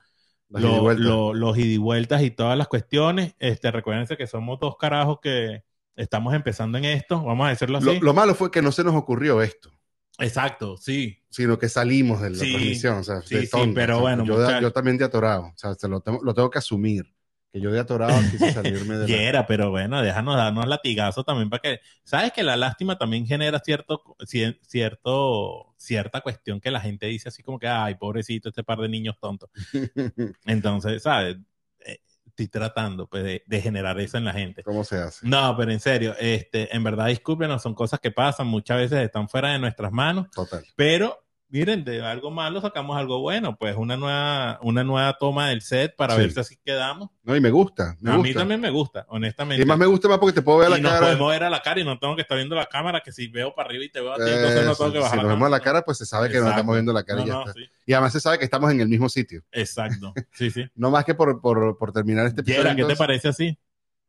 lo- 0.49 1.33
los 1.33 1.57
ida 1.57 1.65
y 1.73 1.77
vueltas 1.77 2.21
y 2.23 2.31
todas 2.31 2.57
las 2.57 2.67
cuestiones. 2.67 3.35
Este, 3.39 3.71
recuérdense 3.71 4.17
que 4.17 4.27
somos 4.27 4.59
dos 4.59 4.75
carajos 4.77 5.19
que 5.21 5.63
estamos 5.95 6.33
empezando 6.33 6.77
en 6.77 6.85
esto, 6.85 7.23
vamos 7.23 7.47
a 7.47 7.49
decirlo 7.49 7.77
así. 7.77 7.85
Lo, 7.85 7.93
lo 7.99 8.13
malo 8.13 8.35
fue 8.35 8.51
que 8.51 8.61
no 8.61 8.71
se 8.71 8.83
nos 8.83 8.95
ocurrió 8.95 9.41
esto, 9.41 9.71
Exacto, 10.19 10.77
sí. 10.77 11.19
sino 11.29 11.57
que 11.57 11.69
salimos 11.69 12.21
de 12.21 12.31
la 12.31 12.37
Sí, 12.37 12.51
transmisión. 12.51 12.97
O 12.97 13.03
sea, 13.03 13.21
sí, 13.21 13.35
de 13.35 13.45
sí, 13.47 13.71
pero 13.73 13.97
O 13.97 14.07
sea, 14.07 14.17
bueno, 14.17 14.61
yo 14.61 14.71
también 14.71 14.97
de 14.97 15.05
atorado. 15.05 15.43
O 15.45 15.53
sea, 15.57 15.73
se 15.75 15.87
lo, 15.87 16.01
tengo, 16.01 16.19
lo 16.23 16.33
tengo 16.33 16.49
que 16.49 16.59
asumir. 16.59 17.05
Que 17.53 17.59
yo 17.59 17.69
de 17.71 17.79
atorado 17.81 18.17
quise 18.31 18.53
salirme 18.53 18.95
de 18.97 19.07
la... 19.09 19.15
era, 19.23 19.45
pero 19.47 19.69
bueno, 19.71 20.01
déjanos 20.01 20.37
darnos 20.37 20.67
latigazo 20.67 21.23
también 21.23 21.49
para 21.49 21.61
que, 21.61 21.79
sabes 22.03 22.31
que 22.31 22.43
la 22.43 22.55
lástima 22.55 22.97
también 22.97 23.25
genera 23.27 23.59
cierto, 23.59 24.01
ci- 24.21 24.57
cierto, 24.61 25.73
cierta 25.77 26.21
cuestión 26.21 26.61
que 26.61 26.71
la 26.71 26.79
gente 26.79 27.07
dice 27.07 27.29
así 27.29 27.43
como 27.43 27.59
que, 27.59 27.67
ay, 27.67 27.95
pobrecito, 27.95 28.49
este 28.49 28.63
par 28.63 28.79
de 28.79 28.87
niños 28.89 29.17
tontos. 29.19 29.49
Entonces, 30.45 31.03
¿sabes? 31.03 31.37
Eh, 31.85 31.99
Estoy 32.25 32.47
tratando 32.47 33.07
pues, 33.07 33.23
de, 33.23 33.43
de 33.45 33.61
generar 33.61 33.99
eso 33.99 34.17
en 34.17 34.23
la 34.23 34.31
gente. 34.31 34.63
¿Cómo 34.63 34.85
se 34.85 34.95
hace? 34.95 35.27
No, 35.27 35.53
pero 35.57 35.71
en 35.73 35.81
serio, 35.81 36.15
este, 36.17 36.73
en 36.73 36.81
verdad, 36.83 37.07
discúlpenos, 37.07 37.61
son 37.61 37.75
cosas 37.75 37.99
que 37.99 38.11
pasan, 38.11 38.47
muchas 38.47 38.77
veces 38.77 38.99
están 38.99 39.27
fuera 39.27 39.49
de 39.51 39.59
nuestras 39.59 39.91
manos, 39.91 40.31
Total. 40.31 40.63
pero 40.77 41.21
miren, 41.51 41.83
de 41.83 42.01
algo 42.03 42.31
malo 42.31 42.61
sacamos 42.61 42.97
algo 42.97 43.19
bueno, 43.19 43.55
pues 43.57 43.75
una 43.75 43.97
nueva, 43.97 44.57
una 44.63 44.83
nueva 44.83 45.17
toma 45.19 45.49
del 45.49 45.61
set 45.61 45.95
para 45.95 46.15
Sí. 46.15 46.21
ver 46.21 46.31
si 46.31 46.39
así 46.39 46.57
quedamos. 46.65 47.09
No, 47.23 47.35
y 47.35 47.41
me 47.41 47.51
gusta. 47.51 47.95
Me 47.99 48.11
a 48.11 48.15
gusta. 48.15 48.27
mí 48.29 48.33
también 48.33 48.59
me 48.61 48.69
gusta, 48.71 49.05
honestamente. 49.09 49.61
Y 49.61 49.65
más 49.65 49.77
me 49.77 49.85
gusta 49.85 50.07
más 50.07 50.17
porque 50.17 50.33
te 50.33 50.41
puedo 50.41 50.57
ver 50.59 50.69
la 50.69 50.79
y 50.79 50.81
nos 50.81 50.91
cara. 50.91 51.05
podemos 51.05 51.29
ver 51.31 51.43
a 51.43 51.49
la 51.49 51.61
cara 51.61 51.79
y 51.79 51.83
no 51.83 51.99
tengo 51.99 52.15
que 52.15 52.21
estar 52.23 52.37
viendo 52.37 52.55
la 52.55 52.65
cámara, 52.65 53.01
que 53.01 53.11
si 53.11 53.27
veo 53.27 53.53
para 53.53 53.67
arriba 53.69 53.83
y 53.85 53.89
te 53.89 54.01
veo 54.01 54.13
a 54.13 54.15
ti, 54.15 54.23
entonces 54.25 54.65
no 54.65 54.75
tengo 54.75 54.91
que 54.91 54.97
si 54.97 55.03
bajar 55.03 55.17
nos 55.17 55.25
la 55.27 55.33
vemos 55.33 55.45
a 55.47 55.49
la 55.49 55.59
cara, 55.59 55.81
pues 55.83 55.97
se 55.97 56.05
sabe 56.05 56.29
que 56.29 56.39
nos 56.39 56.49
estamos 56.49 56.73
viendo 56.75 56.93
la 56.93 57.03
cara 57.03 57.21
y 57.21 57.25
ya 57.27 57.33
no, 57.33 57.41
está. 57.41 57.53
sí. 57.53 57.65
Y 57.85 57.93
además 57.93 58.13
se 58.13 58.19
sabe 58.21 58.39
que 58.39 58.45
estamos 58.45 58.71
en 58.71 58.81
el 58.81 58.87
mismo 58.87 59.09
sitio. 59.09 59.43
Exacto, 59.51 60.13
sí, 60.31 60.49
sí. 60.49 60.65
No 60.75 60.89
más 60.89 61.05
que 61.05 61.13
por, 61.13 61.41
por, 61.41 61.77
por 61.77 61.91
terminar 61.91 62.25
este 62.25 62.41
episodio. 62.41 62.63
Yera, 62.63 62.75
¿qué 62.75 62.85
te 62.85 62.95
parece 62.95 63.27
así? 63.27 63.57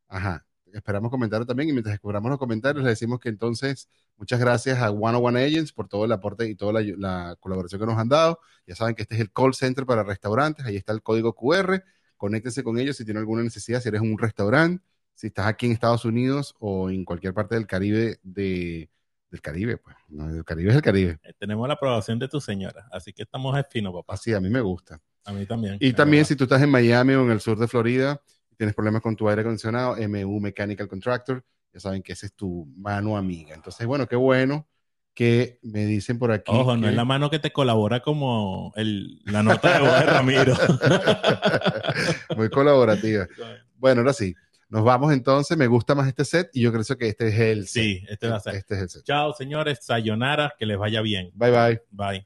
Ajá. 0.07 0.45
Esperamos 0.73 1.11
comentarios 1.11 1.47
también 1.47 1.69
y 1.69 1.71
mientras 1.71 1.93
esperamos 1.93 2.29
los 2.29 2.39
comentarios 2.39 2.83
le 2.83 2.89
decimos 2.89 3.19
que 3.19 3.29
entonces 3.29 3.87
muchas 4.17 4.39
gracias 4.39 4.79
a 4.79 4.91
One 4.91 5.17
One 5.17 5.43
Agents 5.43 5.71
por 5.71 5.87
todo 5.87 6.05
el 6.05 6.11
aporte 6.11 6.47
y 6.49 6.55
toda 6.55 6.81
la, 6.81 6.81
la 6.97 7.35
colaboración 7.39 7.79
que 7.79 7.87
nos 7.87 7.97
han 7.97 8.09
dado. 8.09 8.39
Ya 8.65 8.75
saben 8.75 8.95
que 8.95 9.03
este 9.03 9.15
es 9.15 9.21
el 9.21 9.31
call 9.31 9.53
center 9.53 9.85
para 9.85 10.03
restaurantes, 10.03 10.65
ahí 10.65 10.75
está 10.75 10.93
el 10.93 11.01
código 11.01 11.33
QR, 11.33 11.83
conéctense 12.17 12.63
con 12.63 12.79
ellos 12.79 12.97
si 12.97 13.05
tienen 13.05 13.21
alguna 13.21 13.43
necesidad, 13.43 13.81
si 13.81 13.89
eres 13.89 14.01
un 14.01 14.17
restaurante, 14.17 14.83
si 15.13 15.27
estás 15.27 15.47
aquí 15.47 15.67
en 15.67 15.73
Estados 15.73 16.05
Unidos 16.05 16.55
o 16.59 16.89
en 16.89 17.05
cualquier 17.05 17.33
parte 17.33 17.55
del 17.55 17.67
Caribe 17.67 18.19
de, 18.23 18.89
del 19.29 19.41
Caribe, 19.41 19.77
pues. 19.77 19.95
No, 20.09 20.29
el 20.29 20.45
Caribe 20.45 20.69
es 20.71 20.75
el 20.75 20.81
Caribe. 20.81 21.19
Eh, 21.23 21.33
Tenemos 21.37 21.67
la 21.67 21.73
aprobación 21.73 22.19
de 22.19 22.27
tu 22.27 22.39
señora, 22.39 22.87
así 22.91 23.13
que 23.13 23.23
estamos 23.23 23.57
es 23.57 23.65
fino, 23.69 23.91
papá. 23.91 24.13
Así, 24.13 24.33
a 24.33 24.39
mí 24.39 24.49
me 24.49 24.61
gusta. 24.61 24.99
A 25.25 25.33
mí 25.33 25.45
también. 25.45 25.77
Y 25.79 25.93
también 25.93 26.21
verdad. 26.21 26.29
si 26.29 26.35
tú 26.35 26.43
estás 26.43 26.61
en 26.61 26.69
Miami 26.69 27.13
o 27.13 27.23
en 27.23 27.31
el 27.31 27.41
sur 27.41 27.57
de 27.57 27.67
Florida, 27.67 28.21
tienes 28.57 28.75
problemas 28.75 29.01
con 29.01 29.15
tu 29.15 29.27
aire 29.29 29.41
acondicionado, 29.41 29.95
MU 30.07 30.39
Mechanical 30.39 30.87
Contractor, 30.87 31.43
ya 31.73 31.79
saben 31.79 32.03
que 32.03 32.13
esa 32.13 32.25
es 32.25 32.33
tu 32.33 32.65
mano 32.75 33.17
amiga. 33.17 33.55
Entonces, 33.55 33.85
bueno, 33.87 34.07
qué 34.07 34.15
bueno 34.15 34.67
que 35.13 35.59
me 35.61 35.85
dicen 35.85 36.17
por 36.17 36.31
aquí. 36.31 36.51
Ojo, 36.51 36.75
no 36.75 36.87
es 36.87 36.95
la 36.95 37.05
mano 37.05 37.29
que 37.29 37.37
te 37.39 37.51
colabora 37.51 37.99
como 38.01 38.73
el, 38.75 39.21
la 39.25 39.43
nota 39.43 39.73
de 39.73 39.79
voz 39.79 39.99
de 39.99 40.05
Ramiro. 40.05 40.55
Muy 42.37 42.49
colaborativa. 42.49 43.27
Bueno, 43.83 43.99
ahora 43.99 44.13
sí. 44.13 44.33
Nos 44.69 44.85
vamos 44.85 45.11
entonces. 45.11 45.57
Me 45.57 45.67
gusta 45.67 45.93
más 45.93 46.07
este 46.07 46.23
set 46.23 46.49
y 46.53 46.61
yo 46.61 46.71
creo 46.71 46.83
que 46.97 47.09
este 47.09 47.27
es 47.27 47.37
el 47.37 47.67
set. 47.67 47.83
Sí, 47.83 48.05
este 48.07 48.29
va 48.29 48.37
a 48.37 48.39
ser. 48.39 48.55
Este 48.55 48.75
es 48.75 48.81
el 48.81 48.89
set. 48.89 49.03
Chao, 49.03 49.33
señores. 49.33 49.79
Sayonara. 49.81 50.53
Que 50.57 50.65
les 50.65 50.77
vaya 50.77 51.01
bien. 51.01 51.31
Bye, 51.33 51.51
bye. 51.51 51.81
Bye. 51.91 52.25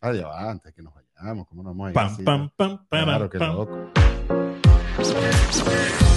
Ah, 0.00 0.12
ya 0.14 0.26
va, 0.26 0.50
antes 0.50 0.72
que 0.72 0.80
nos 0.82 0.94
vayamos. 0.94 1.46
¿Cómo 1.48 1.62
no 1.62 1.68
vamos 1.68 1.88
a 1.88 1.90
ir 1.90 1.94
Pam, 1.94 2.06
así? 2.06 2.22
pam, 2.22 2.48
pam, 2.56 2.86
pam, 2.88 3.04
Claro, 3.04 3.28
qué 3.28 3.38
pam. 3.38 3.54
loco. 3.56 3.90
Subscribe, 4.98 5.32
subscribe, 5.52 5.52
subscribe. 5.52 6.07